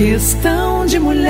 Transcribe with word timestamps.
Questão 0.00 0.86
de 0.86 0.98
mulher. 0.98 1.28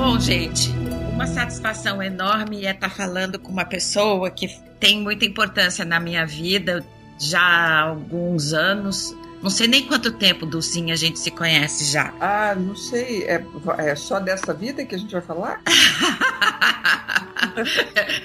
Bom, 0.02 0.18
gente, 0.18 0.70
uma 1.12 1.26
satisfação 1.26 2.02
enorme 2.02 2.64
é 2.64 2.70
estar 2.70 2.88
falando 2.88 3.38
com 3.38 3.52
uma 3.52 3.66
pessoa 3.66 4.30
que 4.30 4.48
tem 4.80 4.98
muita 4.98 5.26
importância 5.26 5.84
na 5.84 6.00
minha 6.00 6.24
vida 6.26 6.82
já 7.18 7.38
há 7.38 7.80
alguns 7.82 8.54
anos. 8.54 9.14
Não 9.42 9.50
sei 9.50 9.66
nem 9.66 9.86
quanto 9.86 10.12
tempo, 10.12 10.44
Dulcinha, 10.44 10.94
a 10.94 10.96
gente 10.96 11.18
se 11.18 11.30
conhece 11.30 11.84
já. 11.84 12.12
Ah, 12.20 12.54
não 12.54 12.76
sei. 12.76 13.24
É, 13.24 13.44
é 13.78 13.94
só 13.94 14.20
dessa 14.20 14.52
vida 14.52 14.84
que 14.84 14.94
a 14.94 14.98
gente 14.98 15.12
vai 15.12 15.22
falar? 15.22 15.60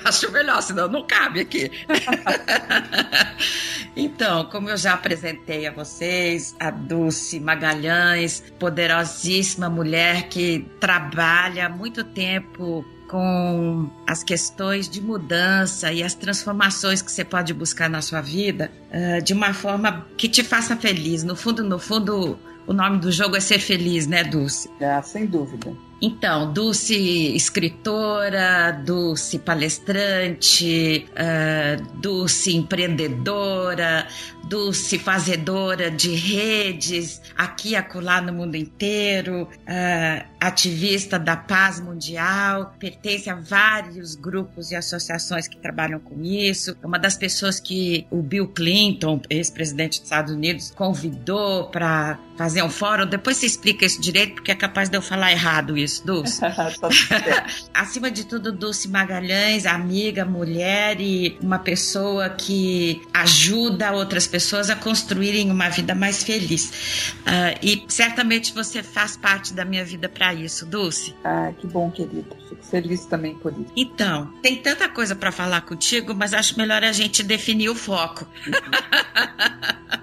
Acho 0.03 0.31
melhor, 0.31 0.61
senão 0.61 0.88
não 0.88 1.05
cabe 1.05 1.39
aqui. 1.39 1.71
então, 3.95 4.45
como 4.45 4.69
eu 4.69 4.77
já 4.77 4.93
apresentei 4.93 5.66
a 5.66 5.71
vocês, 5.71 6.55
a 6.59 6.69
Dulce 6.69 7.39
Magalhães, 7.39 8.43
poderosíssima 8.59 9.69
mulher 9.69 10.27
que 10.30 10.67
trabalha 10.80 11.67
há 11.67 11.70
muito 11.70 12.04
tempo 12.04 12.86
com 13.08 13.89
as 14.08 14.23
questões 14.23 14.89
de 14.89 15.02
mudança 15.02 15.92
e 15.92 16.04
as 16.04 16.14
transformações 16.14 17.02
que 17.02 17.11
você 17.11 17.23
pode 17.23 17.54
buscar 17.54 17.89
na 17.89 18.02
sua 18.02 18.21
vida 18.21 18.71
uh, 18.92 19.21
de 19.21 19.33
uma 19.33 19.54
forma 19.54 20.05
que 20.17 20.27
te 20.27 20.43
faça 20.43 20.76
feliz. 20.76 21.23
No 21.23 21.36
fundo, 21.36 21.64
no 21.64 21.80
fundo, 21.80 22.38
o 22.67 22.73
nome 22.73 22.99
do 22.99 23.11
jogo 23.11 23.36
é 23.36 23.39
ser 23.39 23.60
feliz, 23.60 24.08
né, 24.08 24.23
Dulce? 24.23 24.70
É, 24.80 25.02
sem 25.02 25.26
dúvida. 25.26 25.73
Então, 26.08 26.54
Dulce 26.54 27.36
escritora, 27.36 28.71
Dulce 28.86 29.39
palestrante, 29.39 31.04
uh, 31.10 31.99
Dulce 31.99 32.55
empreendedora, 32.55 34.05
Dulce 34.43 34.99
fazedora 34.99 35.89
de 35.89 36.14
redes 36.14 37.20
aqui 37.36 37.70
e 37.70 37.76
acolá 37.76 38.21
no 38.21 38.32
mundo 38.32 38.55
inteiro, 38.55 39.43
uh, 39.45 40.26
ativista 40.39 41.17
da 41.17 41.36
paz 41.36 41.80
mundial, 41.80 42.76
pertence 42.77 43.27
a 43.27 43.33
vários 43.33 44.14
grupos 44.14 44.70
e 44.70 44.76
associações 44.76 45.48
que 45.48 45.58
trabalham 45.58 45.99
com 45.99 46.23
isso. 46.23 46.77
É 46.83 46.86
uma 46.86 46.99
das 46.99 47.17
pessoas 47.17 47.60
que 47.60 48.05
o 48.11 48.22
Bill 48.22 48.48
Clinton, 48.49 49.20
ex-presidente 49.27 49.99
dos 49.99 50.05
Estados 50.05 50.32
Unidos, 50.32 50.72
convidou 50.76 51.66
para 51.70 52.20
fazer 52.37 52.61
um 52.61 52.70
fórum. 52.70 53.08
Depois 53.08 53.37
você 53.37 53.48
explica 53.48 53.86
isso 53.86 53.99
direito, 53.99 54.36
porque 54.36 54.52
é 54.52 54.55
capaz 54.55 54.89
de 54.89 54.98
eu 54.98 55.02
falar 55.02 55.32
errado 55.32 55.76
isso, 55.76 55.95
Dulce. 56.04 56.42
Acima 57.73 58.10
de 58.10 58.26
tudo, 58.26 58.52
Dulce 58.52 58.88
Magalhães, 58.88 59.66
amiga, 59.66 60.26
mulher 60.26 61.00
e 61.00 61.38
uma 61.42 61.60
pessoa 61.60 62.30
que 62.30 63.02
ajuda 63.14 63.92
outras 63.92 64.28
pessoas 64.28 64.70
a 64.70 64.76
construírem 64.76 65.52
uma 65.52 65.70
vida 65.70 65.95
mais 65.95 66.23
feliz. 66.23 67.14
Uh, 67.22 67.60
e 67.61 67.86
certamente 67.88 68.54
você 68.54 68.82
faz 68.82 69.17
parte 69.17 69.54
da 69.54 69.66
minha 69.66 69.84
vida 69.84 70.10
para 70.10 70.34
isso, 70.34 70.66
Dulce. 70.66 71.14
Ah, 71.23 71.52
que 71.60 71.67
bom, 71.67 71.92
querida. 71.92 72.36
Fico 72.50 72.64
feliz 72.64 73.05
também 73.05 73.36
por 73.36 73.52
isso. 73.54 73.72
Então, 73.76 74.34
tem 74.42 74.55
tanta 74.55 74.88
coisa 74.89 75.16
para 75.16 75.32
falar 75.32 75.61
contigo, 75.61 76.14
mas 76.16 76.34
acho 76.34 76.58
melhor 76.58 76.84
a 76.84 76.92
gente 76.92 77.23
definir 77.23 77.70
o 77.70 77.76
foco. 77.76 78.28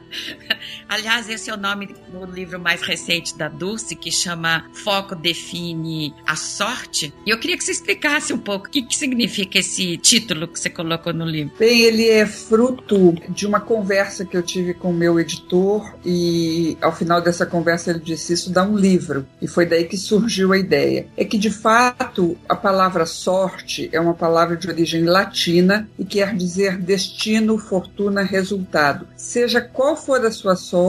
Aliás, 0.92 1.26
esse 1.26 1.48
é 1.48 1.54
o 1.54 1.56
nome 1.56 1.96
do 2.12 2.26
livro 2.26 2.60
mais 2.60 2.82
recente 2.82 3.34
da 3.38 3.48
Dulce, 3.48 3.96
que 3.96 4.12
chama 4.12 4.66
Foco 4.74 5.16
Define 5.16 6.14
a 6.26 6.36
Sorte. 6.36 7.14
E 7.24 7.30
eu 7.30 7.40
queria 7.40 7.56
que 7.56 7.64
você 7.64 7.72
explicasse 7.72 8.30
um 8.30 8.36
pouco 8.36 8.66
o 8.66 8.70
que, 8.70 8.82
que 8.82 8.94
significa 8.94 9.58
esse 9.58 9.96
título 9.96 10.46
que 10.46 10.60
você 10.60 10.68
colocou 10.68 11.14
no 11.14 11.24
livro. 11.24 11.54
Bem, 11.58 11.80
ele 11.80 12.10
é 12.10 12.26
fruto 12.26 13.14
de 13.30 13.46
uma 13.46 13.58
conversa 13.58 14.26
que 14.26 14.36
eu 14.36 14.42
tive 14.42 14.74
com 14.74 14.90
o 14.90 14.92
meu 14.92 15.18
editor 15.18 15.94
e 16.04 16.76
ao 16.82 16.94
final 16.94 17.22
dessa 17.22 17.46
conversa 17.46 17.90
ele 17.90 18.00
disse 18.00 18.34
isso 18.34 18.50
dá 18.50 18.62
um 18.62 18.76
livro. 18.76 19.26
E 19.40 19.48
foi 19.48 19.64
daí 19.64 19.84
que 19.84 19.96
surgiu 19.96 20.52
a 20.52 20.58
ideia. 20.58 21.06
É 21.16 21.24
que 21.24 21.38
de 21.38 21.48
fato 21.48 22.36
a 22.46 22.54
palavra 22.54 23.06
sorte 23.06 23.88
é 23.94 23.98
uma 23.98 24.12
palavra 24.12 24.58
de 24.58 24.68
origem 24.68 25.04
latina 25.04 25.88
e 25.98 26.04
quer 26.04 26.36
dizer 26.36 26.76
destino, 26.76 27.56
fortuna, 27.56 28.22
resultado. 28.22 29.08
Seja 29.16 29.62
qual 29.62 29.96
for 29.96 30.22
a 30.26 30.30
sua 30.30 30.54
sorte, 30.54 30.81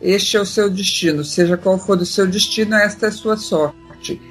este 0.00 0.36
é 0.36 0.40
o 0.40 0.46
seu 0.46 0.68
destino. 0.68 1.24
Seja 1.24 1.56
qual 1.56 1.78
for 1.78 1.98
o 1.98 2.06
seu 2.06 2.26
destino, 2.26 2.74
esta 2.74 3.06
é 3.06 3.08
a 3.08 3.12
sua 3.12 3.36
sorte 3.36 3.82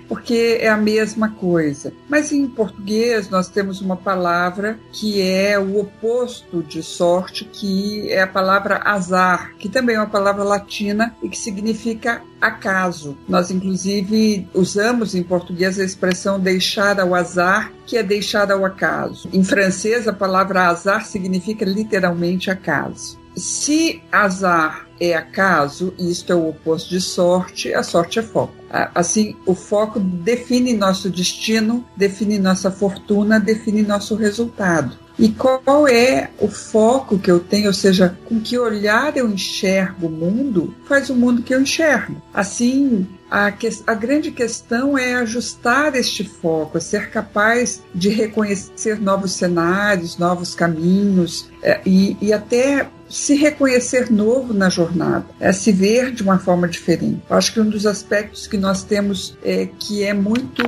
porque 0.08 0.58
é 0.60 0.68
a 0.68 0.76
mesma 0.76 1.30
coisa. 1.30 1.94
Mas 2.10 2.32
em 2.32 2.46
português 2.48 3.30
nós 3.30 3.48
temos 3.48 3.80
uma 3.80 3.96
palavra 3.96 4.78
que 4.92 5.22
é 5.22 5.58
o 5.58 5.80
oposto 5.80 6.62
de 6.62 6.84
sorte, 6.84 7.46
que 7.46 8.12
é 8.12 8.22
a 8.22 8.28
palavra 8.28 8.82
azar, 8.84 9.54
que 9.58 9.70
também 9.70 9.96
é 9.96 10.00
uma 10.00 10.10
palavra 10.10 10.44
latina 10.44 11.16
e 11.24 11.30
que 11.30 11.38
significa 11.38 12.22
acaso. 12.42 13.18
Nós 13.30 13.52
inclusive 13.52 14.48
usamos 14.54 15.16
em 15.16 15.24
português 15.24 15.80
a 15.80 15.84
expressão 15.86 16.40
deixar 16.40 17.00
ao 17.00 17.16
azar, 17.16 17.72
que 17.86 17.98
é 17.98 18.04
deixar 18.04 18.52
ao 18.52 18.66
acaso. 18.66 19.30
Em 19.32 19.44
francês 19.44 20.08
a 20.08 20.14
palavra 20.14 20.68
azar 20.68 21.06
significa 21.06 21.64
literalmente 21.64 22.52
acaso. 22.52 23.21
Se 23.36 24.02
azar 24.12 24.88
é 25.00 25.16
acaso, 25.16 25.94
e 25.98 26.12
isto 26.12 26.32
é 26.32 26.36
o 26.36 26.50
oposto 26.50 26.90
de 26.90 27.02
sorte, 27.02 27.74
a 27.74 27.82
sorte 27.82 28.20
é 28.20 28.22
foco. 28.22 28.54
Assim, 28.70 29.36
o 29.46 29.56
foco 29.56 30.00
define 30.00 30.74
nosso 30.74 31.10
destino, 31.10 31.84
define 31.96 32.38
nossa 32.38 32.70
fortuna, 32.70 33.40
define 33.40 33.82
nosso 33.82 34.16
resultado. 34.16 34.98
E 35.18 35.30
qual 35.30 35.88
é 35.88 36.30
o 36.40 36.48
foco 36.48 37.20
que 37.20 37.30
eu 37.30 37.40
tenho, 37.40 37.68
ou 37.68 37.74
seja, 37.74 38.18
com 38.26 38.40
que 38.40 38.58
olhar 38.58 39.16
eu 39.18 39.30
enxergo 39.30 40.08
o 40.08 40.10
mundo, 40.10 40.74
faz 40.86 41.10
o 41.10 41.16
mundo 41.16 41.42
que 41.42 41.54
eu 41.54 41.62
enxergo. 41.62 42.22
Assim, 42.34 43.08
A, 43.32 43.50
que, 43.50 43.70
a 43.88 43.94
grande 43.94 44.30
questão 44.30 44.98
é 44.98 45.16
ajustar 45.16 45.96
este 45.96 46.26
foco, 46.26 46.78
é 46.78 46.82
ser 46.82 47.10
capaz 47.10 47.82
de 47.96 48.10
reconhecer 48.10 49.00
novos 49.00 49.32
cenários, 49.32 50.18
novos 50.18 50.54
caminhos 50.54 51.50
é, 51.64 51.80
e, 51.86 52.18
e 52.22 52.34
até 52.34 52.90
se 53.12 53.36
reconhecer 53.36 54.10
novo 54.10 54.54
na 54.54 54.70
jornada, 54.70 55.26
é 55.40 55.52
se 55.52 55.72
ver 55.72 56.12
de 56.12 56.24
uma 56.24 56.40
forma 56.40 56.68
diferente. 56.68 57.22
Acho 57.30 57.54
que 57.54 57.60
um 57.60 57.70
dos 57.70 57.86
aspectos 57.86 58.48
que 58.48 58.58
nós 58.58 58.84
temos 58.84 59.38
é, 59.44 59.68
que 59.78 60.04
é 60.04 60.14
muito 60.14 60.64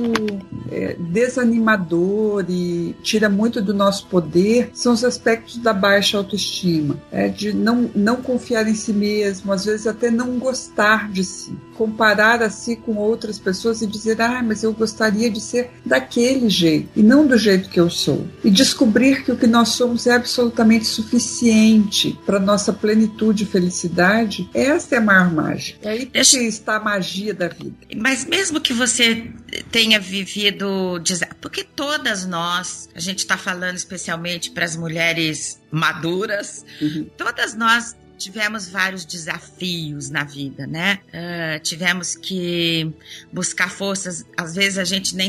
é, 0.70 0.94
desanimador 0.98 2.44
e 2.48 2.94
tira 3.02 3.28
muito 3.28 3.62
do 3.62 3.72
nosso 3.72 4.06
poder 4.08 4.70
são 4.74 4.92
os 4.92 5.02
aspectos 5.04 5.56
da 5.56 5.72
baixa 5.72 6.18
autoestima, 6.18 6.98
é, 7.10 7.28
de 7.28 7.52
não, 7.52 7.90
não 7.94 8.16
confiar 8.16 8.68
em 8.68 8.74
si 8.74 8.92
mesmo, 8.92 9.50
às 9.52 9.64
vezes 9.64 9.86
até 9.86 10.10
não 10.10 10.38
gostar 10.38 11.10
de 11.10 11.24
si, 11.24 11.56
comparar 11.74 12.42
a 12.42 12.50
si 12.50 12.76
com 12.76 12.96
outras 12.96 13.38
pessoas 13.38 13.82
e 13.82 13.86
dizer, 13.86 14.20
ah, 14.20 14.42
mas 14.42 14.62
eu 14.62 14.72
gostaria 14.72 15.30
de 15.30 15.40
ser 15.40 15.70
daquele 15.84 16.48
jeito 16.48 16.88
e 16.96 17.02
não 17.02 17.26
do 17.26 17.36
jeito 17.36 17.68
que 17.68 17.80
eu 17.80 17.90
sou. 17.90 18.26
E 18.42 18.50
descobrir 18.50 19.24
que 19.24 19.32
o 19.32 19.36
que 19.36 19.46
nós 19.46 19.70
somos 19.70 20.06
é 20.06 20.12
absolutamente 20.12 20.86
suficiente 20.86 22.18
para 22.24 22.38
nossa 22.38 22.72
plenitude 22.72 23.44
e 23.44 23.46
felicidade, 23.46 24.48
essa 24.54 24.94
é 24.96 24.98
a 24.98 25.00
maior 25.00 25.32
mágica. 25.32 25.78
É 25.82 25.92
aí 25.92 26.06
que 26.06 26.12
Deixa... 26.12 26.42
está 26.42 26.76
a 26.76 26.80
magia 26.80 27.34
da 27.34 27.48
vida. 27.48 27.74
Mas 27.96 28.24
mesmo 28.24 28.60
que 28.60 28.72
você 28.72 29.30
tenha 29.70 29.98
vivido, 30.00 31.00
porque 31.40 31.64
todas 31.64 32.26
nós, 32.26 32.88
a 32.94 33.00
gente 33.00 33.18
está 33.20 33.36
falando 33.36 33.76
especialmente 33.76 34.50
para 34.50 34.64
as 34.64 34.76
mulheres 34.76 35.60
maduras, 35.70 36.64
uhum. 36.80 37.06
todas 37.16 37.54
nós 37.54 37.96
tivemos 38.24 38.68
vários 38.68 39.04
desafios 39.04 40.08
na 40.08 40.24
vida, 40.24 40.66
né? 40.66 41.00
Uh, 41.08 41.60
tivemos 41.62 42.16
que 42.16 42.90
buscar 43.30 43.70
forças, 43.70 44.24
às 44.36 44.54
vezes 44.54 44.78
a 44.78 44.84
gente 44.84 45.14
nem 45.14 45.28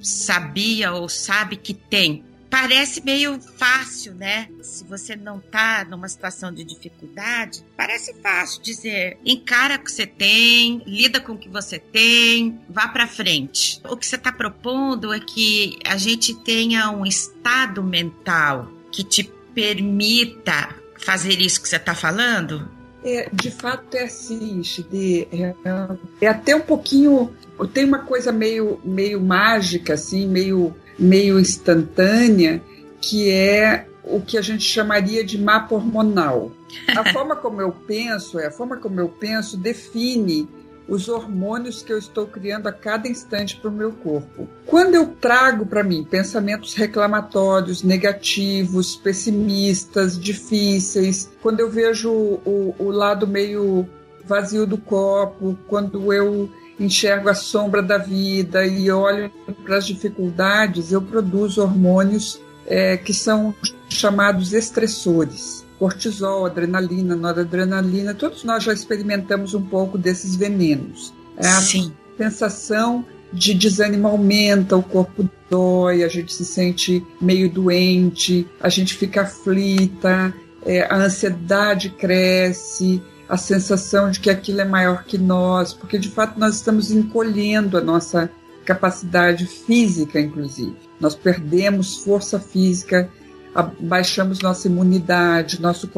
sabia 0.00 0.92
ou 0.92 1.08
sabe 1.08 1.56
que 1.56 1.72
tem 1.72 2.22
parece 2.50 3.04
meio 3.04 3.40
fácil, 3.40 4.14
né? 4.14 4.48
Se 4.62 4.84
você 4.84 5.16
não 5.16 5.40
tá 5.40 5.84
numa 5.84 6.08
situação 6.08 6.52
de 6.52 6.62
dificuldade, 6.62 7.64
parece 7.76 8.14
fácil 8.22 8.62
dizer, 8.62 9.18
encara 9.24 9.74
o 9.74 9.78
que 9.80 9.90
você 9.90 10.06
tem, 10.06 10.80
lida 10.86 11.20
com 11.20 11.32
o 11.32 11.38
que 11.38 11.48
você 11.48 11.80
tem, 11.80 12.60
vá 12.68 12.86
para 12.86 13.08
frente. 13.08 13.80
O 13.88 13.96
que 13.96 14.06
você 14.06 14.14
está 14.14 14.30
propondo 14.30 15.12
é 15.12 15.18
que 15.18 15.80
a 15.84 15.96
gente 15.96 16.32
tenha 16.32 16.92
um 16.92 17.04
estado 17.04 17.82
mental 17.82 18.70
que 18.92 19.02
te 19.02 19.24
permita 19.52 20.83
fazer 21.04 21.40
isso 21.40 21.60
que 21.60 21.68
você 21.68 21.76
está 21.76 21.94
falando? 21.94 22.68
É, 23.04 23.28
de 23.32 23.50
fato 23.50 23.96
é 23.96 24.04
assim, 24.04 24.62
Shide. 24.62 25.28
É, 25.30 25.54
é, 26.22 26.26
até 26.26 26.56
um 26.56 26.60
pouquinho. 26.60 27.30
Tem 27.72 27.84
uma 27.84 28.00
coisa 28.00 28.32
meio, 28.32 28.80
meio 28.82 29.20
mágica, 29.20 29.94
assim, 29.94 30.26
meio 30.26 30.74
meio 30.98 31.38
instantânea, 31.40 32.62
que 33.00 33.30
é 33.30 33.86
o 34.04 34.20
que 34.20 34.38
a 34.38 34.42
gente 34.42 34.62
chamaria 34.62 35.24
de 35.24 35.38
mapa 35.38 35.74
hormonal. 35.74 36.52
A 36.96 37.04
forma 37.12 37.36
como 37.36 37.60
eu 37.60 37.72
penso, 37.72 38.38
é 38.38 38.46
a 38.46 38.50
forma 38.50 38.76
como 38.76 39.00
eu 39.00 39.08
penso 39.08 39.56
define 39.56 40.48
os 40.88 41.08
hormônios 41.08 41.82
que 41.82 41.92
eu 41.92 41.98
estou 41.98 42.26
criando 42.26 42.66
a 42.66 42.72
cada 42.72 43.08
instante 43.08 43.56
para 43.56 43.70
o 43.70 43.72
meu 43.72 43.92
corpo. 43.92 44.48
Quando 44.66 44.94
eu 44.94 45.06
trago 45.06 45.64
para 45.64 45.82
mim 45.82 46.04
pensamentos 46.04 46.74
reclamatórios, 46.74 47.82
negativos, 47.82 48.96
pessimistas, 48.96 50.18
difíceis, 50.18 51.30
quando 51.42 51.60
eu 51.60 51.70
vejo 51.70 52.10
o, 52.12 52.74
o 52.78 52.90
lado 52.90 53.26
meio 53.26 53.88
vazio 54.26 54.66
do 54.66 54.78
copo, 54.78 55.58
quando 55.68 56.12
eu 56.12 56.50
enxergo 56.78 57.28
a 57.28 57.34
sombra 57.34 57.82
da 57.82 57.98
vida 57.98 58.66
e 58.66 58.90
olho 58.90 59.30
para 59.64 59.76
as 59.76 59.86
dificuldades, 59.86 60.92
eu 60.92 61.00
produzo 61.00 61.62
hormônios 61.62 62.40
é, 62.66 62.96
que 62.96 63.12
são 63.12 63.54
chamados 63.88 64.52
estressores. 64.52 65.63
Cortisol, 65.78 66.46
adrenalina, 66.46 67.16
noradrenalina, 67.16 68.14
todos 68.14 68.44
nós 68.44 68.62
já 68.62 68.72
experimentamos 68.72 69.54
um 69.54 69.62
pouco 69.62 69.98
desses 69.98 70.36
venenos. 70.36 71.12
É 71.36 71.46
a 71.46 71.60
Sim. 71.60 71.92
sensação 72.16 73.04
de 73.32 73.52
desânimo 73.52 74.06
aumenta, 74.06 74.76
o 74.76 74.82
corpo 74.82 75.28
dói, 75.50 76.04
a 76.04 76.08
gente 76.08 76.32
se 76.32 76.44
sente 76.44 77.04
meio 77.20 77.50
doente, 77.50 78.46
a 78.60 78.68
gente 78.68 78.94
fica 78.94 79.22
aflita, 79.22 80.32
é, 80.64 80.82
a 80.82 80.96
ansiedade 80.96 81.90
cresce, 81.90 83.02
a 83.28 83.36
sensação 83.36 84.10
de 84.10 84.20
que 84.20 84.30
aquilo 84.30 84.60
é 84.60 84.64
maior 84.64 85.04
que 85.04 85.18
nós, 85.18 85.72
porque 85.72 85.98
de 85.98 86.08
fato 86.08 86.38
nós 86.38 86.56
estamos 86.56 86.90
encolhendo 86.90 87.76
a 87.76 87.80
nossa 87.80 88.30
capacidade 88.64 89.46
física, 89.46 90.20
inclusive. 90.20 90.76
Nós 91.00 91.14
perdemos 91.14 91.98
força 91.98 92.38
física, 92.38 93.10
baixamos 93.80 94.40
nossa 94.40 94.68
imunidade, 94.68 95.60
nosso 95.60 95.88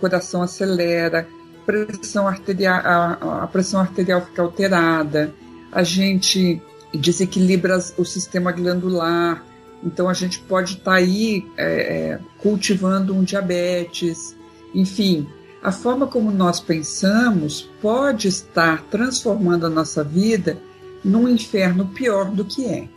coração 0.00 0.42
acelera, 0.42 1.26
pressão 1.64 2.28
arterial, 2.28 2.80
a, 3.20 3.46
pressão 3.46 3.80
arterial 3.80 4.24
fica 4.24 4.42
alterada, 4.42 5.34
a 5.72 5.82
gente 5.82 6.62
desequilibra 6.94 7.78
o 7.98 8.04
sistema 8.04 8.52
glandular, 8.52 9.44
então 9.82 10.08
a 10.08 10.14
gente 10.14 10.38
pode 10.40 10.74
estar 10.74 10.92
tá 10.92 10.96
aí 10.96 11.44
é, 11.56 11.64
é, 11.64 12.18
cultivando 12.38 13.14
um 13.14 13.24
diabetes, 13.24 14.36
enfim, 14.74 15.26
a 15.62 15.72
forma 15.72 16.06
como 16.06 16.30
nós 16.30 16.60
pensamos 16.60 17.68
pode 17.82 18.28
estar 18.28 18.82
transformando 18.84 19.66
a 19.66 19.70
nossa 19.70 20.04
vida 20.04 20.58
num 21.04 21.28
inferno 21.28 21.86
pior 21.86 22.30
do 22.30 22.44
que 22.44 22.64
é. 22.66 22.88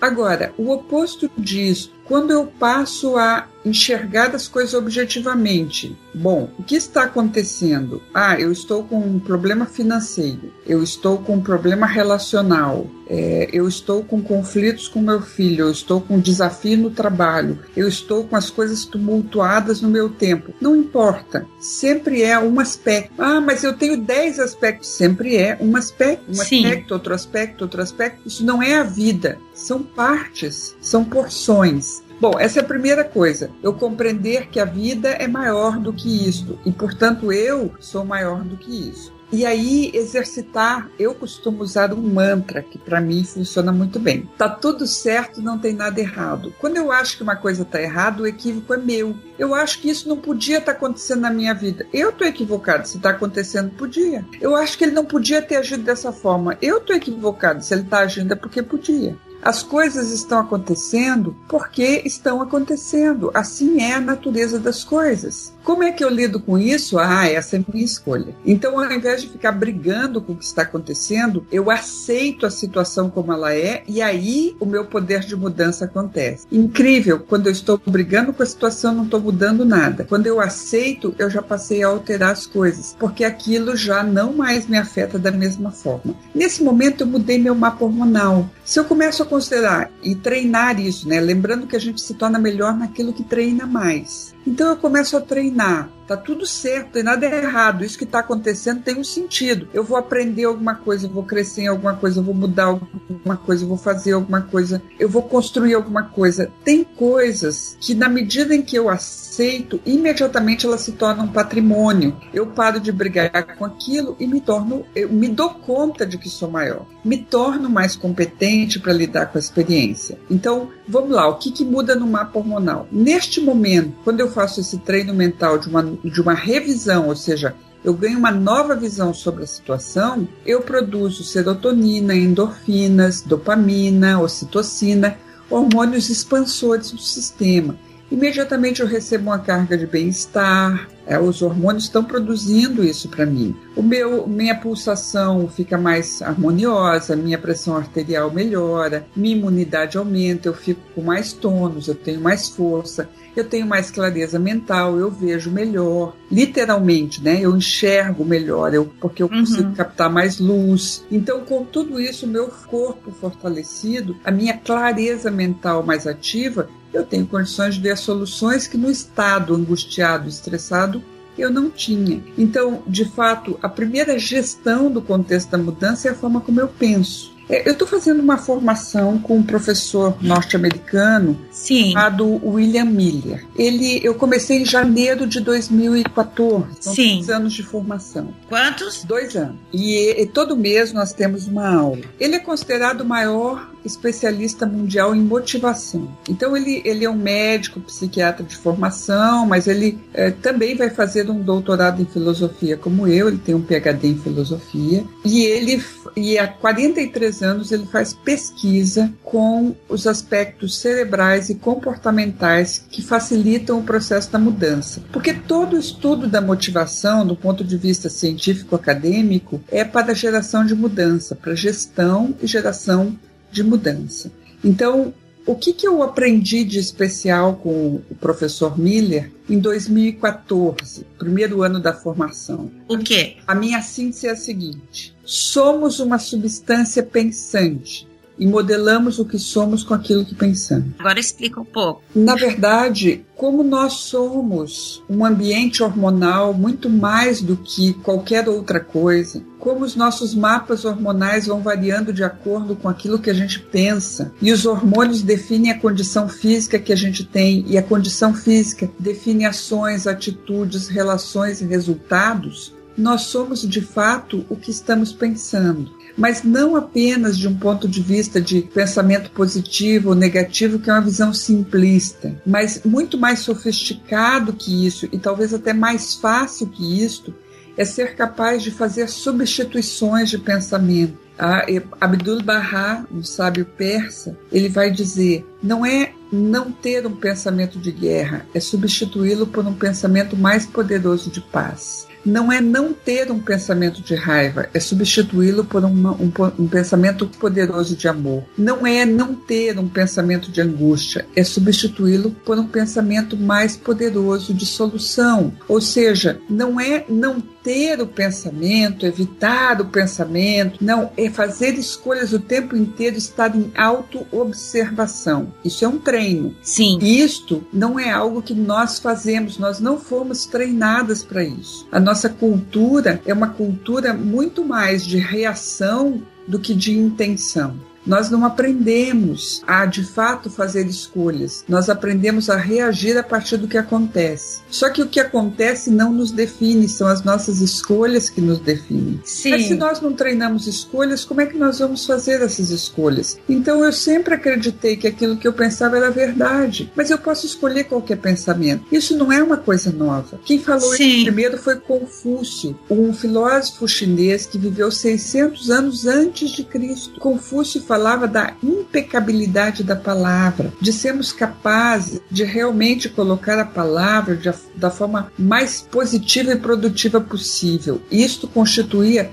Agora, 0.00 0.52
o 0.58 0.70
oposto 0.72 1.30
disso, 1.38 1.92
quando 2.12 2.30
eu 2.30 2.44
passo 2.44 3.16
a 3.16 3.48
enxergar 3.64 4.34
as 4.34 4.48
coisas 4.48 4.74
objetivamente. 4.74 5.96
Bom, 6.12 6.50
o 6.58 6.62
que 6.62 6.74
está 6.74 7.04
acontecendo? 7.04 8.02
Ah, 8.12 8.38
eu 8.38 8.52
estou 8.52 8.84
com 8.84 8.98
um 8.98 9.18
problema 9.18 9.64
financeiro, 9.64 10.52
eu 10.66 10.82
estou 10.82 11.18
com 11.18 11.36
um 11.36 11.40
problema 11.40 11.86
relacional, 11.86 12.86
é, 13.08 13.48
eu 13.52 13.68
estou 13.68 14.02
com 14.02 14.22
conflitos 14.22 14.88
com 14.88 15.00
meu 15.00 15.22
filho, 15.22 15.66
eu 15.66 15.70
estou 15.70 16.00
com 16.00 16.18
desafio 16.18 16.76
no 16.76 16.90
trabalho, 16.90 17.58
eu 17.76 17.88
estou 17.88 18.24
com 18.24 18.36
as 18.36 18.50
coisas 18.50 18.84
tumultuadas 18.84 19.80
no 19.80 19.88
meu 19.88 20.08
tempo. 20.08 20.52
Não 20.60 20.76
importa, 20.76 21.46
sempre 21.60 22.22
é 22.22 22.38
um 22.38 22.58
aspecto. 22.60 23.12
Ah, 23.18 23.40
mas 23.40 23.64
eu 23.64 23.74
tenho 23.74 23.96
dez 23.96 24.38
aspectos. 24.38 24.88
Sempre 24.88 25.36
é 25.36 25.56
um 25.60 25.76
aspecto, 25.76 26.30
um 26.30 26.34
Sim. 26.34 26.64
aspecto, 26.64 26.94
outro 26.94 27.14
aspecto, 27.14 27.62
outro 27.62 27.82
aspecto. 27.82 28.22
Isso 28.26 28.44
não 28.44 28.62
é 28.62 28.74
a 28.74 28.82
vida, 28.82 29.38
são 29.54 29.82
partes, 29.82 30.76
são 30.80 31.04
porções. 31.04 32.01
Bom, 32.22 32.38
essa 32.38 32.60
é 32.60 32.62
a 32.62 32.64
primeira 32.64 33.02
coisa. 33.02 33.50
Eu 33.64 33.74
compreender 33.74 34.46
que 34.46 34.60
a 34.60 34.64
vida 34.64 35.08
é 35.08 35.26
maior 35.26 35.76
do 35.80 35.92
que 35.92 36.28
isto 36.28 36.56
e, 36.64 36.70
portanto, 36.70 37.32
eu 37.32 37.72
sou 37.80 38.04
maior 38.04 38.44
do 38.44 38.56
que 38.56 38.90
isso. 38.90 39.12
E 39.32 39.44
aí 39.44 39.90
exercitar, 39.92 40.88
eu 41.00 41.16
costumo 41.16 41.64
usar 41.64 41.92
um 41.92 42.00
mantra 42.00 42.62
que 42.62 42.78
para 42.78 43.00
mim 43.00 43.24
funciona 43.24 43.72
muito 43.72 43.98
bem. 43.98 44.30
Tá 44.38 44.48
tudo 44.48 44.86
certo, 44.86 45.42
não 45.42 45.58
tem 45.58 45.72
nada 45.72 45.98
errado. 45.98 46.54
Quando 46.60 46.76
eu 46.76 46.92
acho 46.92 47.16
que 47.16 47.24
uma 47.24 47.34
coisa 47.34 47.64
tá 47.64 47.82
errada, 47.82 48.22
o 48.22 48.26
equívoco 48.26 48.72
é 48.72 48.76
meu. 48.76 49.16
Eu 49.36 49.52
acho 49.52 49.80
que 49.80 49.90
isso 49.90 50.08
não 50.08 50.18
podia 50.18 50.58
estar 50.58 50.74
tá 50.74 50.78
acontecendo 50.78 51.22
na 51.22 51.30
minha 51.30 51.54
vida. 51.54 51.88
Eu 51.92 52.12
tô 52.12 52.24
equivocado 52.24 52.86
se 52.86 53.00
tá 53.00 53.10
acontecendo, 53.10 53.74
podia. 53.74 54.24
Eu 54.40 54.54
acho 54.54 54.78
que 54.78 54.84
ele 54.84 54.92
não 54.92 55.04
podia 55.04 55.42
ter 55.42 55.56
agido 55.56 55.82
dessa 55.82 56.12
forma. 56.12 56.56
Eu 56.62 56.78
tô 56.78 56.92
equivocado 56.92 57.64
se 57.64 57.74
ele 57.74 57.82
tá 57.82 57.98
agindo 57.98 58.32
é 58.32 58.36
porque 58.36 58.62
podia. 58.62 59.16
As 59.42 59.60
coisas 59.60 60.10
estão 60.10 60.38
acontecendo 60.38 61.34
porque 61.48 62.00
estão 62.04 62.40
acontecendo. 62.40 63.32
Assim 63.34 63.80
é 63.82 63.94
a 63.94 64.00
natureza 64.00 64.60
das 64.60 64.84
coisas. 64.84 65.51
Como 65.64 65.82
é 65.82 65.92
que 65.92 66.04
eu 66.04 66.08
lido 66.08 66.40
com 66.40 66.58
isso? 66.58 66.98
Ah, 66.98 67.28
essa 67.28 67.56
é 67.56 67.64
minha 67.72 67.84
escolha. 67.84 68.34
Então, 68.44 68.78
ao 68.78 68.92
invés 68.92 69.22
de 69.22 69.28
ficar 69.28 69.52
brigando 69.52 70.20
com 70.20 70.32
o 70.32 70.36
que 70.36 70.44
está 70.44 70.62
acontecendo, 70.62 71.46
eu 71.52 71.70
aceito 71.70 72.44
a 72.44 72.50
situação 72.50 73.08
como 73.08 73.32
ela 73.32 73.54
é 73.54 73.82
e 73.86 74.02
aí 74.02 74.56
o 74.58 74.66
meu 74.66 74.84
poder 74.84 75.20
de 75.20 75.36
mudança 75.36 75.84
acontece. 75.84 76.46
Incrível, 76.50 77.20
quando 77.20 77.46
eu 77.46 77.52
estou 77.52 77.80
brigando 77.86 78.32
com 78.32 78.42
a 78.42 78.46
situação, 78.46 78.94
não 78.94 79.04
estou 79.04 79.20
mudando 79.20 79.64
nada. 79.64 80.04
Quando 80.04 80.26
eu 80.26 80.40
aceito, 80.40 81.14
eu 81.18 81.30
já 81.30 81.40
passei 81.40 81.82
a 81.82 81.88
alterar 81.88 82.30
as 82.30 82.46
coisas, 82.46 82.96
porque 82.98 83.24
aquilo 83.24 83.76
já 83.76 84.02
não 84.02 84.32
mais 84.32 84.66
me 84.66 84.76
afeta 84.76 85.18
da 85.18 85.30
mesma 85.30 85.70
forma. 85.70 86.14
Nesse 86.34 86.62
momento, 86.62 87.02
eu 87.02 87.06
mudei 87.06 87.38
meu 87.38 87.54
mapa 87.54 87.84
hormonal. 87.84 88.48
Se 88.64 88.80
eu 88.80 88.84
começo 88.84 89.22
a 89.22 89.26
considerar 89.26 89.90
e 90.02 90.14
treinar 90.14 90.80
isso, 90.80 91.08
né? 91.08 91.20
Lembrando 91.20 91.66
que 91.66 91.76
a 91.76 91.80
gente 91.80 92.00
se 92.00 92.14
torna 92.14 92.38
melhor 92.38 92.76
naquilo 92.76 93.12
que 93.12 93.22
treina 93.22 93.66
mais. 93.66 94.31
Então 94.46 94.68
eu 94.68 94.76
começo 94.76 95.16
a 95.16 95.20
treinar. 95.20 95.88
Tá 96.06 96.16
tudo 96.16 96.46
certo, 96.46 96.92
tem 96.92 97.02
nada 97.02 97.26
errado. 97.26 97.84
Isso 97.84 97.98
que 97.98 98.04
está 98.04 98.20
acontecendo 98.20 98.82
tem 98.82 98.98
um 98.98 99.04
sentido. 99.04 99.68
Eu 99.72 99.84
vou 99.84 99.96
aprender 99.96 100.44
alguma 100.44 100.74
coisa, 100.74 101.06
eu 101.06 101.10
vou 101.10 101.22
crescer 101.22 101.62
em 101.62 101.68
alguma 101.68 101.94
coisa, 101.94 102.20
eu 102.20 102.24
vou 102.24 102.34
mudar 102.34 102.64
alguma 102.64 103.36
coisa, 103.36 103.64
eu 103.64 103.68
vou 103.68 103.78
fazer 103.78 104.12
alguma 104.12 104.42
coisa, 104.42 104.82
eu 104.98 105.08
vou 105.08 105.22
construir 105.22 105.74
alguma 105.74 106.04
coisa. 106.04 106.50
Tem 106.64 106.84
coisas 106.84 107.76
que, 107.80 107.94
na 107.94 108.08
medida 108.08 108.54
em 108.54 108.62
que 108.62 108.76
eu 108.76 108.88
aceito, 108.88 109.80
imediatamente 109.86 110.66
elas 110.66 110.82
se 110.82 110.92
tornam 110.92 111.28
patrimônio. 111.28 112.16
Eu 112.32 112.46
paro 112.46 112.80
de 112.80 112.92
brigar 112.92 113.56
com 113.56 113.64
aquilo 113.64 114.16
e 114.18 114.26
me 114.26 114.40
torno, 114.40 114.84
eu 114.94 115.10
me 115.10 115.28
dou 115.28 115.50
conta 115.50 116.04
de 116.04 116.18
que 116.18 116.28
sou 116.28 116.50
maior, 116.50 116.86
me 117.04 117.18
torno 117.18 117.68
mais 117.68 117.96
competente 117.96 118.78
para 118.78 118.92
lidar 118.92 119.26
com 119.26 119.38
a 119.38 119.40
experiência. 119.40 120.18
Então, 120.30 120.70
vamos 120.86 121.10
lá, 121.10 121.28
o 121.28 121.38
que, 121.38 121.50
que 121.50 121.64
muda 121.64 121.94
no 121.94 122.06
mapa 122.06 122.38
hormonal? 122.38 122.86
Neste 122.90 123.40
momento, 123.40 123.94
quando 124.04 124.20
eu 124.20 124.30
faço 124.30 124.60
esse 124.60 124.78
treino 124.78 125.14
mental 125.14 125.58
de 125.58 125.68
uma 125.68 125.91
de 126.04 126.20
uma 126.20 126.34
revisão, 126.34 127.08
ou 127.08 127.16
seja, 127.16 127.54
eu 127.84 127.92
ganho 127.94 128.18
uma 128.18 128.30
nova 128.30 128.76
visão 128.76 129.12
sobre 129.12 129.42
a 129.42 129.46
situação, 129.46 130.28
eu 130.46 130.60
produzo 130.60 131.24
serotonina, 131.24 132.14
endorfinas, 132.14 133.20
dopamina, 133.20 134.20
ocitocina, 134.20 135.18
hormônios 135.50 136.08
expansores 136.08 136.92
do 136.92 137.00
sistema. 137.00 137.76
Imediatamente 138.12 138.82
eu 138.82 138.86
recebo 138.86 139.30
uma 139.30 139.38
carga 139.38 139.74
de 139.76 139.86
bem-estar, 139.86 140.86
é, 141.06 141.18
os 141.18 141.40
hormônios 141.40 141.84
estão 141.84 142.04
produzindo 142.04 142.84
isso 142.84 143.08
para 143.08 143.24
mim. 143.24 143.56
O 143.74 143.82
meu, 143.82 144.26
minha 144.26 144.54
pulsação 144.54 145.48
fica 145.48 145.78
mais 145.78 146.20
harmoniosa, 146.20 147.16
minha 147.16 147.38
pressão 147.38 147.74
arterial 147.74 148.30
melhora, 148.30 149.06
minha 149.16 149.34
imunidade 149.34 149.96
aumenta, 149.96 150.46
eu 150.46 150.52
fico 150.52 150.82
com 150.94 151.00
mais 151.00 151.32
tônus, 151.32 151.88
eu 151.88 151.94
tenho 151.94 152.20
mais 152.20 152.50
força, 152.50 153.08
eu 153.34 153.44
tenho 153.44 153.66
mais 153.66 153.90
clareza 153.90 154.38
mental, 154.38 154.98
eu 154.98 155.10
vejo 155.10 155.50
melhor, 155.50 156.14
literalmente, 156.30 157.24
né? 157.24 157.40
Eu 157.40 157.56
enxergo 157.56 158.26
melhor, 158.26 158.74
eu, 158.74 158.92
porque 159.00 159.22
eu 159.22 159.26
uhum. 159.26 159.40
consigo 159.40 159.72
captar 159.72 160.10
mais 160.10 160.38
luz. 160.38 161.02
Então, 161.10 161.40
com 161.40 161.64
tudo 161.64 161.98
isso, 161.98 162.26
meu 162.26 162.48
corpo 162.66 163.10
fortalecido, 163.10 164.14
a 164.22 164.30
minha 164.30 164.58
clareza 164.58 165.30
mental 165.30 165.82
mais 165.82 166.06
ativa, 166.06 166.68
eu 166.92 167.04
tenho 167.04 167.26
condições 167.26 167.74
de 167.74 167.80
ver 167.80 167.96
soluções 167.96 168.66
que 168.66 168.76
no 168.76 168.90
estado 168.90 169.54
angustiado, 169.54 170.28
estressado, 170.28 171.02
eu 171.38 171.50
não 171.50 171.70
tinha. 171.70 172.22
Então, 172.36 172.82
de 172.86 173.04
fato, 173.04 173.58
a 173.62 173.68
primeira 173.68 174.18
gestão 174.18 174.90
do 174.90 175.00
contexto 175.00 175.50
da 175.50 175.58
mudança 175.58 176.08
é 176.08 176.10
a 176.10 176.14
forma 176.14 176.40
como 176.40 176.60
eu 176.60 176.68
penso. 176.68 177.31
É, 177.52 177.68
eu 177.68 177.72
estou 177.72 177.86
fazendo 177.86 178.20
uma 178.20 178.38
formação 178.38 179.18
com 179.18 179.36
um 179.36 179.42
professor 179.42 180.16
norte-americano 180.22 181.38
chamado 181.52 182.40
William 182.42 182.86
Miller. 182.86 183.44
Ele, 183.54 184.00
eu 184.02 184.14
comecei 184.14 184.62
em 184.62 184.64
janeiro 184.64 185.26
de 185.26 185.38
2014. 185.38 186.64
São 186.80 186.94
Sim. 186.94 187.16
dois 187.16 187.28
anos 187.28 187.52
de 187.52 187.62
formação. 187.62 188.32
Quantos? 188.48 189.04
Dois 189.04 189.36
anos. 189.36 189.56
E, 189.70 190.22
e 190.22 190.26
todo 190.26 190.56
mês 190.56 190.94
nós 190.94 191.12
temos 191.12 191.46
uma 191.46 191.68
aula. 191.68 192.00
Ele 192.18 192.36
é 192.36 192.38
considerado 192.38 193.02
o 193.02 193.04
maior 193.04 193.70
especialista 193.84 194.64
mundial 194.64 195.14
em 195.14 195.20
motivação. 195.20 196.08
Então 196.28 196.56
ele, 196.56 196.80
ele 196.84 197.04
é 197.04 197.10
um 197.10 197.16
médico, 197.16 197.80
psiquiatra 197.80 198.44
de 198.44 198.56
formação, 198.56 199.44
mas 199.44 199.66
ele 199.66 199.98
é, 200.14 200.30
também 200.30 200.76
vai 200.76 200.88
fazer 200.88 201.28
um 201.28 201.40
doutorado 201.40 202.00
em 202.00 202.06
filosofia 202.06 202.76
como 202.76 203.06
eu, 203.06 203.28
ele 203.28 203.38
tem 203.38 203.54
um 203.54 203.62
PhD 203.62 204.08
em 204.08 204.18
filosofia, 204.18 205.04
e 205.24 205.42
ele 205.42 205.82
e 206.16 206.38
há 206.38 206.46
43 206.46 207.41
anos 207.42 207.72
ele 207.72 207.86
faz 207.86 208.14
pesquisa 208.14 209.12
com 209.22 209.74
os 209.88 210.06
aspectos 210.06 210.76
cerebrais 210.78 211.50
e 211.50 211.54
comportamentais 211.54 212.84
que 212.90 213.02
facilitam 213.02 213.78
o 213.78 213.82
processo 213.82 214.30
da 214.30 214.38
mudança. 214.38 215.02
Porque 215.12 215.34
todo 215.34 215.76
estudo 215.76 216.26
da 216.26 216.40
motivação, 216.40 217.26
do 217.26 217.36
ponto 217.36 217.64
de 217.64 217.76
vista 217.76 218.08
científico 218.08 218.76
acadêmico, 218.76 219.60
é 219.68 219.84
para 219.84 220.12
a 220.12 220.14
geração 220.14 220.64
de 220.64 220.74
mudança, 220.74 221.34
para 221.34 221.54
gestão 221.54 222.34
e 222.42 222.46
geração 222.46 223.18
de 223.50 223.62
mudança. 223.62 224.30
Então, 224.64 225.12
o 225.44 225.56
que, 225.56 225.72
que 225.72 225.86
eu 225.86 226.02
aprendi 226.02 226.64
de 226.64 226.78
especial 226.78 227.56
com 227.56 228.00
o 228.10 228.14
professor 228.14 228.78
Miller 228.78 229.32
em 229.48 229.58
2014, 229.58 231.04
primeiro 231.18 231.62
ano 231.62 231.80
da 231.80 231.92
formação? 231.92 232.70
O 232.88 232.98
quê? 232.98 233.36
A 233.46 233.54
minha 233.54 233.82
síntese 233.82 234.28
é 234.28 234.30
a 234.30 234.36
seguinte: 234.36 235.14
somos 235.24 235.98
uma 235.98 236.18
substância 236.18 237.02
pensante 237.02 238.06
e 238.38 238.46
modelamos 238.46 239.18
o 239.18 239.24
que 239.24 239.38
somos 239.38 239.82
com 239.82 239.94
aquilo 239.94 240.24
que 240.24 240.34
pensamos. 240.34 240.88
Agora 240.98 241.20
explica 241.20 241.60
um 241.60 241.64
pouco. 241.64 242.02
Na 242.14 242.34
verdade, 242.34 243.24
como 243.36 243.62
nós 243.62 243.94
somos 243.94 245.02
um 245.08 245.24
ambiente 245.24 245.82
hormonal 245.82 246.54
muito 246.54 246.88
mais 246.88 247.40
do 247.40 247.56
que 247.56 247.92
qualquer 247.94 248.48
outra 248.48 248.80
coisa, 248.80 249.42
como 249.58 249.84
os 249.84 249.94
nossos 249.94 250.34
mapas 250.34 250.84
hormonais 250.84 251.46
vão 251.46 251.60
variando 251.60 252.12
de 252.12 252.24
acordo 252.24 252.74
com 252.74 252.88
aquilo 252.88 253.18
que 253.18 253.30
a 253.30 253.34
gente 253.34 253.60
pensa, 253.60 254.32
e 254.40 254.52
os 254.52 254.66
hormônios 254.66 255.22
definem 255.22 255.70
a 255.70 255.78
condição 255.78 256.28
física 256.28 256.78
que 256.78 256.92
a 256.92 256.96
gente 256.96 257.24
tem, 257.24 257.64
e 257.68 257.78
a 257.78 257.82
condição 257.82 258.34
física 258.34 258.90
define 258.98 259.44
ações, 259.44 260.06
atitudes, 260.06 260.88
relações 260.88 261.60
e 261.60 261.66
resultados, 261.66 262.74
nós 262.96 263.22
somos 263.22 263.62
de 263.62 263.80
fato 263.80 264.44
o 264.48 264.56
que 264.56 264.70
estamos 264.70 265.12
pensando 265.12 266.01
mas 266.16 266.42
não 266.42 266.76
apenas 266.76 267.38
de 267.38 267.48
um 267.48 267.56
ponto 267.56 267.88
de 267.88 268.00
vista 268.00 268.40
de 268.40 268.62
pensamento 268.62 269.30
positivo 269.30 270.10
ou 270.10 270.14
negativo, 270.14 270.78
que 270.78 270.90
é 270.90 270.92
uma 270.92 271.00
visão 271.00 271.32
simplista, 271.32 272.34
mas 272.46 272.82
muito 272.84 273.18
mais 273.18 273.40
sofisticado 273.40 274.52
que 274.52 274.86
isso 274.86 275.08
e 275.12 275.18
talvez 275.18 275.52
até 275.54 275.72
mais 275.72 276.14
fácil 276.14 276.66
que 276.66 277.02
isto 277.02 277.34
é 277.76 277.84
ser 277.84 278.14
capaz 278.14 278.62
de 278.62 278.70
fazer 278.70 279.08
substituições 279.08 280.28
de 280.28 280.38
pensamento. 280.38 281.18
Ah, 281.38 281.64
Abdul 282.00 282.42
Bahá, 282.42 283.06
um 283.10 283.22
sábio 283.22 283.64
persa, 283.64 284.36
ele 284.52 284.68
vai 284.68 284.90
dizer: 284.90 285.46
não 285.62 285.84
é 285.84 286.12
não 286.30 286.70
ter 286.70 287.06
um 287.06 287.16
pensamento 287.16 287.78
de 287.78 287.90
guerra, 287.90 288.46
é 288.54 288.60
substituí-lo 288.60 289.46
por 289.46 289.66
um 289.66 289.74
pensamento 289.74 290.36
mais 290.36 290.66
poderoso 290.66 291.30
de 291.30 291.40
paz 291.40 292.06
não 292.24 292.52
é 292.52 292.60
não 292.60 292.92
ter 292.92 293.30
um 293.30 293.38
pensamento 293.38 294.00
de 294.00 294.14
raiva, 294.14 294.68
é 294.72 294.80
substituí-lo 294.80 295.64
por 295.64 295.84
uma, 295.84 296.12
um, 296.12 296.32
um, 296.58 296.68
pensamento 296.68 297.26
poderoso 297.26 297.96
de 297.96 298.08
amor. 298.08 298.44
Não 298.56 298.86
é 298.86 299.04
não 299.04 299.34
ter 299.34 299.78
um 299.78 299.88
pensamento 299.88 300.50
de 300.50 300.60
angústia, 300.60 301.26
é 301.34 301.42
substituí-lo 301.44 302.30
por 302.44 302.58
um 302.58 302.66
pensamento 302.66 303.36
mais 303.36 303.76
poderoso 303.76 304.54
de 304.54 304.66
solução. 304.66 305.52
Ou 305.68 305.80
seja, 305.80 306.40
não 306.48 306.80
é 306.80 307.04
não 307.08 307.42
ter 307.62 308.00
o 308.00 308.06
pensamento, 308.06 309.06
evitar 309.06 309.80
o 309.80 309.86
pensamento, 309.86 310.78
não, 310.82 311.10
é 311.16 311.30
fazer 311.30 311.74
escolhas 311.74 312.32
o 312.32 312.40
tempo 312.40 312.76
inteiro, 312.76 313.16
estar 313.16 313.54
em 313.56 313.70
auto-observação. 313.76 315.52
Isso 315.64 315.84
é 315.84 315.88
um 315.88 315.98
treino. 315.98 316.54
Sim. 316.62 316.98
Isto 317.00 317.64
não 317.72 317.98
é 317.98 318.10
algo 318.10 318.42
que 318.42 318.54
nós 318.54 318.98
fazemos, 318.98 319.58
nós 319.58 319.80
não 319.80 319.98
fomos 319.98 320.46
treinadas 320.46 321.22
para 321.22 321.44
isso. 321.44 321.86
A 321.90 322.00
nossa 322.00 322.28
cultura 322.28 323.20
é 323.24 323.32
uma 323.32 323.48
cultura 323.48 324.12
muito 324.12 324.64
mais 324.64 325.04
de 325.04 325.18
reação 325.18 326.22
do 326.46 326.58
que 326.58 326.74
de 326.74 326.98
intenção. 326.98 327.76
Nós 328.06 328.30
não 328.30 328.44
aprendemos 328.44 329.62
a 329.66 329.86
de 329.86 330.04
fato 330.04 330.50
fazer 330.50 330.86
escolhas, 330.86 331.64
nós 331.68 331.88
aprendemos 331.88 332.50
a 332.50 332.56
reagir 332.56 333.16
a 333.16 333.22
partir 333.22 333.56
do 333.56 333.68
que 333.68 333.78
acontece. 333.78 334.60
Só 334.70 334.90
que 334.90 335.02
o 335.02 335.08
que 335.08 335.20
acontece 335.20 335.90
não 335.90 336.12
nos 336.12 336.30
define, 336.30 336.88
são 336.88 337.06
as 337.06 337.22
nossas 337.22 337.60
escolhas 337.60 338.28
que 338.28 338.40
nos 338.40 338.58
definem. 338.58 339.20
Sim. 339.24 339.50
Mas 339.50 339.66
se 339.66 339.74
nós 339.74 340.00
não 340.00 340.12
treinamos 340.12 340.66
escolhas, 340.66 341.24
como 341.24 341.40
é 341.40 341.46
que 341.46 341.56
nós 341.56 341.78
vamos 341.78 342.04
fazer 342.06 342.42
essas 342.42 342.70
escolhas? 342.70 343.38
Então 343.48 343.84
eu 343.84 343.92
sempre 343.92 344.34
acreditei 344.34 344.96
que 344.96 345.06
aquilo 345.06 345.36
que 345.36 345.46
eu 345.46 345.52
pensava 345.52 345.96
era 345.96 346.10
verdade, 346.10 346.90
mas 346.96 347.10
eu 347.10 347.18
posso 347.18 347.46
escolher 347.46 347.84
qualquer 347.84 348.16
pensamento. 348.16 348.84
Isso 348.90 349.16
não 349.16 349.32
é 349.32 349.42
uma 349.42 349.56
coisa 349.56 349.92
nova. 349.92 350.40
Quem 350.44 350.58
falou 350.58 350.94
Sim. 350.94 351.08
isso 351.08 351.24
primeiro 351.24 351.58
foi 351.58 351.76
Confúcio, 351.76 352.78
um 352.90 353.12
filósofo 353.12 353.86
chinês 353.86 354.46
que 354.46 354.58
viveu 354.58 354.90
600 354.90 355.70
anos 355.70 356.06
antes 356.06 356.50
de 356.50 356.64
Cristo. 356.64 357.20
Confúcio 357.20 357.80
falava 357.92 358.26
da 358.26 358.54
impecabilidade 358.62 359.84
da 359.84 359.94
palavra, 359.94 360.72
de 360.80 360.90
sermos 360.90 361.30
capazes 361.30 362.22
de 362.30 362.42
realmente 362.42 363.06
colocar 363.06 363.58
a 363.58 363.66
palavra 363.66 364.34
de, 364.34 364.50
da 364.74 364.90
forma 364.90 365.30
mais 365.38 365.82
positiva 365.82 366.52
e 366.52 366.56
produtiva 366.56 367.20
possível. 367.20 368.00
Isto 368.10 368.48
constituía 368.48 369.30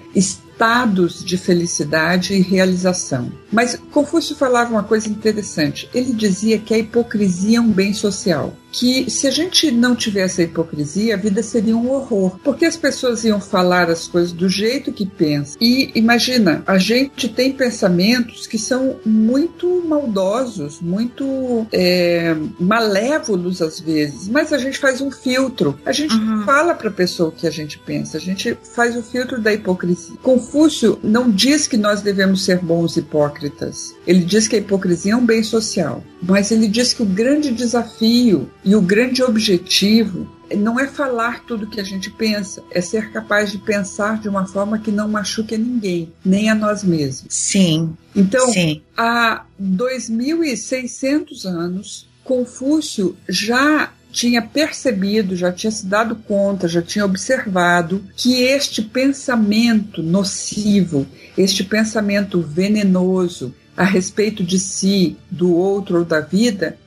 estados 0.59 1.23
de 1.23 1.37
felicidade 1.37 2.33
e 2.33 2.41
realização. 2.41 3.31
Mas 3.49 3.79
Confúcio 3.91 4.35
falava 4.35 4.71
uma 4.71 4.83
coisa 4.83 5.07
interessante. 5.07 5.89
Ele 5.93 6.11
dizia 6.11 6.59
que 6.59 6.73
a 6.73 6.77
hipocrisia 6.77 7.59
é 7.59 7.61
um 7.61 7.71
bem 7.71 7.93
social 7.93 8.53
que 8.71 9.09
se 9.09 9.27
a 9.27 9.31
gente 9.31 9.71
não 9.71 9.95
tivesse 9.95 10.41
a 10.41 10.43
hipocrisia, 10.45 11.15
a 11.15 11.17
vida 11.17 11.41
seria 11.41 11.75
um 11.75 11.89
horror, 11.89 12.37
porque 12.43 12.65
as 12.65 12.77
pessoas 12.77 13.23
iam 13.23 13.41
falar 13.41 13.89
as 13.89 14.07
coisas 14.07 14.31
do 14.31 14.47
jeito 14.47 14.91
que 14.91 15.05
pensam. 15.05 15.57
E 15.59 15.91
imagina, 15.95 16.63
a 16.67 16.77
gente 16.77 17.27
tem 17.27 17.51
pensamentos 17.51 18.45
que 18.45 18.57
são 18.57 18.97
muito 19.05 19.83
maldosos, 19.87 20.79
muito 20.81 21.65
é, 21.71 22.35
malévolos 22.59 23.61
às 23.61 23.79
vezes, 23.79 24.27
mas 24.27 24.53
a 24.53 24.57
gente 24.57 24.77
faz 24.77 25.01
um 25.01 25.11
filtro. 25.11 25.79
A 25.85 25.91
gente 25.91 26.13
uhum. 26.13 26.43
fala 26.43 26.73
para 26.75 26.89
a 26.89 26.93
pessoa 26.93 27.29
o 27.29 27.31
que 27.31 27.47
a 27.47 27.51
gente 27.51 27.79
pensa, 27.79 28.17
a 28.17 28.21
gente 28.21 28.57
faz 28.75 28.95
o 28.95 29.01
filtro 29.01 29.41
da 29.41 29.53
hipocrisia. 29.53 30.15
Confúcio 30.49 30.99
não 31.03 31.29
diz 31.29 31.67
que 31.67 31.77
nós 31.77 32.01
devemos 32.01 32.43
ser 32.43 32.57
bons 32.57 32.97
hipócritas. 32.97 33.93
Ele 34.07 34.25
diz 34.25 34.47
que 34.47 34.55
a 34.55 34.59
hipocrisia 34.59 35.13
é 35.13 35.15
um 35.15 35.23
bem 35.23 35.43
social, 35.43 36.03
mas 36.23 36.49
ele 36.49 36.67
diz 36.67 36.91
que 36.91 37.03
o 37.03 37.05
grande 37.05 37.51
desafio 37.51 38.49
e 38.65 38.75
o 38.75 38.81
grande 38.81 39.21
objetivo 39.21 40.27
não 40.57 40.79
é 40.79 40.87
falar 40.87 41.43
tudo 41.45 41.69
que 41.69 41.79
a 41.79 41.83
gente 41.83 42.09
pensa, 42.09 42.63
é 42.71 42.81
ser 42.81 43.11
capaz 43.11 43.51
de 43.51 43.59
pensar 43.59 44.19
de 44.19 44.27
uma 44.27 44.47
forma 44.47 44.79
que 44.79 44.91
não 44.91 45.07
machuque 45.07 45.53
a 45.53 45.57
ninguém, 45.59 46.11
nem 46.25 46.49
a 46.49 46.55
nós 46.55 46.83
mesmos. 46.83 47.27
Sim. 47.29 47.95
Então, 48.15 48.51
Sim. 48.51 48.81
há 48.97 49.45
2.600 49.61 51.45
anos, 51.45 52.09
Confúcio 52.23 53.15
já 53.27 53.91
tinha 54.11 54.41
percebido, 54.41 55.35
já 55.35 55.51
tinha 55.51 55.71
se 55.71 55.85
dado 55.85 56.15
conta, 56.15 56.67
já 56.67 56.81
tinha 56.81 57.05
observado 57.05 58.03
que 58.15 58.41
este 58.41 58.81
pensamento 58.81 60.01
nocivo, 60.01 61.05
este 61.37 61.63
pensamento 61.63 62.41
venenoso 62.41 63.53
a 63.77 63.83
respeito 63.83 64.43
de 64.43 64.59
si, 64.59 65.15
do 65.29 65.53
outro 65.53 65.99
ou 65.99 66.05
da 66.05 66.19
vida, 66.19 66.77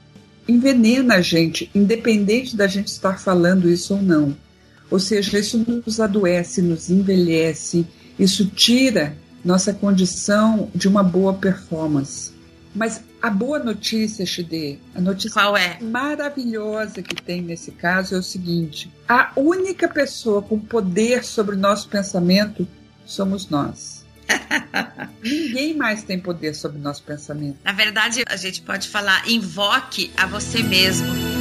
envenena 0.47 1.15
a 1.15 1.21
gente, 1.21 1.71
independente 1.75 2.57
da 2.57 2.67
gente 2.67 2.89
estar 2.89 3.19
falando 3.19 3.71
isso 3.71 3.95
ou 3.95 4.03
não. 4.03 4.37
Ou 4.91 4.99
seja, 4.99 5.39
isso 5.39 5.57
nos 5.59 6.01
adoece, 6.01 6.61
nos 6.61 6.91
envelhece, 6.91 7.87
isso 8.19 8.45
tira 8.47 9.17
nossa 9.45 9.73
condição 9.73 10.69
de 10.75 10.87
uma 10.87 11.03
boa 11.03 11.33
performance. 11.35 12.33
Mas 12.75 13.01
a 13.23 13.31
boa 13.31 13.61
notícia, 13.61 14.27
Shide, 14.27 14.81
a 14.95 15.01
notícia 15.01 15.41
Qual 15.41 15.57
é? 15.57 15.79
maravilhosa 15.81 17.01
que 17.01 17.15
tem 17.15 17.41
nesse 17.41 17.71
caso 17.71 18.17
é 18.17 18.19
o 18.19 18.23
seguinte: 18.23 18.93
a 19.09 19.31
única 19.37 19.89
pessoa 19.89 20.43
com 20.43 20.59
poder 20.59 21.23
sobre 21.23 21.55
o 21.55 21.59
nosso 21.59 21.89
pensamento 21.89 22.67
somos 23.07 23.49
nós. 23.49 24.05
Ninguém 25.23 25.77
mais 25.77 26.03
tem 26.03 26.19
poder 26.19 26.55
sobre 26.55 26.79
o 26.79 26.81
nosso 26.81 27.03
pensamento. 27.05 27.59
Na 27.65 27.73
verdade, 27.73 28.25
a 28.27 28.37
gente 28.37 28.61
pode 28.63 28.89
falar: 28.89 29.29
invoque 29.29 30.11
a 30.17 30.27
você 30.27 30.63
mesmo. 30.63 31.32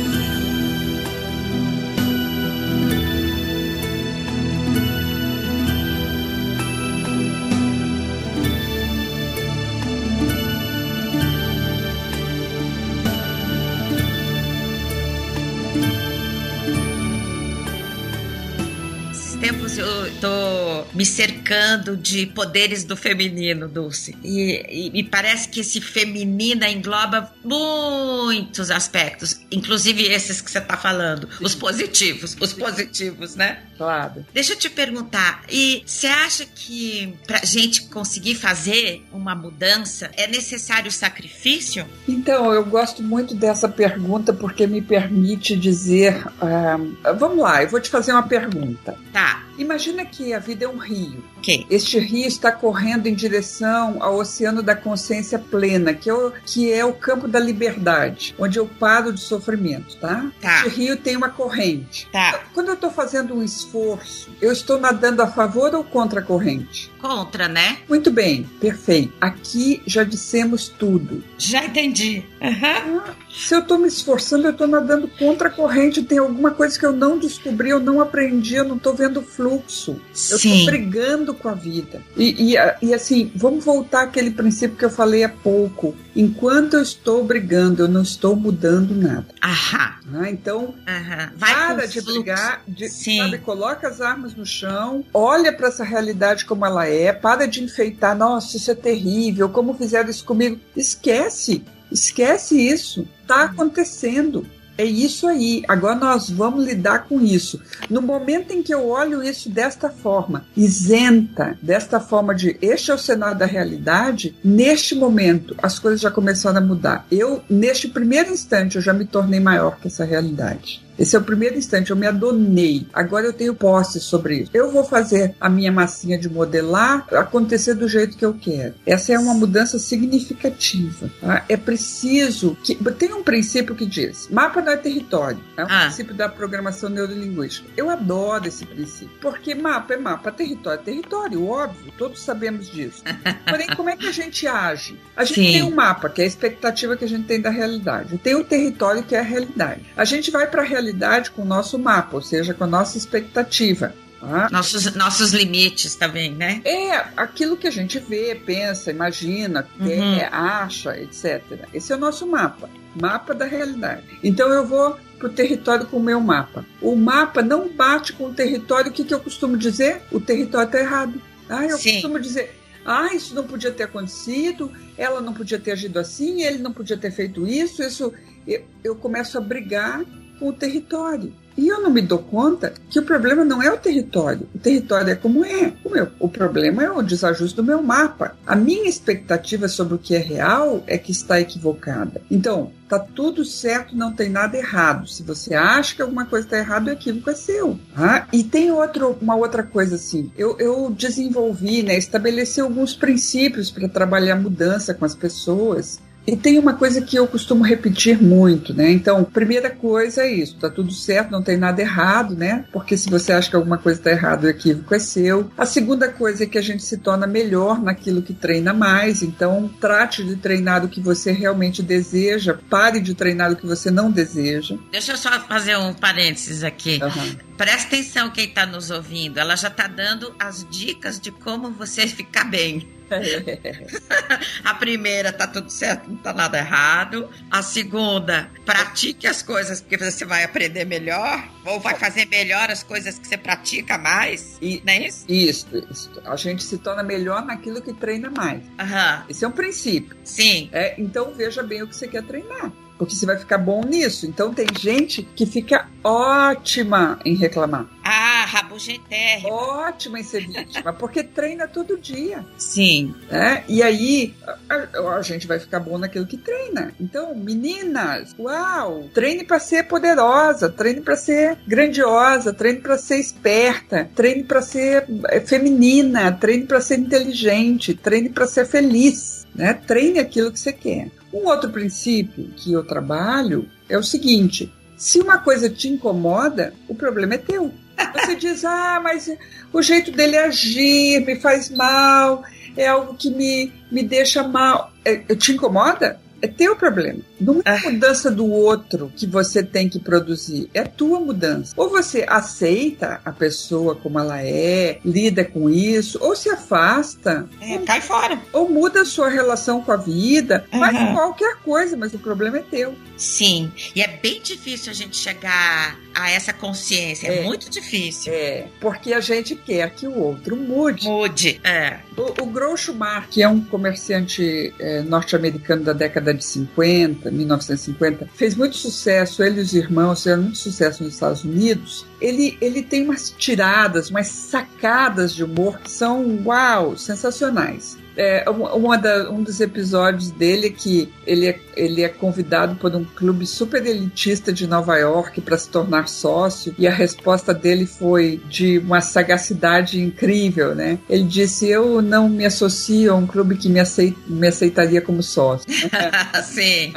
Me 21.01 21.05
cercando 21.05 21.97
de 21.97 22.27
poderes 22.27 22.83
do 22.83 22.95
feminino, 22.95 23.67
Dulce. 23.67 24.15
E, 24.23 24.91
me 24.93 25.03
parece 25.03 25.49
que 25.49 25.61
esse 25.61 25.81
feminina 25.81 26.69
engloba 26.69 27.33
muitos 27.43 28.69
aspectos, 28.69 29.41
inclusive 29.51 30.03
esses 30.03 30.41
que 30.41 30.51
você 30.51 30.61
tá 30.61 30.77
falando, 30.77 31.27
Sim. 31.27 31.43
os 31.43 31.55
positivos, 31.55 32.37
os 32.39 32.53
positivos, 32.53 33.35
né? 33.35 33.63
Claro. 33.79 34.23
Deixa 34.31 34.53
eu 34.53 34.57
te 34.57 34.69
perguntar, 34.69 35.43
e 35.49 35.81
você 35.83 36.05
acha 36.05 36.45
que 36.45 37.15
pra 37.25 37.39
gente 37.43 37.85
conseguir 37.85 38.35
fazer 38.35 39.03
uma 39.11 39.33
mudança 39.33 40.11
é 40.15 40.27
necessário 40.27 40.91
sacrifício? 40.91 41.83
Então, 42.07 42.53
eu 42.53 42.63
gosto 42.63 43.01
muito 43.01 43.33
dessa 43.33 43.67
pergunta 43.67 44.31
porque 44.31 44.67
me 44.67 44.83
permite 44.83 45.55
dizer. 45.55 46.27
Uh, 46.27 47.15
vamos 47.17 47.39
lá, 47.39 47.63
eu 47.63 47.69
vou 47.69 47.81
te 47.81 47.89
fazer 47.89 48.11
uma 48.11 48.21
pergunta. 48.21 48.95
Tá. 49.11 49.45
Imagina 49.57 50.05
que 50.05 50.33
a 50.33 50.39
vida 50.39 50.65
é 50.65 50.67
um 50.67 50.77
rio. 50.77 50.90
Okay. 51.37 51.65
Este 51.69 51.97
rio 51.99 52.27
está 52.27 52.51
correndo 52.51 53.07
em 53.07 53.15
direção 53.15 53.97
ao 53.99 54.17
oceano 54.17 54.61
da 54.61 54.75
consciência 54.75 55.39
plena, 55.39 55.93
que 55.93 56.09
é 56.09 56.13
o, 56.13 56.31
que 56.45 56.71
é 56.71 56.85
o 56.85 56.93
campo 56.93 57.27
da 57.27 57.39
liberdade, 57.39 58.35
onde 58.37 58.59
eu 58.59 58.67
paro 58.67 59.11
de 59.11 59.19
sofrimento, 59.19 59.97
tá? 59.97 60.31
tá. 60.39 60.67
Este 60.67 60.79
rio 60.79 60.97
tem 60.97 61.15
uma 61.15 61.29
corrente. 61.29 62.07
Tá. 62.11 62.43
Quando 62.53 62.67
eu 62.67 62.75
estou 62.75 62.91
fazendo 62.91 63.33
um 63.33 63.43
esforço, 63.43 64.29
eu 64.39 64.51
estou 64.51 64.79
nadando 64.79 65.21
a 65.21 65.27
favor 65.27 65.73
ou 65.73 65.83
contra 65.83 66.19
a 66.19 66.23
corrente? 66.23 66.90
Contra, 67.01 67.47
né? 67.47 67.79
Muito 67.89 68.11
bem, 68.11 68.43
perfeito. 68.59 69.11
Aqui 69.19 69.81
já 69.87 70.03
dissemos 70.03 70.69
tudo. 70.69 71.23
Já 71.37 71.65
entendi. 71.65 72.23
Uhum. 72.41 73.01
se 73.29 73.55
eu 73.55 73.59
estou 73.59 73.77
me 73.77 73.87
esforçando, 73.87 74.45
eu 74.45 74.51
estou 74.51 74.67
nadando 74.67 75.07
contra 75.07 75.47
a 75.47 75.51
corrente, 75.51 76.03
tem 76.03 76.17
alguma 76.17 76.51
coisa 76.51 76.77
que 76.77 76.85
eu 76.85 76.91
não 76.91 77.17
descobri, 77.17 77.69
eu 77.69 77.79
não 77.79 78.01
aprendi, 78.01 78.55
eu 78.55 78.63
não 78.63 78.77
estou 78.77 78.93
vendo 78.93 79.21
fluxo. 79.21 79.99
Eu 80.29 80.37
estou 80.37 80.65
brigando 80.65 81.33
com 81.33 81.49
a 81.49 81.53
vida. 81.53 82.01
E, 82.15 82.53
e, 82.53 82.55
e 82.81 82.93
assim, 82.93 83.31
vamos 83.35 83.65
voltar 83.65 84.03
àquele 84.03 84.31
princípio 84.31 84.77
que 84.77 84.85
eu 84.85 84.89
falei 84.89 85.23
há 85.23 85.29
pouco. 85.29 85.95
Enquanto 86.15 86.75
eu 86.75 86.81
estou 86.81 87.23
brigando, 87.23 87.83
eu 87.83 87.87
não 87.87 88.01
estou 88.01 88.35
mudando 88.35 88.93
nada. 88.95 89.27
Aham. 89.41 89.93
Ah, 90.13 90.29
então, 90.29 90.75
Aham. 90.87 91.31
Vai 91.37 91.53
para 91.53 91.85
de 91.85 92.01
fluxo. 92.01 92.13
brigar, 92.19 92.61
de, 92.67 92.89
sabe, 92.89 93.37
coloca 93.37 93.87
as 93.87 94.01
armas 94.01 94.35
no 94.35 94.45
chão, 94.45 95.05
olha 95.13 95.53
para 95.53 95.69
essa 95.69 95.83
realidade 95.83 96.45
como 96.45 96.65
ela 96.65 96.85
é, 96.85 97.13
para 97.13 97.47
de 97.47 97.63
enfeitar, 97.63 98.15
nossa, 98.15 98.57
isso 98.57 98.69
é 98.71 98.75
terrível, 98.75 99.49
como 99.49 99.73
fizeram 99.73 100.09
isso 100.09 100.25
comigo. 100.25 100.59
Esquece, 100.75 101.63
esquece 101.91 102.59
isso. 102.59 103.07
Tá 103.25 103.43
acontecendo. 103.43 104.45
É 104.81 104.83
isso 104.83 105.27
aí. 105.27 105.61
Agora 105.67 105.93
nós 105.93 106.27
vamos 106.27 106.65
lidar 106.65 107.05
com 107.07 107.21
isso. 107.21 107.61
No 107.87 108.01
momento 108.01 108.51
em 108.51 108.63
que 108.63 108.73
eu 108.73 108.89
olho 108.89 109.21
isso 109.21 109.47
desta 109.47 109.91
forma, 109.91 110.43
isenta, 110.57 111.55
desta 111.61 111.99
forma 111.99 112.33
de 112.33 112.57
este 112.59 112.89
é 112.89 112.95
o 112.95 112.97
cenário 112.97 113.37
da 113.37 113.45
realidade, 113.45 114.35
neste 114.43 114.95
momento 114.95 115.55
as 115.61 115.77
coisas 115.77 116.01
já 116.01 116.09
começaram 116.09 116.57
a 116.57 116.61
mudar. 116.61 117.05
Eu, 117.11 117.43
neste 117.47 117.89
primeiro 117.89 118.31
instante, 118.31 118.75
eu 118.75 118.81
já 118.81 118.91
me 118.91 119.05
tornei 119.05 119.39
maior 119.39 119.77
que 119.79 119.87
essa 119.87 120.03
realidade. 120.03 120.83
Esse 121.01 121.15
é 121.15 121.19
o 121.19 121.23
primeiro 121.23 121.57
instante, 121.57 121.89
eu 121.89 121.95
me 121.95 122.05
adonei. 122.05 122.85
Agora 122.93 123.25
eu 123.25 123.33
tenho 123.33 123.55
posse 123.55 123.99
sobre 123.99 124.41
isso. 124.41 124.51
Eu 124.53 124.71
vou 124.71 124.83
fazer 124.83 125.33
a 125.41 125.49
minha 125.49 125.71
massinha 125.71 126.15
de 126.15 126.29
modelar 126.29 127.07
acontecer 127.13 127.73
do 127.73 127.87
jeito 127.87 128.15
que 128.15 128.23
eu 128.23 128.35
quero. 128.35 128.75
Essa 128.85 129.13
é 129.13 129.17
uma 129.17 129.33
mudança 129.33 129.79
significativa. 129.79 131.09
Tá? 131.19 131.43
É 131.49 131.57
preciso 131.57 132.55
que. 132.63 132.75
Tem 132.75 133.11
um 133.13 133.23
princípio 133.23 133.73
que 133.73 133.83
diz: 133.83 134.27
mapa 134.29 134.61
não 134.61 134.73
é 134.73 134.77
território. 134.77 135.39
É 135.57 135.63
um 135.63 135.67
ah. 135.71 135.85
princípio 135.85 136.13
da 136.13 136.29
programação 136.29 136.87
neurolinguística. 136.87 137.67
Eu 137.75 137.89
adoro 137.89 138.47
esse 138.47 138.63
princípio. 138.63 139.17
Porque 139.19 139.55
mapa 139.55 139.95
é 139.95 139.97
mapa, 139.97 140.31
território 140.31 140.81
é 140.81 140.83
território, 140.83 141.47
óbvio. 141.47 141.91
Todos 141.97 142.21
sabemos 142.21 142.69
disso. 142.69 143.03
Porém, 143.49 143.67
como 143.75 143.89
é 143.89 143.97
que 143.97 144.07
a 144.07 144.11
gente 144.11 144.45
age? 144.45 144.99
A 145.15 145.23
gente 145.23 145.41
Sim. 145.41 145.51
tem 145.53 145.63
um 145.63 145.73
mapa, 145.73 146.09
que 146.09 146.21
é 146.21 146.25
a 146.25 146.27
expectativa 146.27 146.95
que 146.95 147.05
a 147.05 147.09
gente 147.09 147.25
tem 147.25 147.41
da 147.41 147.49
realidade. 147.49 148.19
Tem 148.19 148.35
o 148.35 148.43
território, 148.43 149.01
que 149.01 149.15
é 149.15 149.19
a 149.19 149.23
realidade. 149.23 149.81
A 149.97 150.05
gente 150.05 150.29
vai 150.29 150.45
para 150.45 150.61
a 150.61 150.65
realidade 150.65 150.90
realidade 150.91 151.31
com 151.31 151.41
o 151.41 151.45
nosso 151.45 151.79
mapa, 151.79 152.15
ou 152.15 152.21
seja, 152.21 152.53
com 152.53 152.63
a 152.63 152.67
nossa 152.67 152.97
expectativa. 152.97 153.93
Tá? 154.19 154.49
Nossos, 154.51 154.93
nossos 154.93 155.31
limites 155.31 155.95
também, 155.95 156.31
né? 156.31 156.61
É 156.63 156.91
aquilo 157.17 157.57
que 157.57 157.67
a 157.67 157.71
gente 157.71 157.97
vê, 157.97 158.35
pensa, 158.35 158.91
imagina, 158.91 159.67
uhum. 159.79 159.87
quer, 159.87 160.29
acha, 160.31 160.95
etc. 160.99 161.41
Esse 161.73 161.91
é 161.91 161.95
o 161.95 161.99
nosso 161.99 162.27
mapa, 162.27 162.69
mapa 162.99 163.33
da 163.33 163.45
realidade. 163.45 164.03
Então 164.23 164.49
eu 164.49 164.65
vou 164.65 164.95
para 165.17 165.27
o 165.27 165.31
território 165.31 165.87
com 165.87 165.97
o 165.97 166.03
meu 166.03 166.19
mapa. 166.19 166.63
O 166.79 166.95
mapa 166.95 167.41
não 167.41 167.67
bate 167.69 168.13
com 168.13 168.25
o 168.25 168.33
território. 168.33 168.91
O 168.91 168.93
que, 168.93 169.03
que 169.03 169.13
eu 169.13 169.19
costumo 169.19 169.57
dizer? 169.57 170.03
O 170.11 170.19
território 170.19 170.67
está 170.67 170.79
errado. 170.79 171.19
Ah, 171.49 171.65
eu 171.65 171.77
Sim. 171.77 171.93
costumo 171.93 172.19
dizer, 172.19 172.55
ah, 172.85 173.13
isso 173.13 173.33
não 173.33 173.45
podia 173.45 173.71
ter 173.71 173.83
acontecido, 173.83 174.71
ela 174.97 175.19
não 175.19 175.33
podia 175.33 175.59
ter 175.59 175.71
agido 175.71 175.99
assim, 175.99 176.43
ele 176.43 176.59
não 176.59 176.71
podia 176.71 176.97
ter 176.97 177.11
feito 177.11 177.47
isso, 177.47 177.83
isso. 177.83 178.13
Eu, 178.47 178.63
eu 178.83 178.95
começo 178.95 179.37
a 179.37 179.41
brigar 179.41 180.03
o 180.47 180.53
território. 180.53 181.33
E 181.57 181.67
eu 181.67 181.81
não 181.81 181.89
me 181.89 182.01
dou 182.01 182.19
conta 182.19 182.73
que 182.89 182.99
o 182.99 183.03
problema 183.03 183.43
não 183.43 183.61
é 183.61 183.71
o 183.71 183.77
território. 183.77 184.47
O 184.55 184.57
território 184.57 185.11
é 185.11 185.15
como 185.15 185.43
é. 185.45 185.73
O, 185.83 185.89
meu, 185.89 186.07
o 186.19 186.29
problema 186.29 186.83
é 186.83 186.89
o 186.89 187.01
desajuste 187.01 187.55
do 187.55 187.63
meu 187.63 187.83
mapa. 187.83 188.35
A 188.47 188.55
minha 188.55 188.89
expectativa 188.89 189.67
sobre 189.67 189.95
o 189.95 189.99
que 189.99 190.15
é 190.15 190.19
real 190.19 190.83
é 190.87 190.97
que 190.97 191.11
está 191.11 191.39
equivocada. 191.39 192.21
Então, 192.31 192.71
tá 192.87 192.97
tudo 192.97 193.43
certo, 193.43 193.95
não 193.95 194.13
tem 194.13 194.29
nada 194.29 194.57
errado. 194.57 195.07
Se 195.07 195.23
você 195.23 195.53
acha 195.53 195.95
que 195.95 196.01
alguma 196.01 196.25
coisa 196.25 196.47
está 196.47 196.57
errada, 196.57 196.89
o 196.89 196.93
equívoco 196.93 197.29
é 197.29 197.35
seu. 197.35 197.79
Ah, 197.95 198.27
e 198.31 198.43
tem 198.43 198.71
outro, 198.71 199.17
uma 199.21 199.35
outra 199.35 199.63
coisa 199.63 199.95
assim. 199.95 200.31
Eu, 200.37 200.57
eu 200.57 200.89
desenvolvi, 200.89 201.83
né, 201.83 201.97
estabeleci 201.97 202.61
alguns 202.61 202.95
princípios 202.95 203.69
para 203.69 203.87
trabalhar 203.87 204.35
mudança 204.35 204.93
com 204.93 205.05
as 205.05 205.15
pessoas. 205.15 205.99
E 206.25 206.35
tem 206.35 206.59
uma 206.59 206.73
coisa 206.73 207.01
que 207.01 207.15
eu 207.15 207.27
costumo 207.27 207.63
repetir 207.63 208.21
muito, 208.21 208.73
né? 208.73 208.91
Então, 208.91 209.23
primeira 209.23 209.69
coisa 209.69 210.21
é 210.21 210.31
isso, 210.31 210.55
tá 210.57 210.69
tudo 210.69 210.91
certo, 210.91 211.31
não 211.31 211.41
tem 211.41 211.57
nada 211.57 211.81
errado, 211.81 212.35
né? 212.35 212.65
Porque 212.71 212.95
se 212.95 213.09
você 213.09 213.33
acha 213.33 213.49
que 213.49 213.55
alguma 213.55 213.77
coisa 213.77 213.99
está 213.99 214.11
errada, 214.11 214.45
o 214.45 214.49
equívoco 214.49 214.93
é 214.93 214.99
seu. 214.99 215.51
A 215.57 215.65
segunda 215.65 216.09
coisa 216.09 216.43
é 216.43 216.47
que 216.47 216.57
a 216.57 216.61
gente 216.61 216.83
se 216.83 216.97
torna 216.97 217.25
melhor 217.25 217.81
naquilo 217.81 218.21
que 218.21 218.33
treina 218.33 218.73
mais, 218.73 219.23
então 219.23 219.69
trate 219.79 220.23
de 220.23 220.35
treinar 220.35 220.85
o 220.85 220.89
que 220.89 221.01
você 221.01 221.31
realmente 221.31 221.81
deseja, 221.81 222.57
pare 222.69 222.99
de 222.99 223.15
treinar 223.15 223.51
o 223.51 223.55
que 223.55 223.65
você 223.65 223.89
não 223.89 224.11
deseja. 224.11 224.77
Deixa 224.91 225.13
eu 225.13 225.17
só 225.17 225.31
fazer 225.41 225.77
um 225.77 225.93
parênteses 225.93 226.63
aqui. 226.63 226.99
Uhum. 227.01 227.35
Presta 227.57 227.87
atenção 227.87 228.29
quem 228.29 228.45
está 228.45 228.65
nos 228.65 228.91
ouvindo, 228.91 229.39
ela 229.39 229.55
já 229.55 229.67
está 229.69 229.87
dando 229.87 230.33
as 230.39 230.65
dicas 230.69 231.19
de 231.19 231.31
como 231.31 231.71
você 231.71 232.05
ficar 232.07 232.45
bem. 232.45 233.00
a 234.63 234.73
primeira, 234.75 235.31
tá 235.31 235.47
tudo 235.47 235.69
certo, 235.69 236.09
não 236.09 236.17
tá 236.17 236.33
nada 236.33 236.57
errado. 236.57 237.29
A 237.49 237.61
segunda, 237.61 238.49
pratique 238.65 239.27
as 239.27 239.41
coisas 239.41 239.81
porque 239.81 239.97
você 239.97 240.25
vai 240.25 240.43
aprender 240.43 240.85
melhor. 240.85 241.47
Ou 241.65 241.79
vai 241.79 241.95
fazer 241.95 242.25
melhor 242.25 242.69
as 242.71 242.81
coisas 242.83 243.19
que 243.19 243.27
você 243.27 243.37
pratica 243.37 243.97
mais. 243.97 244.57
E, 244.61 244.81
não 244.85 244.93
é 244.93 245.07
isso? 245.07 245.25
Isso, 245.27 245.67
isso. 245.91 246.11
A 246.25 246.35
gente 246.35 246.63
se 246.63 246.77
torna 246.77 247.03
melhor 247.03 247.45
naquilo 247.45 247.81
que 247.81 247.93
treina 247.93 248.29
mais. 248.29 248.63
Uhum. 248.63 249.23
Esse 249.29 249.45
é 249.45 249.47
um 249.47 249.51
princípio. 249.51 250.17
Sim. 250.23 250.69
É, 250.71 250.95
então 250.99 251.33
veja 251.33 251.61
bem 251.61 251.83
o 251.83 251.87
que 251.87 251.95
você 251.95 252.07
quer 252.07 252.23
treinar 252.23 252.71
porque 253.01 253.15
você 253.15 253.25
vai 253.25 253.35
ficar 253.35 253.57
bom 253.57 253.83
nisso. 253.83 254.27
Então 254.27 254.53
tem 254.53 254.67
gente 254.79 255.23
que 255.35 255.43
fica 255.43 255.87
ótima 256.03 257.19
em 257.25 257.33
reclamar. 257.33 257.87
Ah, 258.03 258.20
rabugentérrima. 258.51 259.49
Ótima 259.49 260.19
em 260.19 260.23
ser 260.23 260.45
vítima, 260.45 260.91
porque 260.91 261.23
treina 261.23 261.67
todo 261.67 261.97
dia. 261.97 262.45
Sim. 262.57 263.15
É? 263.29 263.63
E 263.67 263.81
aí 263.81 264.33
a, 264.69 265.15
a, 265.15 265.21
gente 265.21 265.47
vai 265.47 265.57
ficar 265.57 265.79
bom 265.79 265.97
naquilo 265.97 266.27
que 266.27 266.35
treina. 266.35 266.93
Então, 266.99 267.33
meninas, 267.33 268.35
uau, 268.37 269.09
treine 269.13 269.45
para 269.45 269.59
ser 269.59 269.83
poderosa, 269.83 270.69
treine 270.69 270.99
para 270.99 271.15
ser 271.15 271.57
grandiosa, 271.65 272.53
treine 272.53 272.79
para 272.79 272.97
ser 272.97 273.19
esperta, 273.19 274.09
treine 274.13 274.43
para 274.43 274.61
ser 274.61 275.05
é, 275.29 275.39
feminina, 275.39 276.31
treine 276.33 276.65
para 276.65 276.81
ser 276.81 276.99
inteligente, 276.99 277.93
treine 277.93 278.29
para 278.29 278.47
ser 278.47 278.65
feliz. 278.65 279.47
Né? 279.55 279.73
Treine 279.73 280.19
aquilo 280.19 280.51
que 280.51 280.59
você 280.59 280.73
quer. 280.73 281.09
Um 281.33 281.47
outro 281.47 281.69
princípio 281.69 282.49
que 282.57 282.73
eu 282.73 282.83
trabalho 282.83 283.69
é 283.87 283.97
o 283.97 284.03
seguinte: 284.03 284.71
se 284.97 285.19
uma 285.19 285.37
coisa 285.37 285.69
te 285.69 285.87
incomoda, 285.87 286.73
o 286.87 286.93
problema 286.93 287.33
é 287.35 287.37
teu. 287.37 287.71
Você 288.13 288.35
diz, 288.35 288.63
ah, 288.63 288.99
mas 289.03 289.29
o 289.73 289.81
jeito 289.81 290.11
dele 290.11 290.37
agir 290.37 291.25
me 291.25 291.35
faz 291.35 291.69
mal, 291.69 292.43
é 292.77 292.87
algo 292.87 293.15
que 293.15 293.29
me, 293.29 293.71
me 293.91 294.03
deixa 294.03 294.43
mal. 294.43 294.91
É, 295.03 295.15
te 295.35 295.53
incomoda? 295.53 296.20
É 296.41 296.47
teu 296.47 296.75
problema. 296.75 297.19
Não 297.39 297.61
é 297.63 297.69
a 297.69 297.75
ah. 297.75 297.91
mudança 297.91 298.31
do 298.31 298.49
outro 298.49 299.11
que 299.15 299.25
você 299.25 299.63
tem 299.63 299.87
que 299.87 299.99
produzir, 299.99 300.69
é 300.73 300.83
tua 300.83 301.19
mudança. 301.19 301.73
Ou 301.77 301.89
você 301.89 302.25
aceita 302.27 303.21
a 303.23 303.31
pessoa 303.31 303.95
como 303.95 304.19
ela 304.19 304.41
é, 304.43 304.99
lida 305.05 305.43
com 305.43 305.69
isso, 305.69 306.17
ou 306.21 306.35
se 306.35 306.49
afasta. 306.49 307.47
É, 307.61 307.73
ou, 307.73 307.79
cai 307.85 308.01
fora. 308.01 308.41
Ou 308.51 308.69
muda 308.69 309.01
a 309.01 309.05
sua 309.05 309.29
relação 309.29 309.81
com 309.81 309.91
a 309.91 309.97
vida, 309.97 310.65
uhum. 310.73 310.79
faz 310.79 311.13
qualquer 311.13 311.57
coisa, 311.57 311.95
mas 311.95 312.13
o 312.13 312.19
problema 312.19 312.57
é 312.57 312.61
teu. 312.61 312.95
Sim, 313.17 313.71
e 313.95 314.01
é 314.01 314.07
bem 314.07 314.41
difícil 314.41 314.91
a 314.91 314.95
gente 314.95 315.15
chegar 315.15 315.99
a 316.13 316.31
essa 316.31 316.51
consciência, 316.51 317.27
é, 317.27 317.39
é 317.39 317.43
muito 317.43 317.69
difícil. 317.69 318.33
É, 318.33 318.67
porque 318.79 319.13
a 319.13 319.19
gente 319.19 319.55
quer 319.55 319.89
que 319.91 320.07
o 320.07 320.17
outro 320.17 320.55
mude. 320.55 321.07
Mude, 321.07 321.61
é. 321.63 321.99
O, 322.17 322.43
o 322.43 322.45
Groucho 322.47 322.93
Marx, 322.93 323.27
que 323.29 323.43
é 323.43 323.47
um 323.47 323.61
comerciante 323.61 324.73
é, 324.79 325.01
norte-americano 325.01 325.83
da 325.83 325.93
década 325.93 326.30
de 326.33 326.43
50, 326.43 327.29
1950, 327.31 328.27
fez 328.35 328.55
muito 328.55 328.75
sucesso, 328.75 329.43
ele 329.43 329.59
e 329.59 329.63
os 329.63 329.73
irmãos 329.73 330.19
fizeram 330.19 330.43
muito 330.43 330.57
sucesso 330.57 331.03
nos 331.03 331.13
Estados 331.13 331.43
Unidos. 331.43 332.05
Ele, 332.19 332.57
ele 332.61 332.83
tem 332.83 333.03
umas 333.03 333.29
tiradas, 333.29 334.09
umas 334.09 334.27
sacadas 334.27 335.33
de 335.33 335.43
humor 335.43 335.79
que 335.79 335.91
são, 335.91 336.41
uau, 336.45 336.97
sensacionais 336.97 338.00
é, 338.15 338.49
uma 338.49 338.97
da, 338.97 339.29
um 339.29 339.41
dos 339.41 339.59
episódios 339.59 340.31
dele 340.31 340.67
é 340.67 340.69
que 340.69 341.11
ele 341.25 341.47
é, 341.47 341.59
ele 341.75 342.01
é 342.01 342.09
convidado 342.09 342.75
por 342.75 342.95
um 342.95 343.03
clube 343.03 343.45
super 343.45 343.85
elitista 343.85 344.51
de 344.51 344.67
Nova 344.67 344.97
York 344.97 345.39
para 345.41 345.57
se 345.57 345.69
tornar 345.69 346.07
sócio 346.07 346.73
e 346.77 346.87
a 346.87 346.91
resposta 346.91 347.53
dele 347.53 347.85
foi 347.85 348.41
de 348.49 348.79
uma 348.79 349.01
sagacidade 349.01 350.01
incrível, 350.01 350.75
né? 350.75 350.99
Ele 351.09 351.23
disse: 351.23 351.69
Eu 351.69 352.01
não 352.01 352.27
me 352.27 352.45
associo 352.45 353.13
a 353.13 353.15
um 353.15 353.27
clube 353.27 353.57
que 353.57 353.69
me, 353.69 353.79
aceit, 353.79 354.17
me 354.27 354.47
aceitaria 354.47 355.01
como 355.01 355.23
sócio. 355.23 355.71
Sim. 356.43 356.93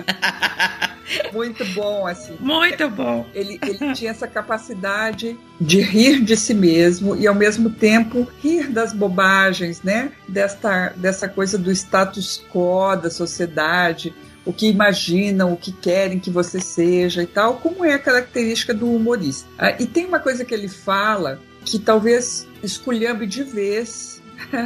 Muito 1.33 1.64
bom, 1.66 2.07
assim. 2.07 2.37
Muito 2.40 2.88
bom. 2.88 3.27
Ele, 3.35 3.59
ele 3.62 3.94
tinha 3.94 4.11
essa 4.11 4.27
capacidade 4.27 5.37
de 5.61 5.81
rir 5.81 6.22
de 6.22 6.37
si 6.37 6.55
mesmo 6.55 7.14
e, 7.16 7.27
ao 7.27 7.35
mesmo 7.35 7.70
tempo, 7.70 8.27
rir 8.42 8.68
das 8.68 8.92
bobagens, 8.92 9.83
né? 9.83 10.12
Desta, 10.27 10.94
dessa 11.04 11.28
coisa 11.28 11.58
do 11.58 11.70
status 11.70 12.42
quo 12.50 12.96
da 12.96 13.10
sociedade, 13.10 14.14
o 14.42 14.54
que 14.54 14.66
imaginam, 14.66 15.52
o 15.52 15.56
que 15.56 15.70
querem 15.70 16.18
que 16.18 16.30
você 16.30 16.58
seja 16.58 17.22
e 17.22 17.26
tal, 17.26 17.56
como 17.56 17.84
é 17.84 17.92
a 17.92 17.98
característica 17.98 18.72
do 18.72 18.90
humorista. 18.90 19.46
Ah, 19.58 19.76
e 19.78 19.84
tem 19.84 20.06
uma 20.06 20.18
coisa 20.18 20.46
que 20.46 20.54
ele 20.54 20.66
fala 20.66 21.38
que 21.62 21.78
talvez 21.78 22.48
esculhambe 22.62 23.26
de 23.26 23.42
vez 23.42 24.22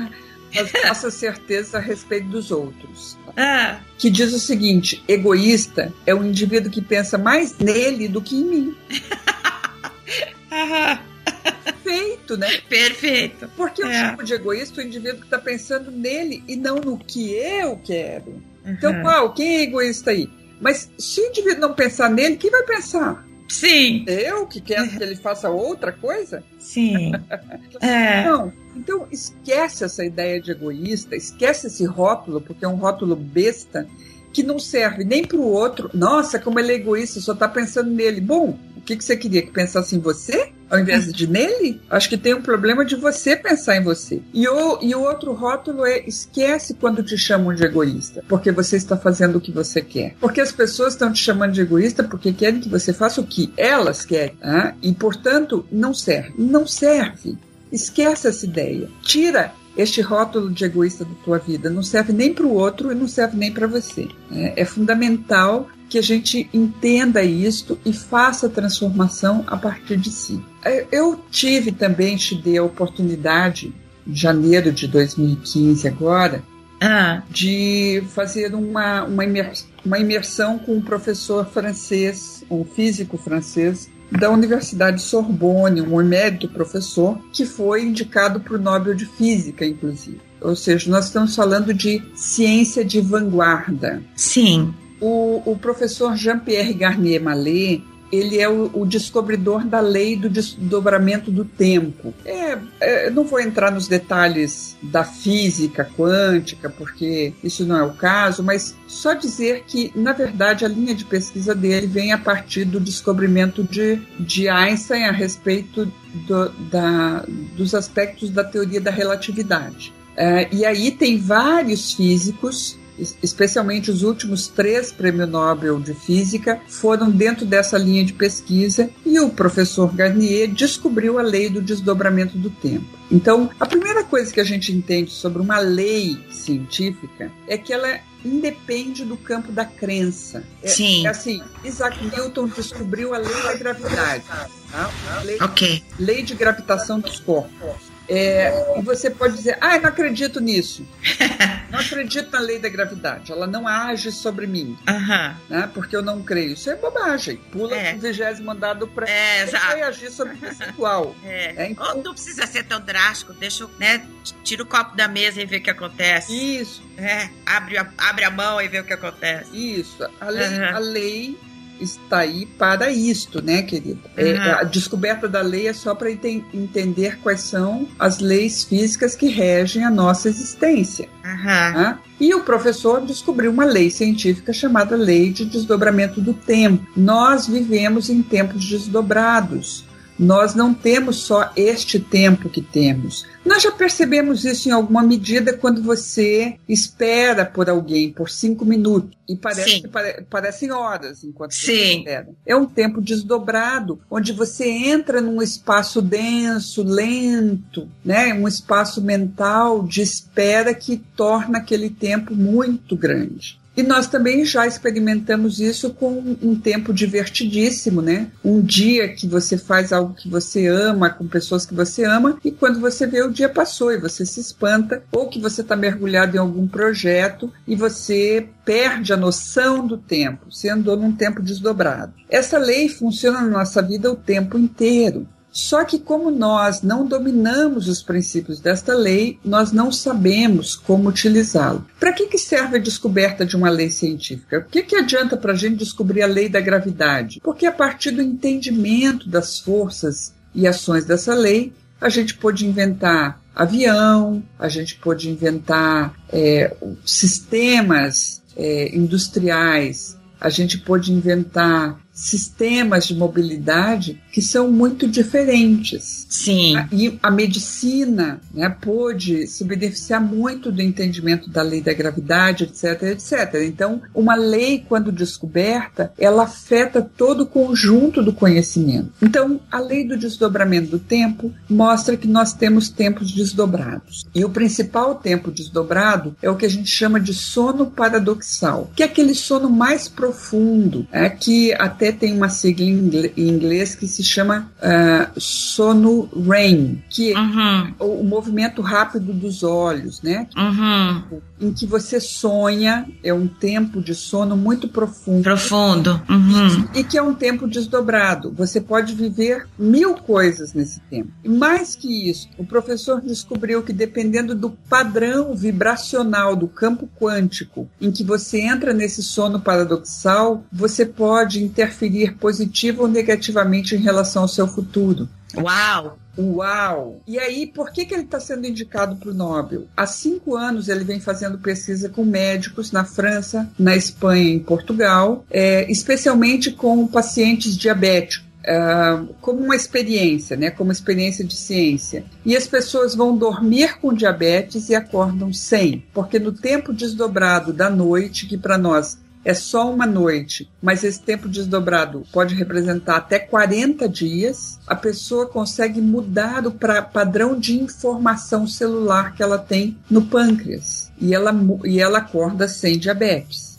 as 0.57 0.73
nossas 0.87 1.15
certezas 1.15 1.75
a 1.75 1.81
respeito 1.81 2.29
dos 2.29 2.53
outros. 2.53 3.19
Ah. 3.37 3.81
Que 3.99 4.09
diz 4.09 4.33
o 4.33 4.39
seguinte: 4.39 5.03
egoísta 5.09 5.93
é 6.07 6.15
o 6.15 6.25
indivíduo 6.25 6.71
que 6.71 6.81
pensa 6.81 7.19
mais 7.19 7.59
nele 7.59 8.07
do 8.07 8.23
que 8.23 8.37
em 8.37 8.45
mim. 8.45 8.77
Perfeito, 11.53 12.37
né? 12.37 12.49
Perfeito. 12.69 13.49
Porque 13.57 13.83
é. 13.83 13.93
chamo 13.93 14.23
de 14.23 14.35
egoísta 14.35 14.81
o 14.81 14.85
indivíduo 14.85 15.21
que 15.21 15.27
está 15.27 15.39
pensando 15.39 15.91
nele 15.91 16.43
e 16.47 16.57
não 16.57 16.77
no 16.77 16.99
que 16.99 17.33
eu 17.33 17.79
quero. 17.85 18.43
Então, 18.65 18.93
uhum. 18.93 19.03
qual? 19.03 19.35
Quem 19.35 19.59
é 19.59 19.63
egoísta 19.63 20.11
aí? 20.11 20.29
Mas 20.61 20.91
se 20.99 21.21
o 21.21 21.27
indivíduo 21.27 21.61
não 21.61 21.75
pensar 21.75 22.11
nele, 22.11 22.37
quem 22.37 22.51
vai 22.51 22.63
pensar? 22.65 23.27
Sim. 23.49 24.05
Eu 24.07 24.47
que 24.47 24.61
quero 24.61 24.89
que 24.89 25.03
ele 25.03 25.17
faça 25.17 25.49
outra 25.49 25.91
coisa? 25.91 26.45
Sim. 26.59 27.13
é. 27.81 28.25
Não. 28.25 28.53
Então, 28.77 29.09
esquece 29.11 29.85
essa 29.85 30.05
ideia 30.05 30.41
de 30.41 30.51
egoísta, 30.51 31.17
esquece 31.17 31.67
esse 31.67 31.85
rótulo, 31.85 32.41
porque 32.41 32.65
é 32.65 32.69
um 32.69 32.77
rótulo 32.77 33.17
besta 33.17 33.89
que 34.33 34.43
não 34.43 34.59
serve 34.59 35.05
nem 35.05 35.25
para 35.25 35.39
o 35.39 35.51
outro. 35.51 35.91
Nossa, 35.93 36.39
como 36.39 36.59
ele 36.59 36.73
é 36.73 36.77
egoísta, 36.77 37.21
só 37.21 37.33
está 37.33 37.49
pensando 37.49 37.91
nele. 37.91 38.21
Bom, 38.21 38.59
o 38.77 38.81
que, 38.81 38.97
que 38.97 39.05
você 39.05 39.17
queria? 39.17 39.43
Que 39.43 39.51
pensasse 39.51 39.97
em 39.97 40.01
você? 40.01 40.53
Ao 40.71 40.79
invés 40.79 41.11
de 41.13 41.27
nele? 41.27 41.81
Acho 41.89 42.09
que 42.09 42.17
tem 42.19 42.35
um 42.35 42.43
problema 42.43 42.85
de 42.85 42.95
você 42.95 43.35
pensar 43.35 43.77
em 43.77 43.83
você. 43.83 44.21
E 44.35 44.47
o, 44.47 44.79
e 44.83 44.95
o 44.95 45.01
outro 45.01 45.33
rótulo 45.33 45.85
é 45.87 46.01
esquece 46.07 46.75
quando 46.75 47.03
te 47.03 47.17
chamam 47.17 47.55
de 47.55 47.65
egoísta, 47.65 48.23
porque 48.29 48.53
você 48.53 48.77
está 48.77 48.97
fazendo 48.97 49.37
o 49.37 49.41
que 49.41 49.51
você 49.51 49.81
quer. 49.81 50.15
Porque 50.21 50.41
as 50.41 50.53
pessoas 50.53 50.93
estão 50.93 51.11
te 51.13 51.23
chamando 51.23 51.53
de 51.53 51.63
egoísta 51.63 52.05
porque 52.05 52.33
querem 52.33 52.61
que 52.61 52.69
você 52.69 52.93
faça 52.93 53.21
o 53.21 53.27
que 53.27 53.53
elas 53.57 54.05
querem. 54.05 54.37
Né? 54.41 54.75
E, 54.83 54.93
portanto, 54.93 55.67
não 55.73 55.95
serve. 55.95 56.35
Não 56.37 56.67
serve. 56.67 57.39
Esquece 57.73 58.29
essa 58.29 58.45
ideia. 58.45 58.89
Tira 59.03 59.53
este 59.77 60.01
rótulo 60.01 60.51
de 60.51 60.65
egoísta 60.65 61.05
da 61.05 61.15
tua 61.25 61.39
vida. 61.39 61.71
Não 61.71 61.83
serve 61.83 62.13
nem 62.13 62.35
para 62.35 62.47
o 62.47 62.53
outro 62.53 62.91
e 62.91 62.95
não 62.95 63.07
serve 63.07 63.37
nem 63.37 63.53
para 63.53 63.67
você. 63.67 64.09
É, 64.33 64.63
é 64.63 64.65
fundamental 64.65 65.69
que 65.89 65.99
a 65.99 66.03
gente 66.03 66.49
entenda 66.53 67.23
isto 67.23 67.79
e 67.85 67.93
faça 67.93 68.47
a 68.47 68.51
transformação 68.51 69.45
a 69.47 69.57
partir 69.57 69.97
de 69.97 70.11
si. 70.11 70.41
É, 70.65 70.87
eu 70.93 71.19
tive 71.31 71.73
também, 71.73 72.17
te 72.17 72.35
dei 72.35 72.59
a 72.59 72.63
oportunidade, 72.63 73.73
em 74.07 74.15
janeiro 74.15 74.71
de 74.73 74.87
2015 74.87 75.89
agora, 75.89 76.43
ah. 76.81 77.23
de 77.31 78.03
fazer 78.09 78.55
uma, 78.55 79.05
uma 79.05 79.99
imersão 79.99 80.59
com 80.59 80.77
um 80.77 80.83
professor 80.83 81.47
francês, 81.47 82.45
um 82.51 82.65
físico 82.65 83.17
francês, 83.17 83.91
da 84.11 84.31
Universidade 84.31 85.03
Sorbonne, 85.03 85.83
um 85.83 86.01
emérito 86.01 86.49
professor, 86.49 87.19
que 87.33 87.45
foi 87.45 87.83
indicado 87.83 88.41
para 88.41 88.55
o 88.55 88.59
Nobel 88.59 88.95
de 88.95 89.07
Física, 89.07 89.65
inclusive. 89.65 90.21
Ou 90.41 90.55
seja, 90.55 90.91
nós 90.91 91.07
estamos 91.07 91.35
falando 91.35 91.75
de 91.75 92.03
ciência 92.15 92.85
de 92.85 93.01
vanguarda. 93.01 94.03
Sim. 94.17 94.73
O, 95.01 95.43
o 95.45 95.57
professor 95.57 96.17
Jean-Pierre 96.17 96.75
Garnier 96.75 97.23
Mallet 97.23 97.83
ele 98.11 98.39
é 98.39 98.49
o, 98.49 98.71
o 98.73 98.87
descobridor 98.87 99.65
da 99.65 99.81
lei 99.81 100.17
do 100.17 100.29
desdobramento 100.29 101.31
do 101.31 101.45
tempo. 101.45 102.15
É, 102.25 102.59
é, 102.81 103.11
não 103.11 103.25
vou 103.25 103.41
entrar 103.41 103.71
nos 103.71 103.89
detalhes 103.89 104.77
da 104.83 105.05
física 105.05 105.89
quântica, 105.97 106.71
porque 106.71 107.33
isso 107.43 107.67
não 107.67 107.77
é 107.77 107.83
o 107.83 107.95
caso, 107.95 108.43
mas 108.43 108.77
só 108.87 109.15
dizer 109.15 109.65
que, 109.67 109.93
na 109.95 110.13
verdade, 110.13 110.65
a 110.65 110.69
linha 110.69 110.95
de 110.95 111.05
pesquisa 111.05 111.55
dele 111.55 111.87
vem 111.87 112.13
a 112.13 112.19
partir 112.19 112.65
do 112.65 112.81
descobrimento 112.81 113.63
de, 113.65 114.01
de 114.19 114.49
Einstein 114.49 115.05
a 115.05 115.13
respeito 115.13 115.91
do, 116.27 116.49
da, 116.71 117.25
dos 117.57 117.75
aspectos 117.75 118.31
da 118.31 118.45
teoria 118.45 118.81
da 118.81 118.91
relatividade. 118.91 119.93
É, 120.17 120.49
e 120.53 120.65
aí 120.65 120.91
tem 120.91 121.19
vários 121.19 121.93
físicos 121.93 122.78
especialmente 123.23 123.91
os 123.91 124.03
últimos 124.03 124.49
três 124.49 124.91
prêmios 124.93 125.29
Nobel 125.29 125.81
de 125.81 125.95
Física, 125.95 126.61
foram 126.69 127.11
dentro 127.11 127.47
dessa 127.47 127.79
linha 127.79 128.05
de 128.05 128.13
pesquisa 128.13 128.91
e 129.05 129.19
o 129.21 129.31
professor 129.31 129.95
Garnier 129.95 130.49
descobriu 130.49 131.19
a 131.19 131.23
lei 131.23 131.49
do 131.49 131.63
desdobramento 131.63 132.37
do 132.37 132.51
tempo. 132.51 132.99
Então, 133.11 133.51
a 133.59 133.67
primeira 133.67 134.05
coisa 134.05 134.33
que 134.33 134.41
a 134.41 134.45
gente 134.45 134.73
entende 134.73 135.11
sobre 135.11 135.41
uma 135.41 135.59
lei 135.59 136.19
científica 136.31 137.33
é 137.47 137.57
que 137.57 137.73
ela 137.73 138.01
independe 138.25 139.05
do 139.05 139.17
campo 139.17 139.53
da 139.53 139.65
crença. 139.65 140.45
É, 140.63 140.69
Sim. 140.69 141.07
É 141.07 141.11
assim, 141.11 141.43
Isaac 141.65 142.05
Newton 142.05 142.49
descobriu 142.49 143.15
a 143.15 143.19
lei 143.19 143.43
da 143.43 143.55
gravidade. 143.55 144.25
Tá? 144.71 144.91
Lei, 145.25 145.39
ok. 145.41 145.83
Lei 145.99 146.23
de 146.23 146.35
gravitação 146.35 147.01
dos 147.01 147.19
corpos. 147.21 147.98
É, 148.09 148.79
e 148.79 148.83
você 148.83 149.11
pode 149.11 149.37
dizer, 149.37 149.59
ah, 149.61 149.77
eu 149.77 149.83
não 149.83 149.89
acredito 149.89 150.41
nisso. 150.41 150.87
não 151.71 151.79
acredito 151.79 152.31
na 152.33 152.41
lei 152.41 152.59
da 152.59 152.69
gravidade. 152.69 153.31
Ela 153.31 153.47
não 153.47 153.69
age 153.69 154.11
sobre 154.11 154.47
mim. 154.47 154.77
Uhum. 154.89 155.35
Né, 155.49 155.71
porque 155.75 155.95
eu 155.95 156.03
não 156.03 156.23
creio. 156.23 156.53
Isso 156.53 156.71
é 156.71 156.77
bobagem. 156.77 157.37
Pula 157.53 157.77
é. 157.77 157.95
o 157.95 157.99
vigésimo 157.99 158.51
andado 158.51 158.89
para 158.89 159.09
é, 159.09 159.45
vai 159.47 159.83
agir 159.83 160.11
sobre 160.11 160.35
o 160.35 160.39
percentual. 160.39 161.15
É. 161.29 161.65
É, 161.65 161.71
então... 161.71 162.03
Não 162.03 162.13
precisa 162.13 162.47
ser 162.47 162.65
tão 162.65 162.81
drástico. 162.81 163.33
Deixa 163.33 163.65
eu, 163.65 163.71
né, 163.79 164.07
tira 164.43 164.63
o 164.63 164.67
copo 164.67 164.97
da 164.97 165.09
mesa 165.09 165.43
e 165.43 165.47
vê 165.47 165.57
o 165.57 165.63
que 165.63 165.71
acontece. 165.71 166.33
Isso. 166.33 166.83
É, 166.97 167.29
abre, 167.45 167.77
a, 167.77 167.87
abre 167.99 168.25
a 168.25 168.31
mão 168.31 168.61
e 168.61 168.69
vê 168.69 168.81
o 168.81 168.85
que 168.85 168.93
acontece. 168.93 169.51
Isso. 169.53 170.09
A 170.21 170.31
lei, 170.31 170.49
uhum. 170.49 170.77
a 170.77 170.79
lei 170.79 171.39
está 171.81 172.19
aí 172.19 172.47
para 172.47 172.91
isto, 172.91 173.43
né, 173.43 173.63
querida? 173.63 174.01
Uhum. 174.17 174.25
É, 174.25 174.61
a 174.61 174.65
descoberta 174.65 175.29
da 175.29 175.41
lei 175.41 175.69
é 175.69 175.73
só 175.73 175.95
para 175.95 176.11
entender 176.11 177.19
quais 177.23 177.43
são 177.43 177.89
as 177.99 178.19
leis 178.19 178.65
físicas 178.65 179.15
que 179.15 179.29
regem 179.29 179.85
a 179.85 179.91
nossa 179.91 180.29
existência. 180.29 181.09
Uhum. 181.25 181.45
Né? 181.45 181.99
E 182.21 182.35
o 182.35 182.41
professor 182.41 183.01
descobriu 183.01 183.51
uma 183.51 183.65
lei 183.65 183.91
científica 183.91 184.53
chamada 184.53 184.97
Lei 184.97 185.31
de 185.31 185.45
Desdobramento 185.45 186.21
do 186.21 186.35
Tempo. 186.35 186.87
Nós 186.97 187.47
vivemos 187.47 188.11
em 188.11 188.23
tempos 188.23 188.65
desdobrados. 188.65 189.88
Nós 190.19 190.55
não 190.55 190.75
temos 190.75 191.17
só 191.17 191.53
este 191.55 192.01
tempo 192.01 192.49
que 192.49 192.61
temos. 192.61 193.25
Nós 193.45 193.63
já 193.63 193.71
percebemos 193.71 194.45
isso 194.45 194.69
em 194.69 194.73
alguma 194.73 195.03
medida 195.03 195.53
quando 195.53 195.83
você 195.83 196.57
espera 196.69 197.47
por 197.47 197.71
alguém 197.71 198.11
por 198.11 198.29
cinco 198.29 198.65
minutos 198.65 199.17
e 199.29 199.37
parece 199.37 199.83
que 199.83 199.89
pare, 199.89 200.23
parecem 200.29 200.73
horas 200.73 201.23
enquanto 201.23 201.53
Sim. 201.53 201.67
você 201.67 201.99
espera. 201.99 202.29
É 202.45 202.57
um 202.57 202.67
tempo 202.67 203.01
desdobrado, 203.01 204.01
onde 204.11 204.33
você 204.33 204.69
entra 204.69 205.21
num 205.21 205.41
espaço 205.41 206.03
denso, 206.03 206.83
lento, 206.83 207.89
né? 208.05 208.35
um 208.35 208.49
espaço 208.49 209.01
mental 209.01 209.83
de 209.83 210.03
espera 210.03 210.75
que 210.75 210.97
torna 210.97 211.59
aquele 211.59 211.91
tempo 211.91 212.35
muito 212.35 212.97
grande. 212.97 213.59
E 213.79 213.83
nós 213.85 214.09
também 214.09 214.45
já 214.45 214.67
experimentamos 214.67 215.61
isso 215.61 215.91
com 215.91 216.37
um 216.43 216.59
tempo 216.59 216.93
divertidíssimo, 216.93 218.03
né? 218.03 218.27
Um 218.45 218.61
dia 218.61 219.07
que 219.15 219.25
você 219.25 219.57
faz 219.57 219.93
algo 219.93 220.15
que 220.15 220.29
você 220.29 220.67
ama, 220.67 221.11
com 221.11 221.29
pessoas 221.29 221.65
que 221.65 221.73
você 221.73 222.05
ama, 222.05 222.41
e 222.45 222.51
quando 222.51 222.81
você 222.81 223.07
vê 223.07 223.23
o 223.23 223.31
dia 223.31 223.49
passou 223.49 223.93
e 223.93 224.01
você 224.01 224.27
se 224.27 224.41
espanta, 224.41 225.05
ou 225.13 225.29
que 225.29 225.41
você 225.41 225.61
está 225.61 225.77
mergulhado 225.77 226.37
em 226.37 226.41
algum 226.41 226.67
projeto 226.67 227.53
e 227.69 227.77
você 227.77 228.49
perde 228.65 229.13
a 229.13 229.17
noção 229.17 229.87
do 229.87 229.97
tempo, 229.97 230.51
você 230.51 230.69
andou 230.69 230.97
num 230.97 231.13
tempo 231.13 231.41
desdobrado. 231.41 232.13
Essa 232.29 232.59
lei 232.59 232.89
funciona 232.89 233.43
na 233.43 233.59
nossa 233.59 233.81
vida 233.81 234.11
o 234.11 234.17
tempo 234.17 234.59
inteiro. 234.59 235.25
Só 235.59 235.85
que, 235.85 235.99
como 235.99 236.31
nós 236.31 236.83
não 236.83 237.05
dominamos 237.05 237.89
os 237.89 238.01
princípios 238.01 238.61
desta 238.61 238.95
lei, 238.95 239.41
nós 239.45 239.73
não 239.73 239.91
sabemos 239.91 240.77
como 240.77 241.09
utilizá-lo. 241.09 241.85
Para 241.99 242.13
que, 242.13 242.29
que 242.29 242.39
serve 242.39 242.77
a 242.77 242.81
descoberta 242.81 243.45
de 243.45 243.57
uma 243.57 243.69
lei 243.69 243.91
científica? 243.91 244.61
O 244.61 244.71
que, 244.71 244.85
que 244.85 244.95
adianta 244.95 245.37
para 245.37 245.55
a 245.55 245.57
gente 245.57 245.75
descobrir 245.75 246.23
a 246.23 246.29
lei 246.29 246.49
da 246.49 246.61
gravidade? 246.61 247.41
Porque, 247.43 247.67
a 247.67 247.73
partir 247.73 248.13
do 248.13 248.23
entendimento 248.23 249.29
das 249.29 249.59
forças 249.59 250.33
e 250.55 250.65
ações 250.65 251.05
dessa 251.05 251.35
lei, 251.35 251.73
a 252.01 252.09
gente 252.09 252.35
pode 252.35 252.65
inventar 252.65 253.43
avião, 253.53 254.41
a 254.57 254.69
gente 254.69 254.95
pode 254.95 255.29
inventar 255.29 256.15
é, 256.33 256.73
sistemas 257.05 258.45
é, 258.57 258.97
industriais, 258.97 260.17
a 260.41 260.51
gente 260.51 260.79
pode 260.79 261.13
inventar 261.13 261.99
sistemas 262.19 263.07
de 263.07 263.15
mobilidade 263.15 264.21
que 264.33 264.43
são 264.43 264.71
muito 264.71 265.07
diferentes. 265.07 266.27
Sim. 266.29 266.75
E 266.91 267.17
a 267.23 267.31
medicina 267.31 268.41
né, 268.53 268.69
pôde 268.69 269.47
se 269.47 269.63
beneficiar 269.63 270.21
muito 270.21 270.73
do 270.73 270.83
entendimento 270.83 271.49
da 271.49 271.63
lei 271.63 271.81
da 271.81 271.93
gravidade, 271.93 272.65
etc, 272.65 273.03
etc. 273.05 273.63
Então, 273.65 274.03
uma 274.13 274.35
lei, 274.35 274.85
quando 274.89 275.13
descoberta, 275.13 276.13
ela 276.19 276.43
afeta 276.43 277.01
todo 277.01 277.43
o 277.43 277.47
conjunto 277.47 278.21
do 278.21 278.33
conhecimento. 278.33 279.13
Então, 279.23 279.61
a 279.71 279.79
lei 279.79 280.07
do 280.07 280.19
desdobramento 280.19 280.91
do 280.91 280.99
tempo 280.99 281.53
mostra 281.71 282.17
que 282.17 282.27
nós 282.27 282.53
temos 282.53 282.89
tempos 282.89 283.31
desdobrados. 283.31 284.27
E 284.35 284.45
o 284.45 284.51
principal 284.51 285.15
tempo 285.15 285.53
desdobrado 285.53 286.37
é 286.43 286.51
o 286.51 286.57
que 286.57 286.67
a 286.67 286.71
gente 286.71 286.91
chama 286.91 287.21
de 287.21 287.33
sono 287.33 287.87
paradoxal, 287.87 288.91
que 288.97 289.05
é 289.05 289.07
aquele 289.07 289.35
sono 289.35 289.71
mais 289.71 290.09
profundo, 290.09 291.07
é, 291.13 291.29
que 291.29 291.73
até 291.75 292.08
até 292.09 292.13
tem 292.13 292.35
uma 292.35 292.49
sigla 292.49 292.87
em 292.87 293.49
inglês 293.49 293.95
que 293.95 294.07
se 294.07 294.23
chama 294.23 294.71
uh, 294.79 295.41
sono 295.41 296.29
REM, 296.49 297.03
que 297.09 297.33
uhum. 297.35 297.95
é 298.01 298.05
o, 298.05 298.25
movimento 298.25 298.81
rápido 298.83 299.33
dos 299.33 299.63
olhos, 299.63 300.23
né? 300.23 300.47
Uhum. 300.57 301.41
Em 301.61 301.73
que 301.73 301.87
você 301.87 302.21
sonha, 302.21 303.07
é 303.23 303.33
um 303.33 303.47
tempo 303.47 304.01
de 304.01 304.15
sono 304.15 304.57
muito 304.57 304.89
profundo. 304.89 305.43
Profundo. 305.43 306.23
Uhum. 306.29 306.89
E, 306.95 307.01
e 307.01 307.05
que 307.05 307.19
é 307.19 307.23
um 307.23 307.35
tempo 307.35 307.67
desdobrado. 307.67 308.53
Você 308.53 308.81
pode 308.81 309.15
viver 309.15 309.67
mil 309.79 310.15
coisas 310.15 310.73
nesse 310.73 311.01
tempo. 311.01 311.31
E 311.45 311.49
mais 311.49 311.95
que 311.95 312.31
isso, 312.31 312.49
o 312.57 312.65
professor 312.65 313.21
descobriu 313.21 313.83
que 313.83 313.93
dependendo 313.93 314.55
do 314.55 314.71
padrão 314.71 315.55
vibracional 315.55 316.55
do 316.55 316.69
campo 316.69 317.09
quântico 317.21 317.89
em 318.01 318.11
que 318.11 318.23
você 318.23 318.61
entra 318.61 318.93
nesse 318.93 319.23
sono 319.23 319.61
paradoxal, 319.61 320.65
você 320.73 321.05
pode 321.05 321.63
interferir 321.63 321.98
interferir 321.99 322.35
positivo 322.37 323.03
ou 323.03 323.09
negativamente 323.09 323.95
em 323.95 323.99
relação 323.99 324.43
ao 324.43 324.49
seu 324.49 324.67
futuro. 324.67 325.29
Uau! 325.57 326.19
Uau! 326.39 327.21
E 327.27 327.39
aí, 327.39 327.67
por 327.67 327.91
que, 327.91 328.05
que 328.05 328.15
ele 328.15 328.23
está 328.23 328.39
sendo 328.39 328.67
indicado 328.67 329.17
para 329.17 329.31
o 329.31 329.35
Nobel? 329.35 329.87
Há 329.97 330.07
cinco 330.07 330.57
anos 330.57 330.89
ele 330.89 331.03
vem 331.03 331.19
fazendo 331.19 331.59
pesquisa 331.59 332.09
com 332.09 332.25
médicos 332.25 332.93
na 332.93 333.05
França, 333.05 333.69
na 333.77 333.97
Espanha 333.97 334.45
e 334.45 334.55
em 334.55 334.61
Portugal, 334.61 335.45
é, 335.51 335.91
especialmente 335.91 336.71
com 336.71 337.07
pacientes 337.07 337.77
diabéticos. 337.77 338.47
Uh, 338.59 339.33
como 339.41 339.61
uma 339.61 339.77
experiência, 339.77 340.55
né, 340.55 340.69
como 340.71 340.93
experiência 340.93 341.43
de 341.43 341.57
ciência. 341.57 342.25
E 342.45 342.55
as 342.55 342.67
pessoas 342.67 343.15
vão 343.15 343.35
dormir 343.35 343.99
com 343.99 344.13
diabetes 344.13 344.91
e 344.91 344.95
acordam 344.95 345.55
sem, 345.55 346.05
porque 346.13 346.39
no 346.39 346.53
tempo 346.53 346.93
desdobrado 346.93 347.73
da 347.73 347.89
noite, 347.89 348.47
que 348.47 348.59
para 348.59 348.77
nós 348.77 349.17
é 349.45 349.55
só 349.55 349.91
uma 349.91 350.07
noite, 350.07 350.71
mas 350.83 351.05
esse 351.05 351.21
tempo 351.21 351.49
desdobrado 351.49 352.25
pode 352.33 352.55
representar 352.55 353.17
até 353.17 353.39
40 353.39 354.09
dias, 354.09 354.79
a 354.87 354.95
pessoa 354.95 355.47
consegue 355.47 356.01
mudar 356.01 356.67
o 356.67 356.73
pra, 356.73 357.03
padrão 357.03 357.59
de 357.59 357.79
informação 357.79 358.67
celular 358.67 359.35
que 359.35 359.43
ela 359.43 359.59
tem 359.59 359.97
no 360.11 360.27
pâncreas. 360.27 361.11
E 361.21 361.35
ela, 361.35 361.55
e 361.85 362.01
ela 362.01 362.19
acorda 362.19 362.69
sem 362.69 362.99
diabetes. 362.99 363.79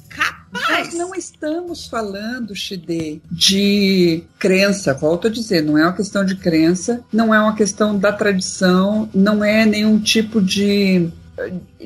Nós 0.51 0.93
não 0.95 1.13
estamos 1.13 1.85
falando, 1.87 2.55
Shide, 2.55 3.21
de 3.31 4.23
crença. 4.39 4.93
Volto 4.93 5.27
a 5.27 5.29
dizer, 5.29 5.61
não 5.61 5.77
é 5.77 5.83
uma 5.83 5.93
questão 5.93 6.25
de 6.25 6.35
crença, 6.35 7.03
não 7.13 7.33
é 7.33 7.39
uma 7.39 7.55
questão 7.55 7.97
da 7.97 8.11
tradição, 8.11 9.07
não 9.13 9.43
é 9.43 9.65
nenhum 9.65 9.99
tipo 9.99 10.41
de. 10.41 11.09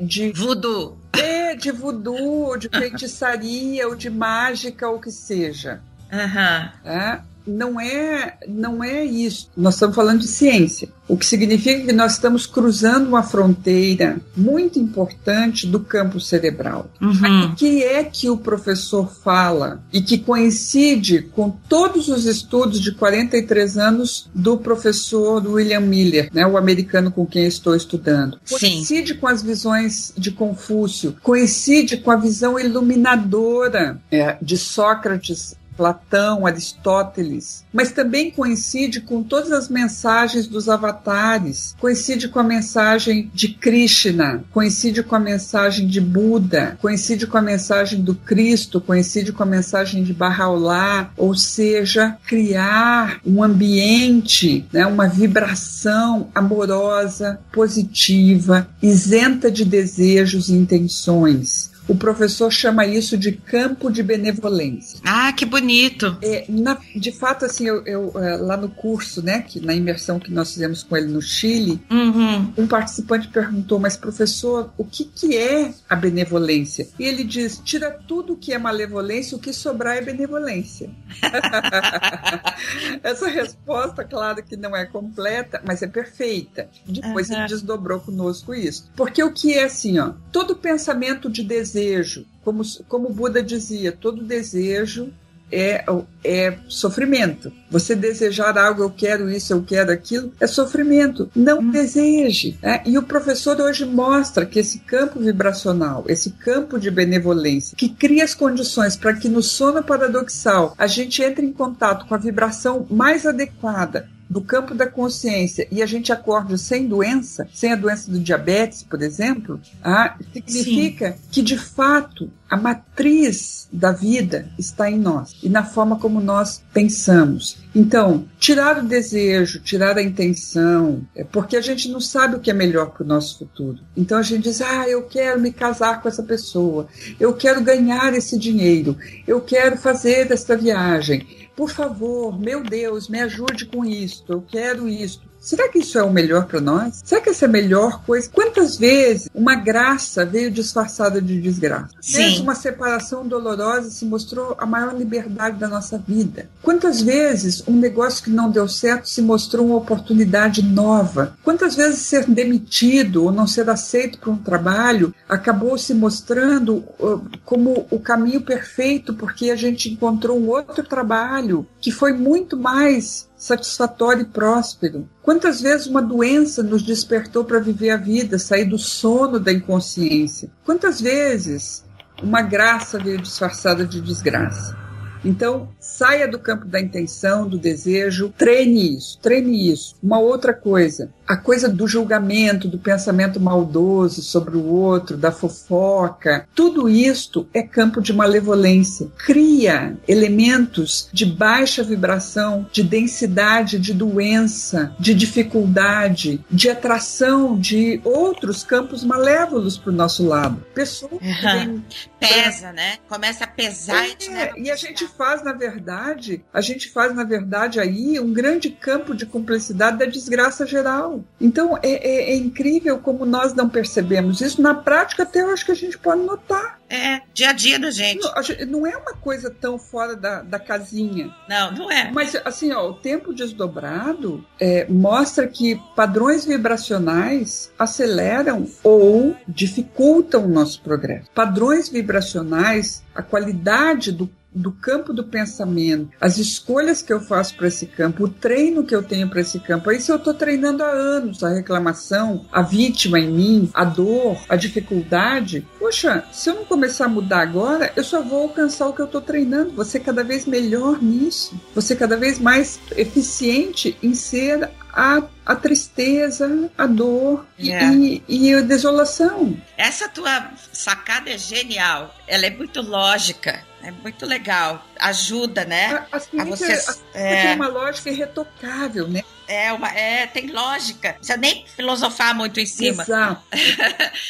de 0.02 0.32
voodoo. 0.32 0.98
É, 1.14 1.43
de 1.56 1.72
voodoo, 1.72 2.58
de 2.58 2.70
feitiçaria, 2.70 3.88
ou 3.88 3.96
de 3.96 4.10
mágica, 4.10 4.90
ou 4.90 5.00
que 5.00 5.12
seja. 5.12 5.82
Uhum. 6.12 6.90
É? 6.92 7.20
Não 7.46 7.80
é, 7.80 8.38
não 8.48 8.84
é 8.84 9.04
isso. 9.04 9.50
Nós 9.56 9.76
estamos 9.76 9.96
falando 9.96 10.22
de 10.22 10.28
ciência, 10.28 10.90
o 11.08 11.18
que 11.18 11.26
significa 11.26 11.86
que 11.86 11.94
nós 11.94 12.14
estamos 12.14 12.46
cruzando 12.46 13.08
uma 13.08 13.24
fronteira 13.24 14.22
muito 14.36 14.80
importante 14.80 15.68
do 15.68 15.80
campo 15.80 16.20
cerebral. 16.20 16.90
Uhum. 17.02 17.46
O 17.46 17.56
que 17.56 17.84
é 17.84 18.04
que 18.04 18.30
o 18.30 18.38
professor 18.38 19.12
fala 19.14 19.84
e 19.92 20.02
que 20.02 20.18
coincide 20.18 21.22
com 21.22 21.50
todos 21.50 22.08
os 22.08 22.26
estudos 22.26 22.80
de 22.80 22.94
43 22.94 23.78
anos 23.78 24.30
do 24.34 24.58
professor 24.58 25.46
William 25.46 25.82
Miller, 25.82 26.30
né, 26.34 26.48
o 26.48 26.58
americano 26.58 27.12
com 27.12 27.26
quem 27.26 27.46
estou 27.46 27.76
estudando. 27.76 28.40
Coincide 28.50 29.14
Sim. 29.14 29.20
com 29.20 29.28
as 29.28 29.42
visões 29.42 30.14
de 30.18 30.32
Confúcio, 30.32 31.16
coincide 31.22 31.98
com 31.98 32.12
a 32.12 32.16
visão 32.16 32.60
iluminadora 32.60 34.00
é, 34.10 34.38
de 34.42 34.58
Sócrates 34.58 35.56
Platão, 35.76 36.46
Aristóteles, 36.46 37.64
mas 37.74 37.92
também 37.92 38.32
coincide 38.32 39.02
com 39.02 39.24
todas 39.24 39.52
as 39.52 39.70
mensagens 39.70 40.48
dos 40.48 40.70
avatares, 40.70 41.76
coincide 41.80 42.28
com 42.28 42.40
a 42.40 42.44
mensagem 42.44 43.32
de 43.34 43.50
Krishna, 43.50 44.44
coincide 44.52 45.04
com 45.04 45.16
a 45.16 45.20
mensagem 45.20 45.88
de 45.88 46.00
Buda, 46.00 46.78
coincide 46.82 47.28
com 47.28 47.38
a 47.38 47.42
mensagem 47.42 48.02
do 48.02 48.16
Cristo, 48.16 48.80
coincide 48.80 49.32
com 49.32 49.44
a 49.44 49.48
mensagem 49.48 50.04
de 50.04 50.14
Bahá'u'lláh, 50.14 51.12
ou 51.18 51.36
seja, 51.36 52.18
criar 52.26 53.20
um 53.26 53.44
ambiente, 53.44 54.66
né, 54.72 54.86
uma 54.86 55.08
vibração 55.08 56.30
amorosa, 56.34 57.40
positiva, 57.52 58.68
isenta 58.82 59.52
de 59.52 59.66
desejos 59.66 60.50
e 60.50 60.54
intenções. 60.54 61.73
O 61.88 61.96
professor 61.96 62.52
chama 62.52 62.86
isso 62.86 63.18
de 63.18 63.34
campo 63.34 63.92
de 63.92 64.02
benevolência. 64.02 65.00
Ah, 65.04 65.34
que 65.34 65.46
bonito! 65.46 66.18
É, 66.22 66.46
na, 66.48 66.78
de 66.96 67.12
fato, 67.12 67.46
assim, 67.46 67.68
eu, 67.68 67.86
eu, 67.86 68.12
lá 68.14 68.56
no 68.56 68.70
curso, 68.70 69.22
né, 69.22 69.42
que, 69.42 69.60
na 69.60 69.74
imersão 69.74 70.20
que 70.20 70.32
nós 70.32 70.54
fizemos 70.54 70.82
com 70.84 70.96
ele 70.96 71.08
no 71.08 71.22
Chile, 71.22 71.82
uhum. 71.92 72.54
um 72.58 72.68
participante 72.68 73.28
perguntou, 73.28 73.80
mas 73.80 73.98
professor, 73.98 74.72
o 74.78 74.86
que, 74.86 75.04
que 75.04 75.38
é 75.38 75.74
a 75.90 75.96
benevolência? 75.96 76.88
E 76.98 77.04
ele 77.04 77.24
diz, 77.24 77.62
tira 77.64 77.92
tudo 77.92 78.38
que 78.38 78.54
é 78.54 78.58
malevolência, 78.58 79.36
o 79.36 79.40
que 79.40 79.52
sobrar 79.52 79.98
é 79.98 80.02
benevolência. 80.02 80.90
Essa 83.04 83.28
resposta, 83.28 84.06
claro 84.06 84.42
que 84.42 84.56
não 84.56 84.76
é 84.76 84.86
completa, 84.86 85.62
mas 85.66 85.82
é 85.82 85.88
perfeita. 85.88 86.70
Depois 86.88 87.30
uhum. 87.30 87.38
ele 87.38 87.48
desdobrou 87.48 88.00
conosco 88.00 88.54
isso. 88.54 88.90
Porque 88.96 89.22
o 89.22 89.34
que 89.34 89.54
é 89.54 89.66
assim, 89.66 90.00
ó, 90.00 90.14
todo 90.32 90.56
pensamento 90.56 91.30
de 91.30 91.44
desejo 91.44 91.73
desejo, 91.74 92.26
como, 92.44 92.62
como 92.88 93.10
Buda 93.10 93.42
dizia, 93.42 93.92
todo 93.92 94.24
desejo 94.24 95.12
é, 95.52 95.86
é 96.24 96.58
sofrimento. 96.68 97.52
Você 97.70 97.96
desejar 97.96 98.58
algo, 98.58 98.84
eu 98.84 98.90
quero 98.90 99.30
isso, 99.30 99.54
eu 99.54 99.64
quero 99.64 99.92
aquilo, 99.92 100.32
é 100.40 100.48
sofrimento. 100.48 101.30
Não 101.36 101.60
hum. 101.60 101.72
deseje. 101.72 102.58
Né? 102.62 102.82
E 102.86 102.98
o 102.98 103.04
professor 103.04 103.60
hoje 103.62 103.86
mostra 103.86 104.46
que 104.46 104.60
esse 104.60 104.80
campo 104.80 105.20
vibracional, 105.20 106.06
esse 106.08 106.32
campo 106.32 106.80
de 106.80 106.90
benevolência, 106.90 107.78
que 107.78 107.90
cria 107.90 108.24
as 108.24 108.34
condições 108.34 108.96
para 108.96 109.14
que 109.14 109.30
no 109.30 109.44
sono 109.44 109.84
paradoxal 109.84 110.74
a 110.78 110.88
gente 110.88 111.22
entre 111.22 111.46
em 111.46 111.54
contato 111.54 112.08
com 112.08 112.16
a 112.16 112.20
vibração 112.20 112.88
mais 112.90 113.26
adequada 113.26 114.10
do 114.30 114.42
campo 114.42 114.74
da 114.74 114.88
consciência 114.88 115.68
e 115.72 115.82
a 115.82 115.86
gente 115.86 116.12
acorde 116.12 116.58
sem 116.58 116.88
doença, 116.88 117.48
sem 117.54 117.72
a 117.72 117.76
doença 117.76 118.10
do 118.10 118.20
diabetes, 118.20 118.84
por 118.84 119.02
exemplo, 119.02 119.60
ah, 119.84 120.16
significa 120.34 121.12
Sim. 121.12 121.18
que 121.32 121.42
de 121.42 121.58
fato 121.58 122.32
a 122.54 122.58
matriz 122.58 123.68
da 123.74 123.92
vida 123.92 124.48
está 124.60 124.88
em 124.88 125.00
nós 125.00 125.36
e 125.42 125.50
na 125.50 125.64
forma 125.64 125.98
como 125.98 126.22
nós 126.22 126.62
pensamos. 126.72 127.58
Então, 127.74 128.26
tirar 128.38 128.78
o 128.78 128.88
desejo, 128.88 129.60
tirar 129.60 129.98
a 129.98 130.04
intenção, 130.04 131.02
é 131.16 131.24
porque 131.24 131.58
a 131.58 131.62
gente 131.62 131.90
não 131.90 132.00
sabe 132.00 132.36
o 132.36 132.40
que 132.40 132.52
é 132.52 132.54
melhor 132.54 132.92
para 132.92 133.04
o 133.04 133.08
nosso 133.08 133.40
futuro. 133.40 133.80
Então 133.98 134.20
a 134.20 134.22
gente 134.22 134.44
diz: 134.44 134.62
ah, 134.62 134.88
eu 134.88 135.02
quero 135.02 135.42
me 135.42 135.52
casar 135.52 136.00
com 136.00 136.08
essa 136.08 136.22
pessoa, 136.22 136.88
eu 137.20 137.34
quero 137.34 137.60
ganhar 137.64 138.14
esse 138.14 138.38
dinheiro, 138.38 138.96
eu 139.26 139.42
quero 139.42 139.76
fazer 139.76 140.32
esta 140.32 140.56
viagem 140.56 141.26
por 141.56 141.70
favor, 141.70 142.40
meu 142.40 142.64
Deus, 142.64 143.08
me 143.08 143.22
ajude 143.22 143.68
com 143.68 143.86
isto, 143.86 144.34
eu 144.34 144.42
quero 144.42 144.90
isto. 144.90 145.33
Será 145.44 145.68
que 145.68 145.80
isso 145.80 146.00
é 146.00 146.04
o 146.04 146.10
melhor 146.10 146.46
para 146.46 146.62
nós? 146.62 147.02
Será 147.04 147.20
que 147.20 147.30
essa 147.30 147.44
é 147.44 147.50
a 147.50 147.52
melhor 147.52 148.02
coisa? 148.06 148.30
Quantas 148.32 148.78
vezes 148.78 149.28
uma 149.36 149.56
graça 149.56 150.26
veio 150.26 150.50
disfarçada 150.50 151.22
de 151.22 151.42
desgraça? 151.42 151.90
Sim. 152.02 152.40
uma 152.40 152.56
separação 152.56 153.28
dolorosa 153.28 153.90
se 153.90 154.06
mostrou 154.06 154.56
a 154.58 154.66
maior 154.66 154.96
liberdade 154.96 155.58
da 155.58 155.68
nossa 155.68 155.98
vida. 155.98 156.50
Quantas 156.62 157.02
vezes 157.02 157.62
um 157.68 157.74
negócio 157.74 158.24
que 158.24 158.30
não 158.30 158.50
deu 158.50 158.70
certo 158.70 159.10
se 159.10 159.22
mostrou 159.22 159.66
uma 159.66 159.76
oportunidade 159.76 160.64
nova? 160.64 161.36
Quantas 161.44 161.76
vezes 161.76 162.00
ser 162.00 162.26
demitido 162.26 163.26
ou 163.26 163.32
não 163.32 163.46
ser 163.46 163.70
aceito 163.70 164.20
para 164.20 164.32
um 164.32 164.38
trabalho 164.38 165.14
acabou 165.28 165.78
se 165.78 165.94
mostrando 165.94 166.86
uh, 167.00 167.22
como 167.44 167.86
o 167.92 168.00
caminho 168.00 168.40
perfeito 168.42 169.14
porque 169.14 169.52
a 169.52 169.58
gente 169.58 169.92
encontrou 169.92 170.40
um 170.40 170.48
outro 170.48 170.84
trabalho 170.84 171.68
que 171.82 171.92
foi 171.92 172.14
muito 172.14 172.56
mais 172.56 173.28
satisfatório 173.44 174.22
e 174.22 174.26
próspero. 174.26 175.10
Quantas 175.22 175.60
vezes 175.60 175.86
uma 175.86 176.02
doença 176.02 176.64
nos 176.64 176.82
despertou 176.82 177.44
para 177.44 177.60
viver 177.60 177.90
a 177.90 177.98
vida, 177.98 178.40
sair 178.40 178.64
do 178.64 178.78
sono 178.78 179.38
da 179.38 179.52
inconsciência? 179.52 180.50
Quantas 180.64 181.02
vezes 181.02 181.84
uma 182.22 182.42
graça 182.42 182.98
veio 182.98 183.22
disfarçada 183.22 183.86
de 183.86 184.00
desgraça? 184.00 184.78
Então, 185.26 185.68
saia 185.78 186.26
do 186.26 186.40
campo 186.40 186.66
da 186.66 186.80
intenção, 186.80 187.46
do 187.46 187.58
desejo, 187.58 188.34
treine 188.38 188.96
isso, 188.96 189.20
treine 189.22 189.70
isso. 189.70 189.96
Uma 190.02 190.20
outra 190.20 190.54
coisa, 190.54 191.12
a 191.28 191.38
coisa 191.38 191.70
do 191.70 191.88
julgamento, 191.88 192.68
do 192.68 192.78
pensamento 192.78 193.40
maldoso 193.40 194.22
sobre 194.22 194.58
o 194.58 194.66
outro, 194.66 195.18
da 195.18 195.32
fofoca, 195.32 196.48
tudo 196.54 196.90
isto 196.90 197.48
é 197.54 197.62
campo 197.62 198.02
de 198.02 198.14
malevolência. 198.14 199.08
Cria 199.18 199.98
elementos 200.08 201.10
de 201.12 201.26
baixa 201.26 201.84
vibração, 201.84 202.68
de 202.72 202.84
densidade, 202.84 203.80
de 203.80 203.94
doença, 203.94 204.96
de 205.00 205.14
dificuldade, 205.14 206.44
de 206.50 206.70
atração 206.70 207.58
de 207.58 208.02
outros 208.04 208.64
campos 208.64 209.04
malévolos 209.04 209.78
para 209.78 209.92
o 209.92 209.96
nosso 209.96 210.26
lado. 210.28 210.64
Pessoas 210.74 211.14
uhum. 211.14 211.82
pesa, 212.20 212.72
né? 212.72 212.98
Começa 213.08 213.44
a 213.44 213.48
pesar 213.48 214.06
é, 214.06 214.54
e, 214.58 214.64
e 214.64 214.72
a 214.72 214.76
gente 214.76 215.08
faz, 215.08 215.44
na 215.44 215.54
verdade, 215.54 216.44
a 216.54 216.62
gente 216.62 216.90
faz, 216.90 217.16
na 217.16 217.24
verdade, 217.24 217.80
aí 217.80 218.20
um 218.20 218.34
grande 218.34 218.70
campo 218.70 219.16
de 219.16 219.26
cumplicidade 219.26 219.98
da 219.98 220.06
desgraça 220.06 220.66
geral. 220.66 221.13
Então 221.40 221.78
é, 221.78 221.90
é, 221.90 222.32
é, 222.32 222.36
incrível 222.36 223.00
como 223.00 223.26
nós 223.26 223.54
não 223.54 223.68
percebemos 223.68 224.42
isso. 224.42 224.62
Na 224.62 224.74
prática, 224.74 225.24
até 225.24 225.42
eu 225.42 225.52
acho 225.52 225.66
que 225.66 225.72
a 225.72 225.76
gente 225.76 225.98
pode 225.98 226.22
notar. 226.22 226.80
É, 226.90 227.22
dia 227.34 227.50
a 227.50 227.54
dia 227.54 227.80
da 227.80 227.90
gente. 227.90 228.22
Não, 228.22 228.68
não 228.68 228.88
é 228.88 228.96
uma 228.96 229.14
coisa 229.14 229.50
tão 229.50 229.80
fora 229.80 230.16
da, 230.16 230.42
da 230.42 230.60
casinha. 230.60 231.34
Não, 231.50 231.72
não 231.72 231.92
é. 231.92 232.12
Mas, 232.12 232.36
assim, 232.46 232.72
ó, 232.72 232.90
o 232.90 232.94
tempo 232.94 233.34
desdobrado 233.34 234.46
é, 234.60 234.86
mostra 234.88 235.48
que 235.48 235.82
padrões 235.96 236.46
vibracionais 236.46 237.72
aceleram 237.80 238.68
ou 238.84 239.36
dificultam 239.48 240.46
o 240.46 240.48
nosso 240.48 240.82
progresso. 240.82 241.30
Padrões 241.34 241.90
vibracionais, 241.90 243.04
a 243.16 243.24
qualidade 243.24 244.12
do 244.12 244.30
do 244.54 244.72
campo 244.72 245.14
do 245.14 245.24
pensamento, 245.24 246.10
as 246.20 246.38
escolhas 246.38 247.02
que 247.02 247.12
eu 247.12 247.20
faço 247.20 247.56
para 247.56 247.68
esse 247.68 247.86
campo, 247.86 248.26
o 248.26 248.30
treino 248.30 248.84
que 248.84 248.96
eu 248.96 249.04
tenho 249.04 249.30
para 249.30 249.42
esse 249.42 249.60
campo. 249.60 249.90
Aí, 249.90 250.00
se 250.00 250.12
eu 250.12 250.18
estou 250.18 250.34
treinando 250.34 250.84
há 250.84 250.90
anos 250.90 251.44
a 251.44 251.50
reclamação, 251.50 252.46
a 252.52 252.62
vítima 252.62 253.20
em 253.20 253.32
mim, 253.32 253.70
a 253.74 253.84
dor, 253.84 254.38
a 254.48 254.56
dificuldade, 254.56 255.66
poxa, 255.80 256.24
se 256.32 256.50
eu 256.50 256.56
não 256.56 256.66
começar 256.66 257.06
a 257.06 257.10
mudar 257.10 257.42
agora, 257.42 257.92
eu 257.96 258.04
só 258.04 258.22
vou 258.22 258.44
alcançar 258.44 258.88
o 258.88 258.94
que 258.94 259.02
eu 259.02 259.06
estou 259.06 259.22
treinando. 259.22 259.72
Você 259.72 260.00
cada 260.00 260.24
vez 260.24 260.46
melhor 260.46 261.02
nisso, 261.02 261.60
você 261.74 261.96
cada 261.96 262.18
vez 262.18 262.40
mais 262.40 262.80
eficiente 262.96 263.98
em 264.02 264.14
ser 264.14 264.70
a, 264.94 265.24
a 265.44 265.56
tristeza, 265.56 266.70
a 266.78 266.86
dor 266.86 267.46
é. 267.58 267.84
e, 267.86 268.24
e, 268.28 268.54
a 268.54 268.62
desolação. 268.62 269.60
Essa 269.76 270.08
tua 270.08 270.52
sacada 270.72 271.32
é 271.32 271.38
genial. 271.38 272.14
Ela 272.28 272.46
é 272.46 272.52
muito 272.52 272.80
lógica. 272.82 273.64
É 273.82 273.90
muito 273.90 274.26
legal. 274.26 274.86
Ajuda, 275.00 275.66
né? 275.66 276.06
A, 276.12 276.18
a, 276.18 276.42
a 276.42 276.46
você. 276.46 276.74
A, 276.74 277.18
é... 277.18 277.42
Tem 277.48 277.56
uma 277.56 277.68
lógica 277.68 278.12
irretocável, 278.12 279.08
né? 279.08 279.24
É, 279.48 279.74
uma, 279.74 279.90
é, 279.90 280.28
tem 280.28 280.48
lógica. 280.48 281.10
Não 281.10 281.16
precisa 281.16 281.38
nem 281.38 281.66
filosofar 281.68 282.36
muito 282.36 282.60
em 282.60 282.66
cima. 282.66 283.04
Exato. 283.04 283.42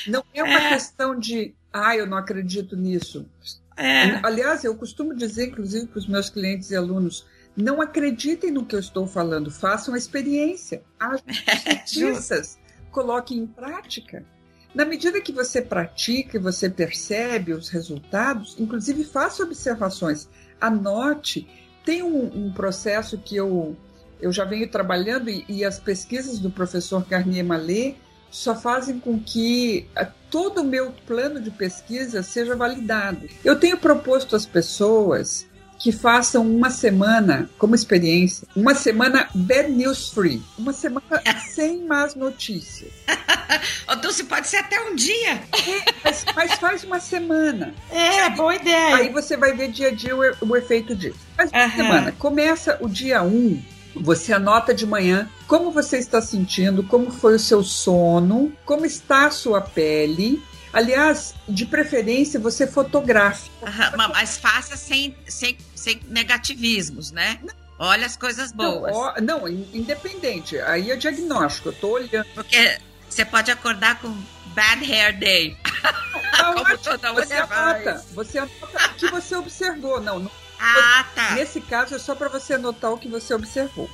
não 0.08 0.24
é 0.34 0.44
uma 0.44 0.60
é. 0.68 0.70
questão 0.70 1.20
de, 1.20 1.54
ah, 1.72 1.96
eu 1.96 2.08
não 2.08 2.18
acredito 2.18 2.76
nisso. 2.76 3.30
É. 3.76 4.20
Aliás, 4.24 4.64
eu 4.64 4.76
costumo 4.76 5.14
dizer, 5.14 5.48
inclusive, 5.48 5.88
para 5.88 6.00
os 6.00 6.08
meus 6.08 6.30
clientes 6.30 6.72
e 6.72 6.76
alunos, 6.76 7.26
não 7.56 7.82
acreditem 7.82 8.52
no 8.52 8.66
que 8.66 8.76
eu 8.76 8.80
estou 8.80 9.06
falando, 9.08 9.52
façam 9.52 9.94
a 9.94 9.98
experiência. 9.98 10.84
As 11.00 11.22
justiças, 11.86 12.58
coloquem 12.92 13.40
em 13.40 13.48
prática. 13.48 14.26
Na 14.74 14.86
medida 14.86 15.22
que 15.22 15.32
você 15.32 15.62
pratica 15.62 16.38
e 16.38 16.42
você 16.42 16.70
percebe 16.70 17.54
os 17.54 17.70
resultados, 17.70 18.56
inclusive 18.58 19.04
faça 19.04 19.44
observações, 19.44 20.28
anote, 20.60 21.48
tem 21.86 22.02
um, 22.02 22.48
um 22.48 22.52
processo 22.52 23.18
que 23.20 23.36
eu, 23.36 23.78
eu 24.20 24.32
já 24.32 24.46
venho 24.46 24.68
trabalhando 24.68 25.30
e, 25.30 25.46
e 25.48 25.64
as 25.64 25.80
pesquisas 25.80 26.40
do 26.40 26.50
professor 26.50 27.06
Garnier 27.06 27.46
Mallet 27.46 27.98
só 28.32 28.56
fazem 28.56 29.00
com 29.00 29.20
que 29.20 29.88
eh, 29.96 30.08
todo 30.32 30.62
o 30.62 30.66
meu 30.66 30.92
plano 31.06 31.40
de 31.40 31.52
pesquisa 31.52 32.24
seja 32.24 32.56
validado. 32.56 33.28
Eu 33.46 33.60
tenho 33.60 33.78
proposto 33.78 34.36
às 34.36 34.44
pessoas 34.44 35.46
que 35.84 35.92
façam 35.92 36.50
uma 36.50 36.70
semana, 36.70 37.50
como 37.58 37.76
experiência, 37.76 38.48
uma 38.56 38.74
semana 38.74 39.28
bad 39.36 39.70
news 39.70 40.08
free, 40.12 40.42
uma 40.58 40.72
semana 40.72 41.22
sem 41.54 41.86
más 41.86 42.16
notícias. 42.16 42.90
Ou 43.90 43.98
Dulce, 43.98 44.24
pode 44.24 44.48
ser 44.48 44.58
até 44.58 44.80
um 44.80 44.96
dia. 44.96 45.34
É, 45.34 45.94
mas, 46.02 46.26
mas, 46.34 46.54
faz 46.54 46.84
uma 46.86 47.02
semana. 47.02 47.76
É, 47.92 48.30
boa 48.30 48.56
ideia. 48.56 48.96
Aí 48.96 49.10
você 49.10 49.36
vai 49.36 49.52
ver 49.52 49.72
dia 49.72 49.90
a 49.90 49.92
dia 49.92 50.16
o, 50.16 50.22
o 50.48 50.56
efeito 50.56 50.96
disso. 50.96 51.20
Faz 51.36 51.52
uma 51.52 51.66
uhum. 51.66 51.72
semana. 51.72 52.12
Começa 52.14 52.78
o 52.80 52.88
dia 52.88 53.22
1, 53.22 53.28
um, 53.28 53.62
você 53.94 54.32
anota 54.32 54.74
de 54.74 54.88
manhã 54.88 55.30
como 55.48 55.70
você 55.70 55.98
está 55.98 56.22
sentindo, 56.22 56.84
como 56.84 57.12
foi 57.12 57.36
o 57.36 57.40
seu 57.40 57.62
sono, 57.62 58.54
como 58.64 58.86
está 58.86 59.26
a 59.26 59.32
sua 59.32 59.60
pele, 59.60 60.42
Aliás, 60.74 61.36
de 61.48 61.68
preferência, 61.68 62.40
você 62.40 62.66
fotografe. 62.66 63.52
Uhum, 63.62 64.08
mas 64.12 64.38
faça 64.38 64.76
sem, 64.76 65.16
sem, 65.28 65.56
sem 65.84 66.00
negativismos, 66.08 67.12
né? 67.12 67.40
Olha 67.78 68.06
as 68.06 68.16
coisas 68.16 68.54
boas. 68.54 68.94
Não, 68.94 69.00
ó, 69.00 69.14
não, 69.22 69.48
independente. 69.50 70.58
Aí 70.60 70.90
é 70.90 70.96
diagnóstico. 70.96 71.70
Eu 71.70 71.74
tô 71.74 71.90
olhando. 71.90 72.26
Porque 72.34 72.80
você 73.10 73.26
pode 73.26 73.52
acordar 73.52 74.00
com 74.00 74.10
bad 74.56 74.90
hair 74.90 75.20
day. 75.20 75.58
Não, 76.38 76.56
Como 76.56 76.78
toda 76.80 77.14
você 77.14 77.34
anota. 77.36 78.04
Você 78.14 78.40
anota 78.40 78.92
o 78.92 78.96
que 78.96 79.12
você 79.12 79.36
observou. 79.36 80.02
Não, 80.02 80.20
não 80.20 80.32
ah, 80.60 81.06
tá. 81.14 81.36
Nesse 81.36 81.62
caso 81.62 81.94
é 81.94 82.00
só 82.00 82.16
para 82.16 82.28
você 82.28 82.54
anotar 82.54 82.92
o 82.92 82.98
que 82.98 83.08
você 83.08 83.34
observou. 83.34 83.90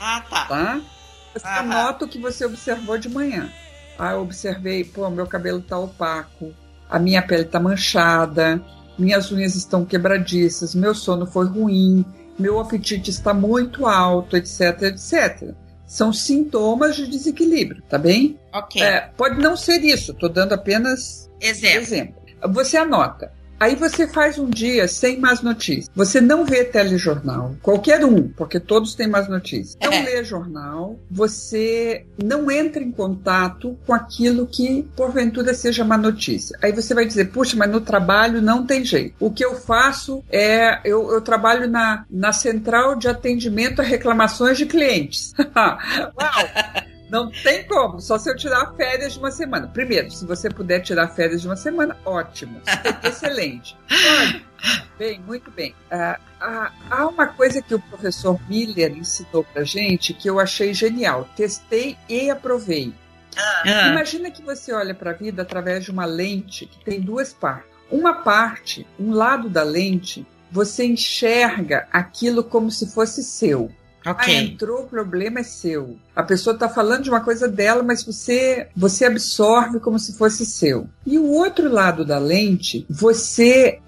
Ah, 0.00 0.22
tá. 0.28 0.46
Tá? 0.46 0.80
Você 1.34 1.46
ah, 1.46 1.60
anota 1.60 2.04
o 2.04 2.08
que 2.08 2.18
você 2.18 2.46
observou 2.46 2.96
de 2.96 3.08
manhã. 3.08 3.52
Ah, 3.98 4.12
eu 4.12 4.22
observei, 4.22 4.84
pô, 4.84 5.10
meu 5.10 5.26
cabelo 5.26 5.60
tá 5.60 5.78
opaco, 5.78 6.54
a 6.88 6.98
minha 6.98 7.20
pele 7.20 7.44
tá 7.44 7.60
manchada, 7.60 8.62
minhas 8.98 9.30
unhas 9.30 9.54
estão 9.54 9.84
quebradiças, 9.84 10.74
meu 10.74 10.94
sono 10.94 11.26
foi 11.26 11.46
ruim, 11.46 12.04
meu 12.38 12.58
apetite 12.60 13.10
está 13.10 13.32
muito 13.32 13.86
alto, 13.86 14.36
etc, 14.36 14.82
etc. 14.82 15.54
São 15.86 16.12
sintomas 16.12 16.96
de 16.96 17.06
desequilíbrio, 17.06 17.82
tá 17.88 17.98
bem? 17.98 18.38
Ok. 18.52 18.82
É, 18.82 19.10
pode 19.16 19.40
não 19.40 19.56
ser 19.56 19.82
isso, 19.84 20.12
estou 20.12 20.28
dando 20.28 20.52
apenas 20.52 21.30
exemplo. 21.40 21.80
exemplo. 21.80 22.22
Você 22.50 22.76
anota 22.76 23.32
Aí 23.64 23.76
você 23.76 24.06
faz 24.06 24.38
um 24.38 24.50
dia 24.50 24.86
sem 24.86 25.18
más 25.18 25.40
notícias. 25.40 25.90
Você 25.96 26.20
não 26.20 26.44
vê 26.44 26.64
telejornal, 26.64 27.56
qualquer 27.62 28.04
um, 28.04 28.28
porque 28.28 28.60
todos 28.60 28.94
têm 28.94 29.08
más 29.08 29.26
notícias. 29.26 29.78
Não 29.82 29.90
é. 29.90 30.02
lê 30.02 30.22
jornal, 30.22 30.98
você 31.10 32.04
não 32.22 32.50
entra 32.50 32.82
em 32.82 32.92
contato 32.92 33.74
com 33.86 33.94
aquilo 33.94 34.46
que 34.46 34.86
porventura 34.94 35.54
seja 35.54 35.82
má 35.82 35.96
notícia. 35.96 36.58
Aí 36.62 36.72
você 36.72 36.92
vai 36.92 37.06
dizer, 37.06 37.30
puxa, 37.30 37.56
mas 37.56 37.70
no 37.70 37.80
trabalho 37.80 38.42
não 38.42 38.66
tem 38.66 38.84
jeito. 38.84 39.14
O 39.18 39.30
que 39.30 39.42
eu 39.42 39.54
faço 39.54 40.22
é, 40.30 40.80
eu, 40.84 41.10
eu 41.10 41.22
trabalho 41.22 41.66
na, 41.66 42.04
na 42.10 42.34
central 42.34 42.96
de 42.96 43.08
atendimento 43.08 43.80
a 43.80 43.82
reclamações 43.82 44.58
de 44.58 44.66
clientes. 44.66 45.32
Uau! 45.56 46.93
Não 47.10 47.30
tem 47.30 47.66
como, 47.66 48.00
só 48.00 48.18
se 48.18 48.30
eu 48.30 48.36
tirar 48.36 48.74
férias 48.74 49.12
de 49.12 49.18
uma 49.18 49.30
semana. 49.30 49.68
Primeiro, 49.68 50.10
se 50.10 50.26
você 50.26 50.48
puder 50.48 50.80
tirar 50.80 51.08
férias 51.08 51.42
de 51.42 51.48
uma 51.48 51.56
semana, 51.56 51.96
ótimo. 52.04 52.60
Excelente. 53.04 53.76
Pode. 53.88 54.44
Bem, 54.98 55.20
muito 55.20 55.50
bem. 55.50 55.74
Uh, 55.92 56.14
uh, 56.14 56.72
há 56.90 57.06
uma 57.06 57.26
coisa 57.26 57.60
que 57.60 57.74
o 57.74 57.80
professor 57.80 58.40
Miller 58.48 58.96
ensinou 58.96 59.44
pra 59.44 59.62
gente 59.62 60.14
que 60.14 60.28
eu 60.28 60.40
achei 60.40 60.72
genial. 60.72 61.28
Testei 61.36 61.96
e 62.08 62.30
aprovei. 62.30 62.94
Ah. 63.36 63.88
Imagina 63.88 64.30
que 64.30 64.42
você 64.42 64.72
olha 64.72 64.94
para 64.94 65.10
a 65.10 65.14
vida 65.14 65.42
através 65.42 65.84
de 65.84 65.90
uma 65.90 66.04
lente 66.04 66.66
que 66.66 66.84
tem 66.84 67.00
duas 67.00 67.32
partes. 67.32 67.70
Uma 67.90 68.22
parte, 68.22 68.86
um 68.98 69.12
lado 69.12 69.48
da 69.48 69.62
lente, 69.62 70.26
você 70.50 70.84
enxerga 70.84 71.86
aquilo 71.92 72.42
como 72.42 72.70
se 72.70 72.90
fosse 72.90 73.22
seu. 73.22 73.70
Okay. 74.06 74.36
Ah, 74.36 74.42
entrou, 74.42 74.82
o 74.82 74.86
problema 74.86 75.40
é 75.40 75.42
seu. 75.42 75.96
A 76.14 76.22
pessoa 76.22 76.52
está 76.52 76.68
falando 76.68 77.04
de 77.04 77.10
uma 77.10 77.22
coisa 77.22 77.48
dela, 77.48 77.82
mas 77.82 78.04
você 78.04 78.68
você 78.76 79.06
absorve 79.06 79.80
como 79.80 79.98
se 79.98 80.16
fosse 80.18 80.44
seu. 80.44 80.86
E 81.06 81.18
o 81.18 81.30
outro 81.30 81.70
lado 81.70 82.04
da 82.04 82.18
lente, 82.18 82.86
você 82.88 83.80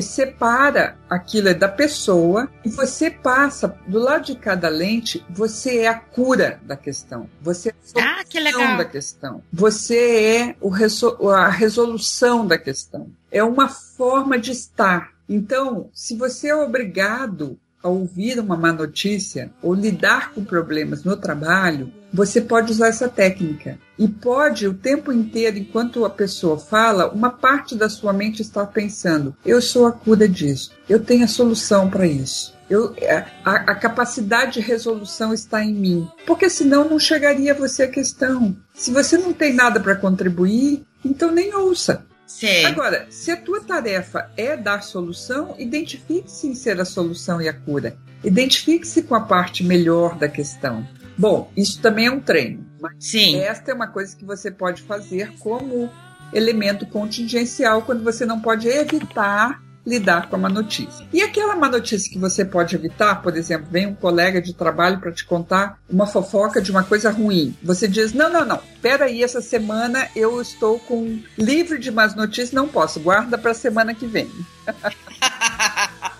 separa 0.00 0.96
aquilo 1.10 1.54
da 1.54 1.68
pessoa 1.68 2.48
e 2.64 2.70
você 2.70 3.10
passa 3.10 3.76
do 3.86 3.98
lado 3.98 4.26
de 4.26 4.36
cada 4.36 4.68
lente, 4.68 5.24
você 5.28 5.78
é 5.78 5.88
a 5.88 5.98
cura 5.98 6.60
da 6.64 6.76
questão. 6.76 7.28
Você 7.42 7.68
é 7.68 7.72
a 7.72 8.24
solução 8.24 8.62
ah, 8.62 8.76
da 8.76 8.84
questão. 8.84 9.42
Você 9.52 9.96
é 9.98 10.56
o 10.60 11.28
a 11.28 11.48
resolução 11.48 12.46
da 12.46 12.56
questão. 12.56 13.10
É 13.30 13.44
uma 13.44 13.68
forma 13.68 14.38
de 14.38 14.52
estar. 14.52 15.12
Então, 15.28 15.90
se 15.92 16.16
você 16.16 16.48
é 16.48 16.56
obrigado 16.56 17.58
ao 17.82 17.94
ouvir 17.94 18.38
uma 18.38 18.56
má 18.56 18.72
notícia 18.72 19.50
ou 19.62 19.74
lidar 19.74 20.32
com 20.32 20.44
problemas 20.44 21.04
no 21.04 21.16
trabalho, 21.16 21.92
você 22.12 22.40
pode 22.40 22.72
usar 22.72 22.88
essa 22.88 23.08
técnica. 23.08 23.78
E 23.98 24.08
pode, 24.08 24.66
o 24.66 24.74
tempo 24.74 25.12
inteiro, 25.12 25.58
enquanto 25.58 26.04
a 26.04 26.10
pessoa 26.10 26.58
fala, 26.58 27.10
uma 27.10 27.30
parte 27.30 27.74
da 27.74 27.88
sua 27.88 28.12
mente 28.12 28.42
está 28.42 28.64
pensando: 28.64 29.36
eu 29.44 29.60
sou 29.60 29.86
a 29.86 29.92
cura 29.92 30.28
disso, 30.28 30.72
eu 30.88 31.00
tenho 31.00 31.24
a 31.24 31.28
solução 31.28 31.88
para 31.90 32.06
isso. 32.06 32.56
Eu, 32.70 32.94
é, 32.98 33.24
a, 33.44 33.72
a, 33.72 33.74
capacidade 33.74 34.54
de 34.54 34.60
resolução 34.60 35.32
está 35.32 35.64
em 35.64 35.72
mim. 35.72 36.08
Porque 36.26 36.50
senão 36.50 36.86
não 36.86 36.98
chegaria 36.98 37.52
a 37.52 37.56
você 37.56 37.84
a 37.84 37.90
questão. 37.90 38.54
Se 38.74 38.90
você 38.90 39.16
não 39.16 39.32
tem 39.32 39.54
nada 39.54 39.80
para 39.80 39.96
contribuir, 39.96 40.84
então 41.02 41.30
nem 41.30 41.54
ouça. 41.54 42.04
Sim. 42.28 42.66
Agora, 42.66 43.06
se 43.08 43.30
a 43.30 43.36
tua 43.36 43.60
tarefa 43.64 44.30
é 44.36 44.54
dar 44.54 44.82
solução, 44.82 45.54
identifique-se 45.58 46.46
em 46.46 46.54
ser 46.54 46.78
a 46.78 46.84
solução 46.84 47.40
e 47.40 47.48
a 47.48 47.54
cura. 47.54 47.96
Identifique-se 48.22 49.02
com 49.04 49.14
a 49.14 49.22
parte 49.22 49.64
melhor 49.64 50.16
da 50.16 50.28
questão. 50.28 50.86
Bom, 51.16 51.50
isso 51.56 51.80
também 51.80 52.06
é 52.06 52.10
um 52.10 52.20
treino. 52.20 52.66
Mas 52.78 52.92
Sim. 53.00 53.38
esta 53.38 53.70
é 53.70 53.74
uma 53.74 53.88
coisa 53.88 54.14
que 54.14 54.26
você 54.26 54.50
pode 54.50 54.82
fazer 54.82 55.32
como 55.38 55.90
elemento 56.32 56.86
contingencial 56.86 57.80
quando 57.82 58.04
você 58.04 58.26
não 58.26 58.40
pode 58.40 58.68
evitar 58.68 59.62
lidar 59.88 60.28
com 60.28 60.36
uma 60.36 60.48
notícia. 60.48 61.06
E 61.12 61.22
aquela 61.22 61.56
má 61.56 61.68
notícia 61.68 62.10
que 62.10 62.18
você 62.18 62.44
pode 62.44 62.76
evitar, 62.76 63.22
por 63.22 63.36
exemplo, 63.36 63.68
vem 63.70 63.86
um 63.86 63.94
colega 63.94 64.40
de 64.40 64.52
trabalho 64.52 65.00
para 65.00 65.10
te 65.10 65.24
contar 65.24 65.78
uma 65.88 66.06
fofoca 66.06 66.60
de 66.60 66.70
uma 66.70 66.84
coisa 66.84 67.10
ruim. 67.10 67.56
Você 67.62 67.88
diz: 67.88 68.12
não, 68.12 68.30
não, 68.30 68.44
não, 68.44 68.60
espera 68.74 69.06
aí, 69.06 69.22
essa 69.22 69.40
semana 69.40 70.06
eu 70.14 70.40
estou 70.40 70.78
com 70.78 71.18
livre 71.38 71.78
de 71.78 71.90
más 71.90 72.14
notícias, 72.14 72.52
não 72.52 72.68
posso, 72.68 73.00
guarda 73.00 73.38
para 73.38 73.52
a 73.52 73.54
semana 73.54 73.94
que 73.94 74.06
vem. 74.06 74.30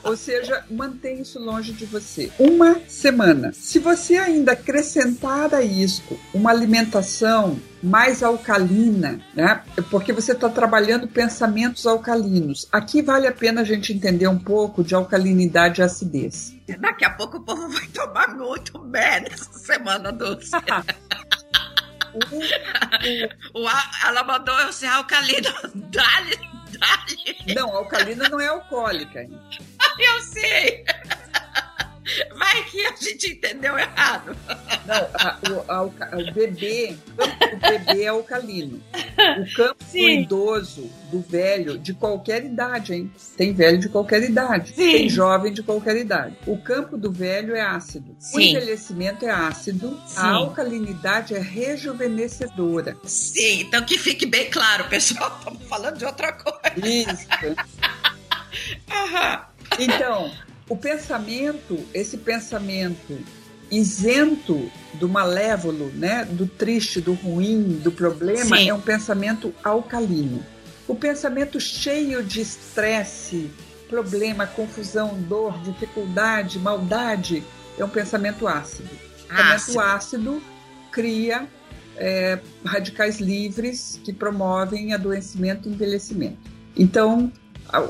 Ou 0.09 0.17
seja, 0.17 0.65
mantém 0.71 1.21
isso 1.21 1.39
longe 1.39 1.73
de 1.73 1.85
você. 1.85 2.33
Uma 2.39 2.81
semana. 2.89 3.53
Se 3.53 3.79
você 3.79 4.17
ainda 4.17 4.53
acrescentar 4.53 5.55
a 5.55 5.63
isso 5.63 6.19
uma 6.33 6.51
alimentação 6.51 7.61
mais 7.83 8.23
alcalina, 8.23 9.21
né? 9.35 9.63
Porque 9.91 10.13
você 10.13 10.33
está 10.33 10.49
trabalhando 10.49 11.07
pensamentos 11.07 11.87
alcalinos. 11.87 12.67
Aqui 12.73 13.03
vale 13.03 13.27
a 13.27 13.33
pena 13.33 13.61
a 13.61 13.65
gente 13.65 13.93
entender 13.93 14.27
um 14.27 14.39
pouco 14.39 14.83
de 14.83 14.95
alcalinidade 14.95 15.81
e 15.81 15.85
acidez. 15.85 16.55
Daqui 16.81 17.05
a 17.05 17.11
pouco 17.11 17.37
o 17.37 17.43
povo 17.43 17.69
vai 17.69 17.87
tomar 17.89 18.35
muito 18.35 18.79
bem 18.79 19.21
nessa 19.23 19.53
semana 19.53 20.11
doce. 20.11 20.51
o, 22.15 23.61
o, 23.61 23.65
o, 23.65 23.69
ela 24.07 24.25
mandou 24.25 24.59
eu 24.61 24.73
ser 24.73 24.87
alcalino. 24.87 25.49
Dá-lhe, 25.75 26.37
dá-lhe. 26.79 27.55
Não, 27.55 27.77
alcalina 27.77 28.29
não 28.29 28.41
é 28.41 28.49
alcoólica. 28.49 29.21
Eu 29.99 30.23
sei. 30.23 30.85
Vai 32.37 32.63
que 32.65 32.87
a 32.87 32.97
gente 32.97 33.33
entendeu 33.33 33.79
errado. 33.79 34.37
Não, 34.87 35.11
a, 35.15 35.39
o, 35.51 35.65
a, 35.69 35.83
o, 35.83 36.33
bebê, 36.33 36.97
o 37.19 37.57
bebê 37.57 38.05
é 38.05 38.09
alcalino. 38.09 38.83
O 39.37 39.55
campo 39.55 39.85
Sim. 39.85 40.01
do 40.01 40.09
idoso, 40.09 40.91
do 41.11 41.21
velho, 41.21 41.79
de 41.79 41.95
qualquer 41.95 42.45
idade, 42.45 42.95
hein? 42.95 43.13
Tem 43.37 43.53
velho 43.53 43.79
de 43.79 43.89
qualquer 43.89 44.23
idade. 44.23 44.73
Sim. 44.75 44.93
Tem 44.93 45.09
jovem 45.09 45.53
de 45.53 45.63
qualquer 45.63 45.97
idade. 45.97 46.37
O 46.47 46.59
campo 46.59 46.97
do 46.97 47.13
velho 47.13 47.55
é 47.55 47.61
ácido. 47.61 48.17
Sim. 48.19 48.37
O 48.37 48.41
envelhecimento 48.41 49.25
é 49.25 49.31
ácido. 49.31 49.99
Sim. 50.07 50.19
A 50.19 50.31
alcalinidade 50.31 51.35
é 51.35 51.41
rejuvenescedora. 51.41 52.97
Sim, 53.05 53.63
então 53.63 53.85
que 53.85 53.99
fique 53.99 54.27
bem 54.27 54.51
claro, 54.51 54.89
pessoal. 54.89 55.37
Estamos 55.39 55.63
falando 55.65 55.99
de 55.99 56.05
outra 56.05 56.33
coisa. 56.33 56.59
Isso. 56.77 57.27
Então, 59.79 60.33
o 60.69 60.77
pensamento, 60.77 61.87
esse 61.95 62.17
pensamento 62.17 63.19
isento 63.71 64.71
do 64.95 65.09
malévolo, 65.09 65.91
né, 65.95 66.25
do 66.25 66.47
triste, 66.47 67.01
do 67.01 67.13
ruim, 67.13 67.81
do 67.83 67.93
problema, 67.93 68.57
Sim. 68.57 68.69
é 68.69 68.75
um 68.75 68.81
pensamento 68.81 69.55
alcalino. 69.63 70.45
O 70.87 70.95
pensamento 70.95 71.61
cheio 71.61 72.23
de 72.23 72.41
estresse, 72.41 73.51
problema, 73.89 74.47
confusão, 74.47 75.21
dor, 75.21 75.59
dificuldade, 75.63 76.59
maldade, 76.59 77.43
é 77.79 77.85
um 77.85 77.89
pensamento 77.89 78.47
ácido. 78.49 78.89
O 79.25 79.29
pensamento 79.29 79.81
ácido 79.81 80.43
cria 80.91 81.47
é, 81.97 82.39
radicais 82.65 83.19
livres 83.21 84.01
que 84.03 84.13
promovem 84.13 84.95
adoecimento 84.95 85.69
e 85.69 85.73
envelhecimento. 85.73 86.39
Então, 86.77 87.31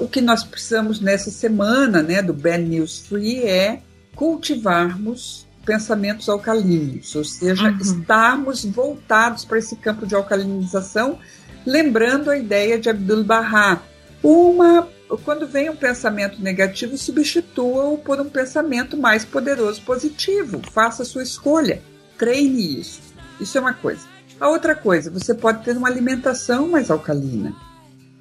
o 0.01 0.09
que 0.09 0.21
nós 0.21 0.43
precisamos 0.43 1.01
nessa 1.01 1.31
semana 1.31 2.03
né, 2.03 2.21
do 2.21 2.33
Bad 2.35 2.65
News 2.65 3.07
Free 3.07 3.45
é 3.45 3.81
cultivarmos 4.17 5.48
pensamentos 5.69 6.31
alcalinos, 6.31 7.15
ou 7.15 7.23
seja, 7.23 7.69
uhum. 7.69 7.77
estarmos 7.77 8.65
voltados 8.65 9.45
para 9.45 9.59
esse 9.59 9.77
campo 9.77 10.07
de 10.07 10.15
alcalinização, 10.15 11.19
lembrando 11.67 12.31
a 12.31 12.39
ideia 12.39 12.79
de 12.79 12.89
Abdul 12.89 13.23
Bahá. 13.23 13.83
Uma, 14.23 14.89
quando 15.27 15.47
vem 15.47 15.69
um 15.69 15.77
pensamento 15.77 16.41
negativo, 16.41 16.97
substitua-o 16.97 17.99
por 17.99 18.19
um 18.19 18.31
pensamento 18.31 18.97
mais 18.97 19.27
poderoso, 19.27 19.83
positivo. 19.83 20.63
Faça 20.73 21.03
a 21.03 21.07
sua 21.07 21.23
escolha. 21.23 21.83
Treine 22.17 22.81
isso. 22.81 23.03
Isso 23.39 23.59
é 23.59 23.61
uma 23.61 23.75
coisa. 23.75 24.07
A 24.41 24.49
outra 24.49 24.75
coisa, 24.75 25.11
você 25.11 25.35
pode 25.35 25.63
ter 25.65 25.77
uma 25.77 25.89
alimentação 25.89 26.67
mais 26.67 26.91
alcalina. 26.91 27.55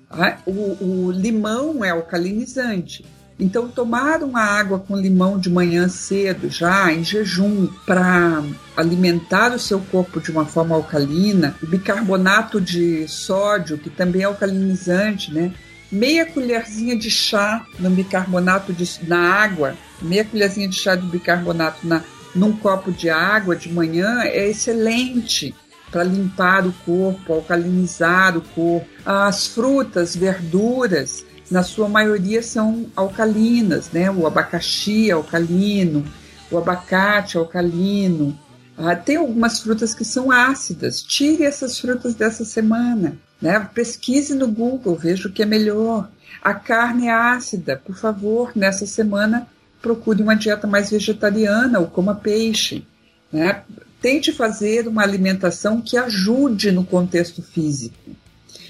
Ah, 0.09 0.37
o, 0.45 1.07
o 1.07 1.11
limão 1.11 1.85
é 1.85 1.91
alcalinizante. 1.91 3.05
Então, 3.39 3.67
tomar 3.67 4.23
uma 4.23 4.41
água 4.41 4.79
com 4.79 4.97
limão 4.97 5.37
de 5.39 5.49
manhã 5.49 5.87
cedo, 5.87 6.49
já 6.49 6.91
em 6.91 7.03
jejum, 7.03 7.67
para 7.85 8.43
alimentar 8.75 9.53
o 9.53 9.59
seu 9.59 9.79
corpo 9.79 10.19
de 10.19 10.31
uma 10.31 10.45
forma 10.45 10.75
alcalina, 10.75 11.55
o 11.61 11.67
bicarbonato 11.67 12.59
de 12.59 13.07
sódio, 13.07 13.77
que 13.77 13.91
também 13.91 14.23
é 14.23 14.25
alcalinizante, 14.25 15.31
né? 15.31 15.53
Meia 15.91 16.25
colherzinha 16.25 16.97
de 16.97 17.09
chá 17.09 17.65
no 17.79 17.89
bicarbonato 17.91 18.73
de, 18.73 18.89
na 19.07 19.19
água, 19.19 19.75
meia 20.01 20.25
colherzinha 20.25 20.67
de 20.67 20.75
chá 20.75 20.95
de 20.95 21.05
bicarbonato 21.07 21.87
na, 21.87 22.03
num 22.35 22.51
copo 22.51 22.91
de 22.91 23.09
água 23.09 23.55
de 23.55 23.71
manhã 23.71 24.21
é 24.23 24.49
excelente 24.49 25.55
para 25.91 26.03
limpar 26.03 26.67
o 26.67 26.73
corpo, 26.85 27.33
alcalinizar 27.33 28.37
o 28.37 28.41
corpo. 28.41 28.87
As 29.05 29.47
frutas, 29.47 30.15
verduras, 30.15 31.25
na 31.49 31.63
sua 31.63 31.87
maioria 31.87 32.41
são 32.43 32.87
alcalinas, 32.95 33.89
né? 33.91 34.11
O 34.11 34.27
abacaxi 34.27 35.09
é 35.09 35.13
alcalino, 35.13 36.05
o 36.51 36.57
abacate 36.57 37.37
é 37.37 37.39
alcalino. 37.39 38.37
Ah, 38.77 38.95
tem 38.95 39.15
algumas 39.15 39.59
frutas 39.59 39.95
que 39.95 40.05
são 40.05 40.31
ácidas. 40.31 41.01
Tire 41.01 41.43
essas 41.43 41.79
frutas 41.79 42.13
dessa 42.13 42.45
semana. 42.45 43.17
Né? 43.41 43.59
Pesquise 43.73 44.35
no 44.35 44.47
Google, 44.47 44.95
veja 44.95 45.27
o 45.27 45.31
que 45.31 45.41
é 45.41 45.45
melhor. 45.45 46.09
A 46.41 46.53
carne 46.53 47.07
é 47.07 47.11
ácida, 47.11 47.81
por 47.83 47.95
favor, 47.95 48.51
nessa 48.55 48.85
semana 48.85 49.47
procure 49.81 50.21
uma 50.21 50.35
dieta 50.35 50.67
mais 50.67 50.89
vegetariana 50.89 51.79
ou 51.79 51.87
coma 51.87 52.15
peixe. 52.15 52.85
Né? 53.31 53.63
Tente 54.01 54.31
fazer 54.31 54.87
uma 54.87 55.01
alimentação 55.01 55.81
que 55.81 55.97
ajude 55.97 56.71
no 56.71 56.83
contexto 56.83 57.41
físico. 57.41 57.95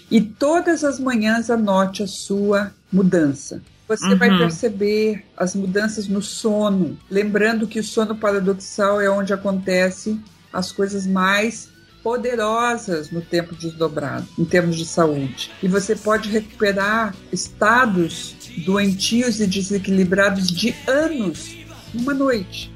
E 0.10 0.22
todas 0.22 0.84
as 0.84 1.00
manhãs 1.00 1.50
anote 1.50 2.04
a 2.04 2.08
sua 2.08 2.72
mudança. 2.92 3.62
Você 3.88 4.06
uhum. 4.06 4.18
vai 4.18 4.38
perceber 4.38 5.26
as 5.36 5.56
mudanças 5.56 6.08
no 6.08 6.22
sono, 6.22 6.98
lembrando 7.10 7.68
que 7.68 7.80
o 7.80 7.84
sono 7.84 8.16
paradoxal 8.16 9.00
é 9.00 9.10
onde 9.10 9.34
acontece 9.34 10.20
as 10.52 10.72
coisas 10.72 11.08
mais 11.08 11.70
poderosas 12.04 13.12
no 13.12 13.22
tempo 13.22 13.56
desdobrado, 13.56 14.28
em 14.38 14.46
termos 14.46 14.78
de 14.78 14.86
saúde. 14.86 15.52
E 15.62 15.68
você 15.68 15.96
pode 15.96 16.30
recuperar 16.30 17.14
estados 17.32 18.36
doentios 18.66 19.40
e 19.40 19.48
desequilibrados 19.48 20.48
de 20.48 20.76
anos 20.88 21.56
numa 21.94 22.14
noite. 22.14 22.74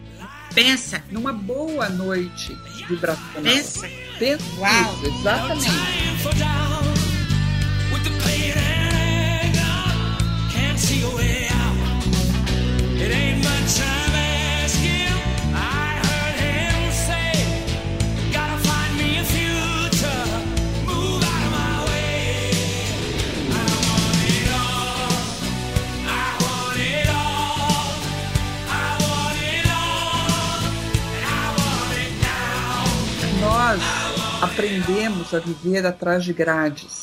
Pensa. 0.53 1.01
Numa 1.09 1.31
boa 1.31 1.89
noite 1.89 2.57
vibracional. 2.87 3.43
Pensa. 3.43 3.87
Pensa 4.19 4.43
Uau. 4.59 4.93
Isso, 4.93 5.19
exatamente. 5.19 6.90
Aprendemos 34.41 35.33
a 35.33 35.39
viver 35.39 35.87
atrás 35.87 36.25
de 36.25 36.33
grades 36.33 37.00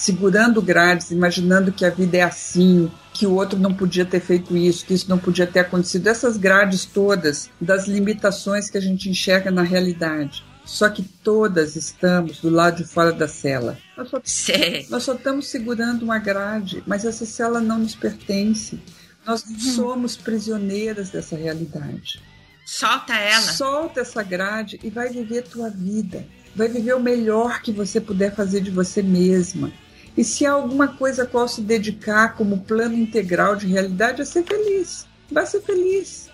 segurando 0.00 0.62
grades, 0.62 1.10
imaginando 1.10 1.70
que 1.70 1.84
a 1.84 1.90
vida 1.90 2.16
é 2.16 2.22
assim, 2.22 2.90
que 3.12 3.26
o 3.26 3.34
outro 3.34 3.58
não 3.58 3.74
podia 3.74 4.04
ter 4.04 4.20
feito 4.20 4.56
isso, 4.56 4.86
que 4.86 4.94
isso 4.94 5.10
não 5.10 5.18
podia 5.18 5.46
ter 5.46 5.60
acontecido. 5.60 6.06
Essas 6.06 6.38
grades 6.38 6.86
todas 6.86 7.50
das 7.60 7.86
limitações 7.86 8.70
que 8.70 8.78
a 8.78 8.80
gente 8.80 9.10
enxerga 9.10 9.50
na 9.50 9.62
realidade. 9.62 10.42
Só 10.64 10.88
que 10.88 11.02
todas 11.02 11.76
estamos 11.76 12.40
do 12.40 12.48
lado 12.48 12.78
de 12.78 12.84
fora 12.84 13.12
da 13.12 13.28
cela. 13.28 13.76
Nós 13.96 14.08
só, 14.08 14.22
nós 14.88 15.02
só 15.02 15.14
estamos 15.14 15.48
segurando 15.48 16.02
uma 16.02 16.18
grade, 16.18 16.82
mas 16.86 17.04
essa 17.04 17.26
cela 17.26 17.60
não 17.60 17.80
nos 17.80 17.94
pertence. 17.94 18.80
Nós 19.26 19.44
uhum. 19.44 19.58
somos 19.58 20.16
prisioneiras 20.16 21.10
dessa 21.10 21.36
realidade. 21.36 22.22
Solta 22.64 23.14
ela. 23.14 23.52
Solta 23.52 24.00
essa 24.00 24.22
grade 24.22 24.80
e 24.82 24.88
vai 24.88 25.10
viver 25.10 25.42
tua 25.42 25.68
vida 25.68 26.24
vai 26.54 26.68
viver 26.68 26.94
o 26.94 27.00
melhor 27.00 27.62
que 27.62 27.72
você 27.72 28.00
puder 28.00 28.34
fazer 28.34 28.60
de 28.60 28.70
você 28.70 29.02
mesma. 29.02 29.72
E 30.16 30.24
se 30.24 30.44
há 30.44 30.52
alguma 30.52 30.88
coisa 30.88 31.22
a 31.22 31.26
qual 31.26 31.48
se 31.48 31.60
dedicar 31.60 32.34
como 32.34 32.60
plano 32.60 32.94
integral 32.94 33.56
de 33.56 33.66
realidade, 33.66 34.22
é 34.22 34.24
ser 34.24 34.44
feliz. 34.44 35.06
Vai 35.30 35.46
ser 35.46 35.60
feliz. 35.62 36.28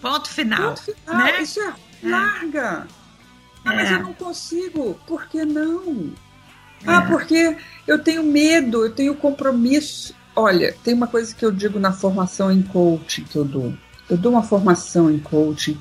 Ponto 0.00 0.28
final. 0.28 0.74
Ponto 0.74 0.82
final. 0.82 1.16
Né? 1.18 1.42
Isso 1.42 1.60
é, 1.60 1.74
é. 2.04 2.08
larga. 2.08 2.86
Ah, 3.64 3.74
mas 3.74 3.90
é. 3.90 3.94
eu 3.94 4.02
não 4.02 4.14
consigo. 4.14 4.98
Por 5.06 5.26
que 5.26 5.44
não? 5.44 6.12
É. 6.86 6.90
Ah, 6.90 7.02
porque 7.02 7.56
eu 7.86 7.98
tenho 7.98 8.22
medo, 8.22 8.84
eu 8.84 8.94
tenho 8.94 9.14
compromisso. 9.14 10.14
Olha, 10.34 10.74
tem 10.84 10.94
uma 10.94 11.08
coisa 11.08 11.34
que 11.34 11.44
eu 11.44 11.50
digo 11.50 11.78
na 11.78 11.92
formação 11.92 12.52
em 12.52 12.62
coaching 12.62 13.24
que 13.24 13.36
eu 13.36 13.44
dou. 13.44 13.74
Eu 14.08 14.16
dou 14.16 14.32
uma 14.32 14.42
formação 14.42 15.10
em 15.10 15.18
coaching 15.18 15.78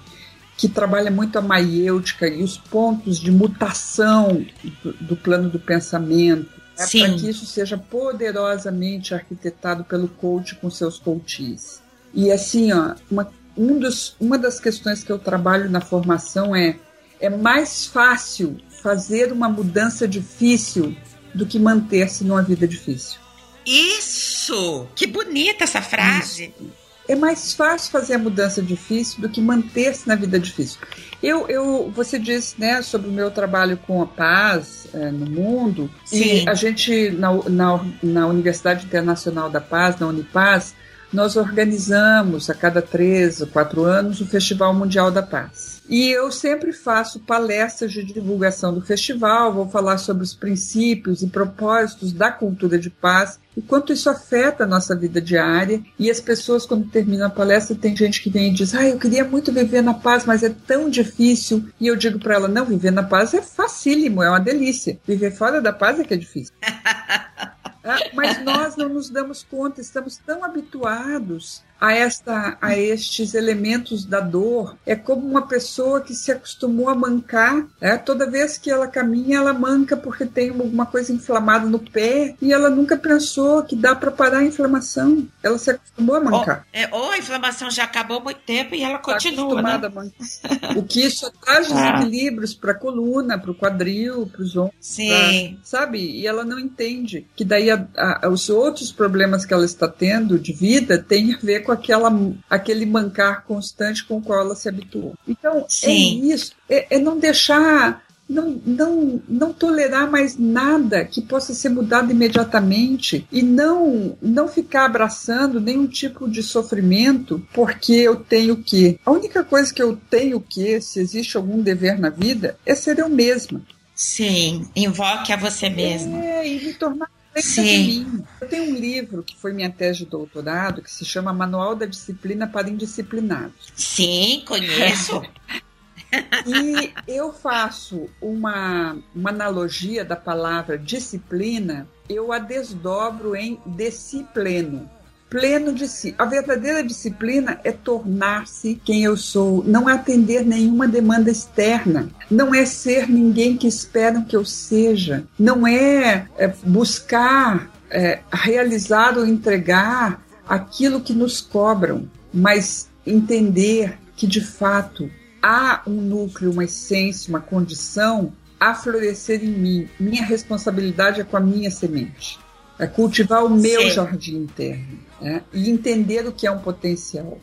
que 0.57 0.67
trabalha 0.67 1.11
muito 1.11 1.38
a 1.38 1.41
maiêutica 1.41 2.27
e 2.27 2.43
os 2.43 2.57
pontos 2.57 3.19
de 3.19 3.31
mutação 3.31 4.43
do, 4.83 4.93
do 4.93 5.15
plano 5.15 5.49
do 5.49 5.59
pensamento, 5.59 6.49
né, 6.78 6.86
para 6.86 7.13
que 7.13 7.30
isso 7.30 7.45
seja 7.45 7.78
poderosamente 7.78 9.13
arquitetado 9.13 9.84
pelo 9.84 10.07
coach 10.07 10.55
com 10.55 10.69
seus 10.69 10.97
coaches. 10.97 11.82
E 12.13 12.32
assim, 12.32 12.71
ó, 12.71 12.95
uma, 13.09 13.32
um 13.57 13.80
dos, 13.80 14.15
uma 14.19 14.38
das 14.38 14.59
questões 14.59 15.03
que 15.03 15.11
eu 15.11 15.19
trabalho 15.19 15.69
na 15.69 15.82
formação 15.82 16.55
é 16.55 16.78
é 17.19 17.30
mais 17.30 17.88
fácil 17.88 18.57
fazer 18.82 19.32
uma 19.32 19.49
mudança 19.49 20.07
difícil 20.07 20.95
do 21.34 21.47
que 21.47 21.57
manter-se 21.57 22.23
numa 22.23 22.43
vida 22.43 22.67
difícil. 22.67 23.19
Isso! 23.65 24.88
Que 24.95 25.07
bonita 25.07 25.63
essa 25.63 25.82
frase! 25.82 26.53
Isso 26.55 26.86
é 27.08 27.16
mais 27.16 27.53
fácil 27.53 27.91
fazer 27.91 28.16
a 28.16 28.20
mudança 28.20 28.62
difícil 28.62 29.22
do 29.22 29.30
que 29.30 29.41
manter-se 29.41 30.08
na 30.08 30.16
vida 30.16 30.39
difícil. 30.39 30.80
Eu, 31.24 31.47
eu, 31.47 31.91
você 31.93 32.20
disse, 32.20 32.60
né, 32.60 32.82
sobre 32.82 33.08
o 33.10 33.12
meu 33.12 33.32
trabalho 33.32 33.78
com 33.78 34.01
a 34.01 34.05
paz 34.05 34.88
é, 34.93 35.10
no 35.10 35.26
mundo. 35.26 35.89
Sim. 36.05 36.43
E 36.43 36.49
a 36.49 36.53
gente 36.53 37.10
na, 37.12 37.34
na, 37.49 37.86
na 38.03 38.28
Universidade 38.28 38.86
Internacional 38.86 39.49
da 39.49 39.62
Paz, 39.62 39.97
na 39.99 40.08
Unipaz, 40.08 40.76
nós 41.12 41.36
organizamos 41.36 42.49
a 42.49 42.53
cada 42.53 42.82
três 42.82 43.41
ou 43.41 43.47
quatro 43.47 43.84
anos 43.84 44.22
o 44.22 44.26
Festival 44.26 44.74
Mundial 44.74 45.10
da 45.10 45.24
Paz. 45.24 45.82
E 45.89 46.10
eu 46.10 46.32
sempre 46.32 46.74
faço 46.74 47.22
palestras 47.22 47.93
de 47.93 48.03
divulgação 48.03 48.74
do 48.74 48.82
festival, 48.82 49.53
vou 49.53 49.70
falar 49.70 49.97
sobre 49.97 50.24
os 50.24 50.34
princípios 50.34 51.22
e 51.22 51.28
propósitos 51.28 52.12
da 52.12 52.30
cultura 52.30 52.78
de 52.78 52.89
paz 52.89 53.39
e 53.55 53.62
quanto 53.62 53.93
isso 53.93 54.10
afeta 54.10 54.66
a 54.66 54.68
nossa 54.68 54.95
vida 54.95 55.22
diária. 55.22 55.82
E 55.97 56.12
as 56.12 56.20
pessoas, 56.20 56.66
quando 56.66 56.89
terminam 56.89 57.28
a 57.28 57.30
palestra, 57.30 57.76
tem 57.76 57.95
gente 57.95 58.22
que 58.22 58.30
vem 58.30 58.49
e 58.49 58.53
diz: 58.53 58.76
Ah, 58.76 58.88
eu 58.88 58.99
queria 58.99 59.24
muito 59.24 59.51
viver 59.51 59.82
na 59.82 59.93
paz, 59.93 60.26
mas 60.26 60.43
é 60.43 60.49
tão 60.49 60.89
difícil. 60.89 61.66
E 61.80 61.88
eu 61.88 61.95
digo 61.95 62.20
para 62.20 62.36
ela: 62.36 62.47
Não, 62.49 62.66
viver 62.66 62.91
na 62.91 63.03
paz 63.03 63.34
é 63.34 63.41
facílimo, 63.41 64.22
é 64.22 64.30
uma 64.30 64.39
delícia. 64.39 64.99
Viver 65.08 65.32
fora 65.32 65.62
da 65.62 65.72
paz 65.72 65.99
é 65.99 66.03
que 66.03 66.14
é 66.14 66.18
difícil. 66.18 66.53
Ah, 67.88 68.09
mas 68.13 68.43
nós 68.43 68.75
não 68.75 68.89
nos 68.89 69.09
damos 69.09 69.43
conta, 69.43 69.79
estamos 69.79 70.17
tão 70.17 70.43
habituados 70.43 71.63
a, 71.80 71.93
esta, 71.93 72.57
a 72.61 72.78
estes 72.78 73.34
elementos 73.34 74.05
da 74.05 74.19
dor. 74.19 74.75
É 74.86 74.95
como 74.95 75.28
uma 75.28 75.47
pessoa 75.47 76.01
que 76.01 76.13
se 76.13 76.32
acostumou 76.32 76.89
a 76.89 76.95
mancar. 76.95 77.65
Né? 77.80 77.97
Toda 77.97 78.30
vez 78.30 78.57
que 78.57 78.69
ela 78.69 78.88
caminha, 78.88 79.38
ela 79.38 79.53
manca 79.53 79.95
porque 79.95 80.25
tem 80.25 80.49
alguma 80.49 80.86
coisa 80.86 81.13
inflamada 81.13 81.67
no 81.67 81.80
pé 81.80 82.36
e 82.41 82.51
ela 82.51 82.69
nunca 82.69 82.97
pensou 82.97 83.63
que 83.63 83.75
dá 83.75 83.95
para 83.95 84.11
parar 84.11 84.39
a 84.39 84.45
inflamação. 84.45 85.28
Ela 85.41 85.57
se 85.57 85.71
acostumou 85.71 86.15
a 86.15 86.19
mancar. 86.19 86.65
Ou, 86.73 86.82
é, 86.82 86.89
ou 86.91 87.11
a 87.11 87.17
inflamação 87.17 87.69
já 87.69 87.84
acabou 87.84 88.17
há 88.17 88.23
muito 88.23 88.41
tempo 88.41 88.75
e 88.75 88.84
ela 88.84 88.97
tá 88.97 89.13
continua. 89.13 89.61
Né? 89.61 89.71
A 89.73 89.89
mancar. 89.89 90.78
o 90.78 90.84
que 90.84 91.05
isso 91.05 91.32
traz 91.43 91.71
ah. 91.71 91.91
desequilíbrios 91.97 92.53
para 92.53 92.71
a 92.71 92.75
coluna, 92.75 93.38
para 93.38 93.51
o 93.51 93.55
quadril, 93.55 94.28
para 94.28 94.41
os 94.41 94.55
ombros. 94.55 94.75
Sim. 94.80 95.09
Pra, 95.09 95.59
sabe? 95.63 95.99
E 95.99 96.25
ela 96.25 96.43
não 96.43 96.59
entende 96.59 97.28
que 97.36 97.45
daí 97.45 97.69
a, 97.69 97.86
a, 97.95 98.30
os 98.30 98.49
outros 98.49 98.91
problemas 98.91 99.45
que 99.45 99.53
ela 99.53 99.65
está 99.65 99.88
tendo 99.88 100.39
de 100.39 100.53
vida 100.53 100.97
têm 100.97 101.34
a 101.34 101.38
ver 101.38 101.66
com 101.68 101.74
aquela, 101.74 102.09
aquele 102.49 102.86
mancar 102.86 103.43
constante 103.43 104.05
com 104.05 104.18
o 104.18 104.22
qual 104.22 104.39
ela 104.39 104.55
se 104.55 104.70
habituou. 104.70 105.15
Então, 105.28 105.59
é 105.59 105.65
Sim. 105.68 106.22
é 106.24 106.34
isso. 106.34 106.53
É, 106.70 106.95
é 106.95 106.97
não 106.97 107.20
deixar 107.20 108.01
não, 108.30 108.61
não, 108.65 109.22
não 109.28 109.53
tolerar 109.53 110.09
mais 110.09 110.38
nada 110.38 111.05
que 111.05 111.22
possa 111.22 111.53
ser 111.53 111.70
mudado 111.70 112.11
imediatamente 112.11 113.26
e 113.32 113.41
não, 113.41 114.18
não 114.22 114.47
ficar 114.47 114.86
abraçando 114.86 115.61
nenhum 115.61 115.88
tipo 115.88 116.30
de 116.30 116.41
sofrimento 116.41 117.45
porque 117.53 117.93
eu 117.93 118.15
tenho 118.15 118.57
que. 118.57 118.99
A 119.05 119.11
única 119.11 119.43
coisa 119.43 119.74
que 119.74 119.82
eu 119.82 119.97
tenho 120.09 120.39
que, 120.39 120.80
se 120.82 120.99
existe 120.99 121.38
algum 121.38 121.61
dever 121.61 121.99
na 121.99 122.09
vida, 122.09 122.57
é 122.65 122.76
ser 122.76 122.99
eu 122.99 123.09
mesma. 123.09 123.61
Sim, 123.95 124.68
invoque 124.76 125.34
a 125.34 125.38
você 125.38 125.70
mesma. 125.70 126.24
É, 126.24 126.47
e 126.47 126.65
me 126.65 126.74
tornar 126.74 127.09
Sim. 127.41 128.23
Eu 128.41 128.47
tenho 128.47 128.71
um 128.71 128.75
livro 128.75 129.23
que 129.23 129.35
foi 129.35 129.53
minha 129.53 129.69
tese 129.69 129.99
de 129.99 130.05
doutorado 130.05 130.81
que 130.81 130.91
se 130.91 131.05
chama 131.05 131.33
Manual 131.33 131.75
da 131.75 131.85
Disciplina 131.85 132.47
para 132.47 132.69
Indisciplinados. 132.69 133.71
Sim, 133.75 134.43
conheço. 134.45 135.21
e 136.45 136.93
eu 137.07 137.33
faço 137.33 138.09
uma, 138.21 138.97
uma 139.13 139.29
analogia 139.29 140.05
da 140.05 140.15
palavra 140.15 140.77
disciplina, 140.77 141.88
eu 142.09 142.31
a 142.31 142.39
desdobro 142.39 143.35
em 143.35 143.59
discipleno 143.65 144.89
pleno 145.30 145.73
de 145.73 145.88
si. 145.88 146.15
A 146.17 146.25
verdadeira 146.25 146.84
disciplina 146.84 147.59
é 147.63 147.71
tornar-se 147.71 148.80
quem 148.84 149.03
eu 149.03 149.17
sou, 149.17 149.63
não 149.63 149.88
atender 149.88 150.45
nenhuma 150.45 150.88
demanda 150.88 151.30
externa, 151.30 152.09
não 152.30 152.53
é 152.53 152.65
ser 152.65 153.09
ninguém 153.09 153.57
que 153.57 153.67
esperam 153.67 154.23
que 154.23 154.36
eu 154.36 154.45
seja, 154.45 155.25
não 155.38 155.67
é, 155.67 156.28
é 156.38 156.47
buscar 156.63 157.71
é, 157.89 158.19
realizar 158.32 159.17
ou 159.17 159.25
entregar 159.25 160.21
aquilo 160.47 161.01
que 161.01 161.13
nos 161.13 161.41
cobram, 161.41 162.09
mas 162.34 162.89
entender 163.05 163.97
que 164.15 164.28
de 164.28 164.41
fato 164.41 165.09
há 165.41 165.82
um 165.86 166.01
núcleo, 166.01 166.51
uma 166.51 166.63
essência, 166.63 167.30
uma 167.30 167.39
condição 167.39 168.34
a 168.59 168.73
florescer 168.73 169.43
em 169.43 169.49
mim. 169.49 169.89
Minha 169.99 170.25
responsabilidade 170.25 171.21
é 171.21 171.23
com 171.23 171.38
a 171.38 171.39
minha 171.39 171.69
semente. 171.69 172.39
É 172.80 172.88
cultivar 172.88 173.45
o 173.45 173.49
meu 173.49 173.82
Sim. 173.82 173.89
jardim 173.91 174.38
interno 174.38 175.07
né? 175.22 175.43
e 175.53 175.70
entender 175.70 176.28
o 176.28 176.32
que 176.32 176.47
é 176.47 176.51
um 176.51 176.59
potencial. 176.59 177.39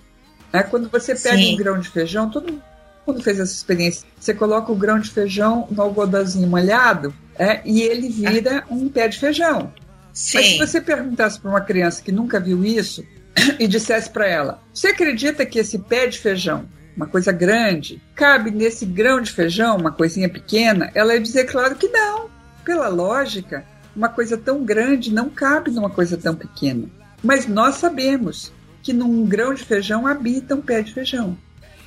É, 0.53 0.63
quando 0.63 0.89
você 0.89 1.15
pega 1.15 1.37
Sim. 1.37 1.55
um 1.55 1.57
grão 1.57 1.81
de 1.81 1.89
feijão, 1.89 2.31
todo 2.31 2.61
mundo 3.07 3.23
fez 3.23 3.41
essa 3.41 3.53
experiência. 3.53 4.07
Você 4.19 4.33
coloca 4.33 4.71
o 4.71 4.77
grão 4.77 4.99
de 4.99 5.11
feijão 5.11 5.67
no 5.71 5.83
algodãozinho 5.83 6.49
molhado 6.49 7.13
é, 7.37 7.61
e 7.65 7.83
ele 7.83 8.09
vira 8.09 8.65
um 8.71 8.89
pé 8.89 9.09
de 9.09 9.19
feijão. 9.19 9.73
Sim. 10.13 10.39
Mas 10.39 10.47
se 10.47 10.59
você 10.59 10.81
perguntasse 10.81 11.41
para 11.41 11.51
uma 11.51 11.61
criança 11.61 12.03
que 12.03 12.13
nunca 12.13 12.39
viu 12.39 12.65
isso 12.65 13.05
e 13.59 13.67
dissesse 13.67 14.09
para 14.09 14.29
ela: 14.29 14.63
Você 14.73 14.89
acredita 14.89 15.45
que 15.45 15.59
esse 15.59 15.79
pé 15.79 16.07
de 16.07 16.19
feijão 16.21 16.69
uma 16.97 17.07
coisa 17.07 17.33
grande, 17.33 18.01
cabe 18.15 18.51
nesse 18.51 18.87
grão 18.87 19.21
de 19.21 19.33
feijão, 19.33 19.77
uma 19.77 19.91
coisinha 19.91 20.29
pequena, 20.29 20.91
ela 20.95 21.15
ia 21.15 21.21
dizer, 21.21 21.45
claro 21.45 21.75
que 21.75 21.89
não. 21.89 22.31
Pela 22.65 22.89
lógica, 22.89 23.65
uma 23.95 24.09
coisa 24.09 24.37
tão 24.37 24.65
grande 24.65 25.13
não 25.13 25.29
cabe 25.29 25.71
numa 25.71 25.91
coisa 25.91 26.17
tão 26.17 26.35
pequena. 26.35 26.89
Mas 27.25 27.49
nós 27.49 27.77
sabemos 27.77 28.53
que 28.83 28.93
num 28.93 29.25
grão 29.25 29.55
de 29.55 29.65
feijão 29.65 30.07
habita 30.07 30.55
um 30.55 30.61
pé 30.61 30.83
de 30.83 30.93
feijão. 30.93 31.39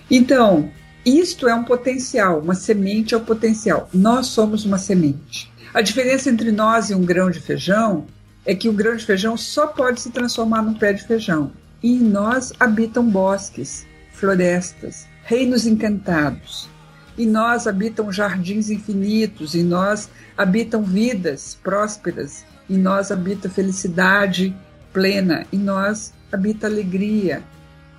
Então, 0.10 0.72
isto 1.06 1.48
é 1.48 1.54
um 1.54 1.64
potencial, 1.64 2.40
uma 2.40 2.56
semente 2.56 3.14
é 3.14 3.18
o 3.18 3.22
potencial. 3.22 3.88
Nós 3.94 4.28
somos 4.28 4.66
uma 4.66 4.80
semente. 4.80 5.54
A 5.72 5.82
diferença 5.82 6.30
entre 6.32 6.52
nós 6.52 6.90
e 6.90 6.96
um 6.96 7.06
grão 7.06 7.30
de 7.30 7.40
feijão 7.40 8.08
é 8.44 8.56
que 8.56 8.68
o 8.68 8.74
grão 8.74 8.96
de 8.96 9.06
feijão 9.06 9.38
só 9.38 9.68
pode 9.68 10.02
se 10.02 10.10
transformar 10.10 10.64
num 10.64 10.74
pé 10.74 10.92
de 10.92 11.06
feijão. 11.06 11.52
E 11.84 11.94
em 11.94 12.00
nós 12.00 12.52
habitam 12.60 13.08
bosques, 13.08 13.86
florestas, 14.12 15.06
reinos 15.24 15.68
encantados. 15.68 16.68
Em 17.16 17.28
nós 17.28 17.68
habitam 17.68 18.12
jardins 18.12 18.72
infinitos, 18.72 19.54
em 19.54 19.64
nós 19.64 20.10
habitam 20.36 20.82
vidas 20.82 21.58
prósperas, 21.62 22.44
em 22.68 22.78
nós 22.78 23.12
habita 23.12 23.50
felicidade 23.50 24.56
plena, 24.98 25.46
em 25.54 25.60
nós 25.60 26.12
habita 26.32 26.66
alegria. 26.66 27.44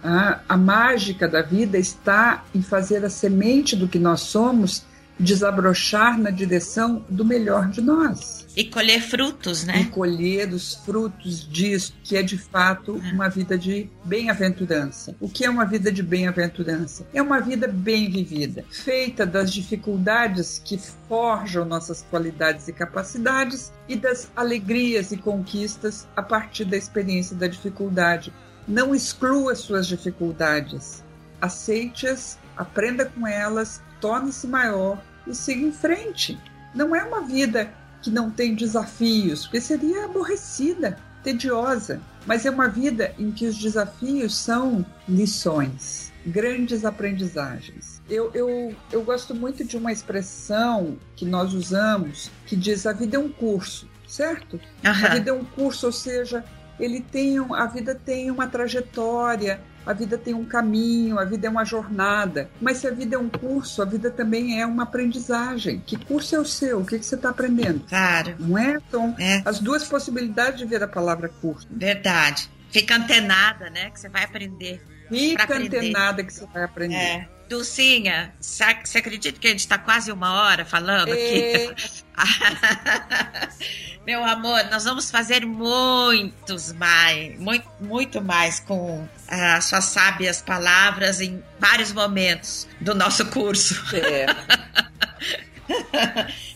A, 0.03 0.41
a 0.49 0.57
mágica 0.57 1.29
da 1.29 1.43
vida 1.43 1.79
está 1.79 2.43
em 2.53 2.61
fazer 2.61 3.05
a 3.05 3.09
semente 3.09 3.77
do 3.77 3.87
que 3.87 4.01
nós 4.01 4.23
somos 4.23 4.85
desabrochar 5.19 6.19
na 6.19 6.31
direção 6.31 7.05
do 7.09 7.25
melhor 7.25 7.69
de 7.69 7.81
nós. 7.81 8.47
E 8.57 8.65
colher 8.65 9.01
frutos, 9.01 9.65
né? 9.65 9.81
E 9.81 9.85
colher 9.87 10.53
os 10.53 10.75
frutos 10.75 11.47
disso, 11.49 11.95
que 12.05 12.17
é 12.17 12.23
de 12.23 12.39
fato 12.39 13.01
é. 13.05 13.13
uma 13.13 13.29
vida 13.29 13.59
de 13.59 13.91
bem-aventurança. 14.05 15.15
O 15.21 15.29
que 15.29 15.45
é 15.45 15.51
uma 15.51 15.65
vida 15.65 15.91
de 15.91 16.03
bem-aventurança? 16.03 17.07
É 17.13 17.21
uma 17.21 17.41
vida 17.41 17.67
bem 17.67 18.11
vivida, 18.11 18.65
feita 18.71 19.27
das 19.27 19.53
dificuldades 19.53 20.61
que 20.65 20.79
forjam 21.09 21.65
nossas 21.65 22.05
qualidades 22.11 22.69
e 22.69 22.73
capacidades 22.73 23.73
e 23.89 23.97
das 23.97 24.31
alegrias 24.37 25.11
e 25.13 25.17
conquistas 25.17 26.07
a 26.17 26.23
partir 26.23 26.65
da 26.65 26.77
experiência 26.77 27.37
da 27.37 27.47
dificuldade. 27.47 28.33
Não 28.67 28.95
exclua 28.95 29.55
suas 29.55 29.87
dificuldades, 29.87 31.03
aceite-as, 31.41 32.39
aprenda 32.57 33.07
com 33.07 33.27
elas, 33.27 33.81
torne-se 34.01 34.47
maior 34.47 35.03
e 35.31 35.35
siga 35.35 35.61
em 35.61 35.73
frente. 35.73 36.39
Não 36.75 36.95
é 36.95 37.03
uma 37.03 37.23
vida 37.23 37.73
que 38.03 38.11
não 38.11 38.31
tem 38.31 38.55
desafios, 38.55 39.43
porque 39.43 39.61
seria 39.61 40.05
aborrecida, 40.05 40.99
tediosa, 41.23 42.01
mas 42.27 42.47
é 42.47 42.51
uma 42.51 42.69
vida 42.69 43.15
em 43.19 43.31
que 43.31 43.47
os 43.47 43.57
desafios 43.57 44.37
são 44.37 44.85
lições, 45.09 46.13
grandes 46.25 46.85
aprendizagens. 46.85 48.01
Eu, 48.09 48.31
eu, 48.35 48.75
eu 48.93 49.03
gosto 49.03 49.35
muito 49.35 49.65
de 49.65 49.77
uma 49.77 49.93
expressão 49.93 50.97
que 51.17 51.25
nós 51.25 51.53
usamos 51.53 52.31
que 52.47 52.57
diz 52.57 52.87
a 52.87 52.93
vida 52.93 53.17
é 53.17 53.21
um 53.21 53.31
curso, 53.31 53.89
certo? 54.07 54.55
Uhum. 54.55 54.61
A 54.91 54.93
vida 55.15 55.31
é 55.31 55.33
um 55.33 55.45
curso, 55.45 55.87
ou 55.87 55.93
seja, 55.93 56.45
ele 56.79 57.01
tem 57.01 57.39
a 57.39 57.67
vida 57.67 57.95
tem 57.95 58.31
uma 58.31 58.47
trajetória, 58.47 59.61
a 59.87 59.93
vida 59.93 60.19
tem 60.19 60.35
um 60.35 60.45
caminho, 60.45 61.19
a 61.19 61.25
vida 61.25 61.47
é 61.47 61.51
uma 61.51 61.65
jornada. 61.65 62.51
Mas 62.61 62.79
se 62.79 62.87
a 62.87 62.91
vida 62.91 63.17
é 63.17 63.19
um 63.19 63.29
curso, 63.29 63.81
a 63.83 63.85
vida 63.85 64.11
também 64.11 64.61
é 64.61 64.67
uma 64.67 64.83
aprendizagem. 64.83 65.83
Que 65.85 65.97
curso 65.97 66.35
é 66.35 66.39
o 66.39 66.45
seu? 66.45 66.81
O 66.81 66.85
que, 66.87 66.99
que 66.99 67.07
você 67.07 67.15
está 67.15 67.31
aprendendo? 67.31 67.81
Claro. 67.89 68.37
Não 68.39 68.59
é? 68.59 68.79
Então, 68.89 69.15
é. 69.19 69.43
as 69.45 69.61
duas 69.61 69.85
possibilidades 69.85 70.59
de 70.59 70.67
ver 70.67 70.83
a 70.83 70.89
palavra 70.89 71.29
curso. 71.29 71.67
Verdade. 71.71 72.51
Fica 72.71 72.97
antenada, 72.97 73.71
né? 73.71 73.91
Que 73.91 73.99
você 73.99 74.09
vai 74.09 74.25
aprender. 74.25 74.83
Fica 75.09 75.57
antenada 75.57 76.23
que 76.23 76.33
você 76.33 76.47
vai 76.47 76.65
aprender. 76.65 76.95
É. 76.95 77.29
Dulcinha, 77.49 78.35
você 78.39 78.99
acredita 78.99 79.41
que 79.41 79.47
a 79.47 79.51
gente 79.51 79.61
está 79.61 79.79
quase 79.79 80.13
uma 80.13 80.43
hora 80.43 80.67
falando 80.67 81.13
aqui? 81.13 81.43
É. 81.43 81.75
Meu 84.07 84.25
amor, 84.25 84.65
nós 84.71 84.85
vamos 84.85 85.11
fazer 85.11 85.45
muitos 85.45 86.73
mais, 86.73 87.39
muito, 87.39 87.69
muito 87.79 88.23
mais 88.23 88.59
com 88.59 89.07
as 89.29 89.67
suas 89.67 89.85
sábias 89.85 90.41
palavras 90.41 91.21
em 91.21 91.43
vários 91.61 91.93
momentos 91.93 92.67
do 92.81 92.95
nosso 92.95 93.27
curso. 93.27 93.75
É. 93.95 94.27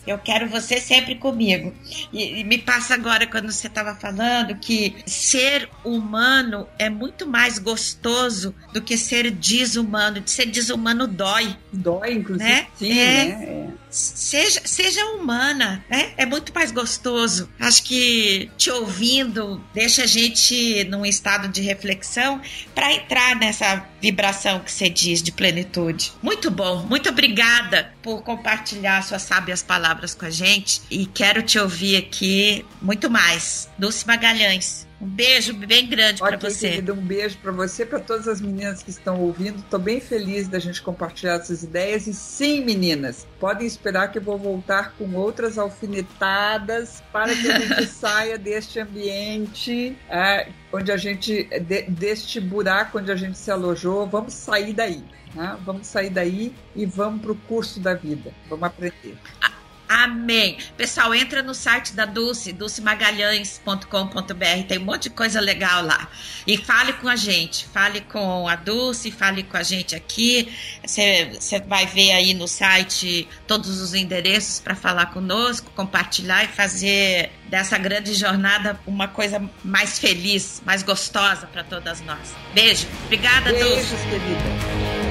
Eu 0.05 0.17
quero 0.17 0.49
você 0.49 0.79
sempre 0.79 1.15
comigo. 1.15 1.73
E, 2.11 2.39
e 2.39 2.43
me 2.43 2.57
passa 2.57 2.93
agora 2.93 3.27
quando 3.27 3.51
você 3.51 3.67
estava 3.67 3.95
falando 3.95 4.55
que 4.55 4.95
ser 5.05 5.69
humano 5.83 6.67
é 6.77 6.89
muito 6.89 7.25
mais 7.25 7.59
gostoso 7.59 8.53
do 8.73 8.81
que 8.81 8.97
ser 8.97 9.31
desumano. 9.31 10.19
De 10.19 10.31
ser 10.31 10.47
desumano 10.47 11.07
dói. 11.07 11.55
Dói, 11.71 12.13
inclusive. 12.13 12.49
Né? 12.49 12.67
Sim, 12.75 12.99
é. 12.99 13.25
né? 13.25 13.45
É. 13.45 13.82
Seja, 13.93 14.61
seja 14.65 15.05
humana, 15.07 15.85
né? 15.89 16.13
É 16.17 16.25
muito 16.25 16.51
mais 16.53 16.71
gostoso. 16.71 17.49
Acho 17.59 17.83
que 17.83 18.49
te 18.57 18.71
ouvindo 18.71 19.63
deixa 19.73 20.03
a 20.03 20.07
gente 20.07 20.83
num 20.85 21.05
estado 21.05 21.47
de 21.47 21.61
reflexão 21.61 22.41
para 22.73 22.91
entrar 22.91 23.35
nessa 23.35 23.85
vibração 24.01 24.59
que 24.59 24.71
você 24.71 24.89
diz 24.89 25.21
de 25.21 25.31
plenitude. 25.31 26.11
Muito 26.21 26.49
bom, 26.49 26.83
muito 26.87 27.09
obrigada 27.09 27.93
por 28.01 28.23
compartilhar 28.23 29.03
suas 29.03 29.21
sábias 29.21 29.61
palavras 29.61 30.15
com 30.15 30.25
a 30.25 30.29
gente 30.29 30.81
e 30.89 31.05
quero 31.05 31.43
te 31.43 31.59
ouvir 31.59 31.97
aqui 31.97 32.65
muito 32.81 33.09
mais. 33.09 33.69
Dulce 33.77 34.05
Magalhães. 34.07 34.87
Um 35.03 35.09
beijo 35.09 35.53
bem 35.53 35.85
grande 35.85 36.21
para 36.21 36.37
você. 36.37 36.69
Querida, 36.69 36.93
um 36.93 37.01
beijo 37.01 37.37
para 37.39 37.51
você, 37.51 37.85
para 37.85 37.99
todas 37.99 38.25
as 38.25 38.39
meninas 38.39 38.81
que 38.81 38.89
estão 38.89 39.19
ouvindo. 39.19 39.59
Estou 39.59 39.77
bem 39.77 39.99
feliz 39.99 40.47
da 40.47 40.59
gente 40.59 40.81
compartilhar 40.81 41.33
essas 41.33 41.61
ideias. 41.61 42.07
E 42.07 42.13
sim, 42.13 42.63
meninas, 42.63 43.27
podem 43.37 43.67
esperar 43.67 44.13
que 44.13 44.17
eu 44.17 44.21
vou 44.21 44.37
voltar 44.37 44.93
com 44.97 45.13
outras 45.15 45.57
alfinetadas 45.57 47.03
para 47.11 47.35
que 47.35 47.51
a 47.51 47.59
gente 47.59 47.85
saia 47.91 48.37
deste 48.37 48.79
ambiente 48.79 49.97
é, 50.09 50.47
onde 50.71 50.89
a 50.89 50.95
gente, 50.95 51.43
de, 51.43 51.81
deste 51.81 52.39
buraco 52.39 52.97
onde 52.97 53.11
a 53.11 53.15
gente 53.17 53.37
se 53.37 53.51
alojou. 53.51 54.07
Vamos 54.07 54.33
sair 54.33 54.71
daí. 54.71 55.03
Né? 55.35 55.57
Vamos 55.65 55.85
sair 55.85 56.11
daí 56.11 56.55
e 56.73 56.85
vamos 56.85 57.21
para 57.21 57.31
o 57.33 57.35
curso 57.35 57.81
da 57.81 57.93
vida. 57.93 58.31
Vamos 58.49 58.63
aprender. 58.63 59.17
Ah 59.41 59.62
Amém. 59.93 60.57
Pessoal, 60.75 61.13
entra 61.13 61.43
no 61.43 61.53
site 61.53 61.93
da 61.93 62.05
Dulce, 62.05 62.51
dulcemagalhães.com.br, 62.51 64.67
tem 64.67 64.79
um 64.79 64.85
monte 64.85 65.03
de 65.03 65.11
coisa 65.11 65.39
legal 65.39 65.85
lá. 65.85 66.09
E 66.47 66.57
fale 66.57 66.93
com 66.93 67.07
a 67.07 67.15
gente, 67.15 67.67
fale 67.67 68.01
com 68.01 68.47
a 68.47 68.55
Dulce, 68.55 69.11
fale 69.11 69.43
com 69.43 69.55
a 69.55 69.61
gente 69.61 69.95
aqui. 69.95 70.51
Você 70.83 71.59
vai 71.67 71.85
ver 71.85 72.11
aí 72.11 72.33
no 72.33 72.47
site 72.47 73.27
todos 73.45 73.79
os 73.79 73.93
endereços 73.93 74.59
para 74.59 74.73
falar 74.73 75.05
conosco, 75.07 75.69
compartilhar 75.75 76.43
e 76.43 76.47
fazer 76.47 77.29
dessa 77.47 77.77
grande 77.77 78.15
jornada 78.15 78.79
uma 78.87 79.07
coisa 79.07 79.47
mais 79.63 79.99
feliz, 79.99 80.59
mais 80.65 80.81
gostosa 80.81 81.45
para 81.45 81.63
todas 81.63 82.01
nós. 82.01 82.33
Beijo. 82.51 82.87
Obrigada, 83.05 83.51
Beijos, 83.51 83.69
Dulce. 83.69 83.95
Beijos, 83.95 84.09
querida. 84.09 85.02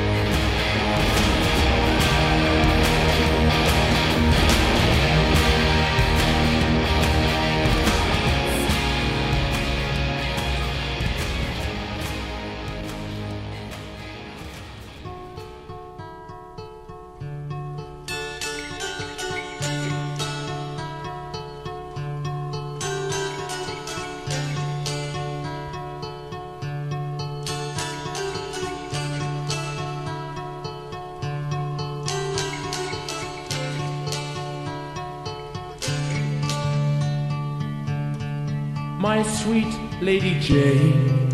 Sweet 39.43 39.75
Lady 40.01 40.39
Jane. 40.39 41.29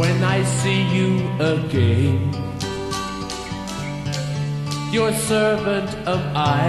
When 0.00 0.24
I 0.24 0.42
see 0.58 0.82
you 0.96 1.10
again, 1.38 2.18
your 4.90 5.12
servant 5.12 5.90
am 6.14 6.22
I, 6.34 6.66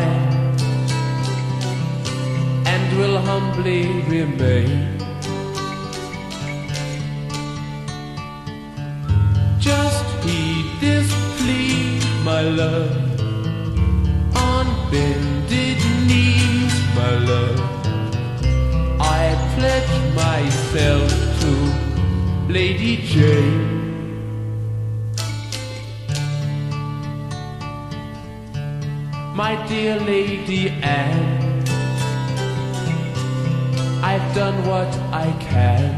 and 2.73 2.97
will 2.99 3.17
humbly 3.29 3.84
remain. 4.15 4.99
Just 9.59 10.05
heed 10.23 10.67
this 10.79 11.09
plea, 11.38 11.99
my 12.23 12.41
love, 12.41 12.93
on 14.36 14.65
bended 14.91 15.22
Lady 22.54 22.97
Jane. 22.97 23.82
My 29.36 29.56
dear 29.68 29.99
Lady 29.99 30.70
Anne, 30.70 31.64
I've 34.04 34.36
done 34.36 34.68
what 34.68 34.93
I 35.12 35.36
can. 35.39 35.89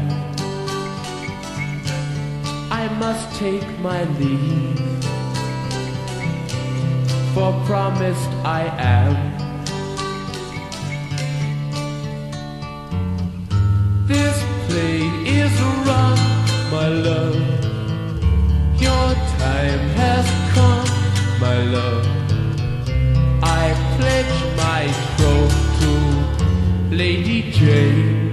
I 2.72 2.88
must 2.94 3.38
take 3.38 3.68
my 3.80 4.04
leave, 4.18 5.04
for 7.34 7.52
promised 7.66 8.30
I 8.46 8.62
am. 8.78 9.35
Love. 21.72 22.06
I 23.42 23.74
pledge 23.96 24.38
my 24.56 24.86
troth 25.16 25.56
to 25.80 26.94
Lady 26.94 27.50
Jane. 27.50 28.26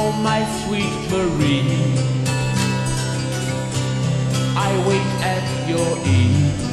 Oh, 0.00 0.12
my 0.22 0.40
sweet 0.62 0.94
Marie, 1.10 1.64
I 4.56 4.70
wait 4.86 5.10
at 5.34 5.44
your 5.68 5.90
ease. 6.06 6.68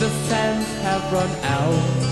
The 0.00 0.10
sands 0.28 0.68
have 0.82 1.02
run 1.12 1.30
out 1.44 2.02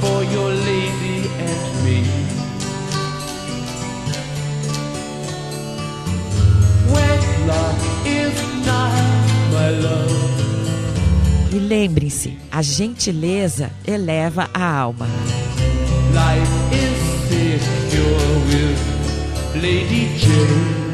for 0.00 0.22
your 0.34 0.50
lady 0.50 1.28
and 1.48 1.62
me. 1.84 1.98
Wedlock 6.92 7.78
is 8.06 8.36
not 8.64 8.92
my 9.52 9.70
love. 9.70 10.15
E 11.52 11.58
lembrem-se, 11.58 12.36
a 12.50 12.60
gentileza 12.60 13.70
eleva 13.86 14.50
a 14.52 14.78
alma. 14.80 15.06
Life 16.12 16.50
is 16.74 16.96
secure 17.28 18.36
with 18.48 19.62
Lady 19.62 20.18
Jane. 20.18 20.85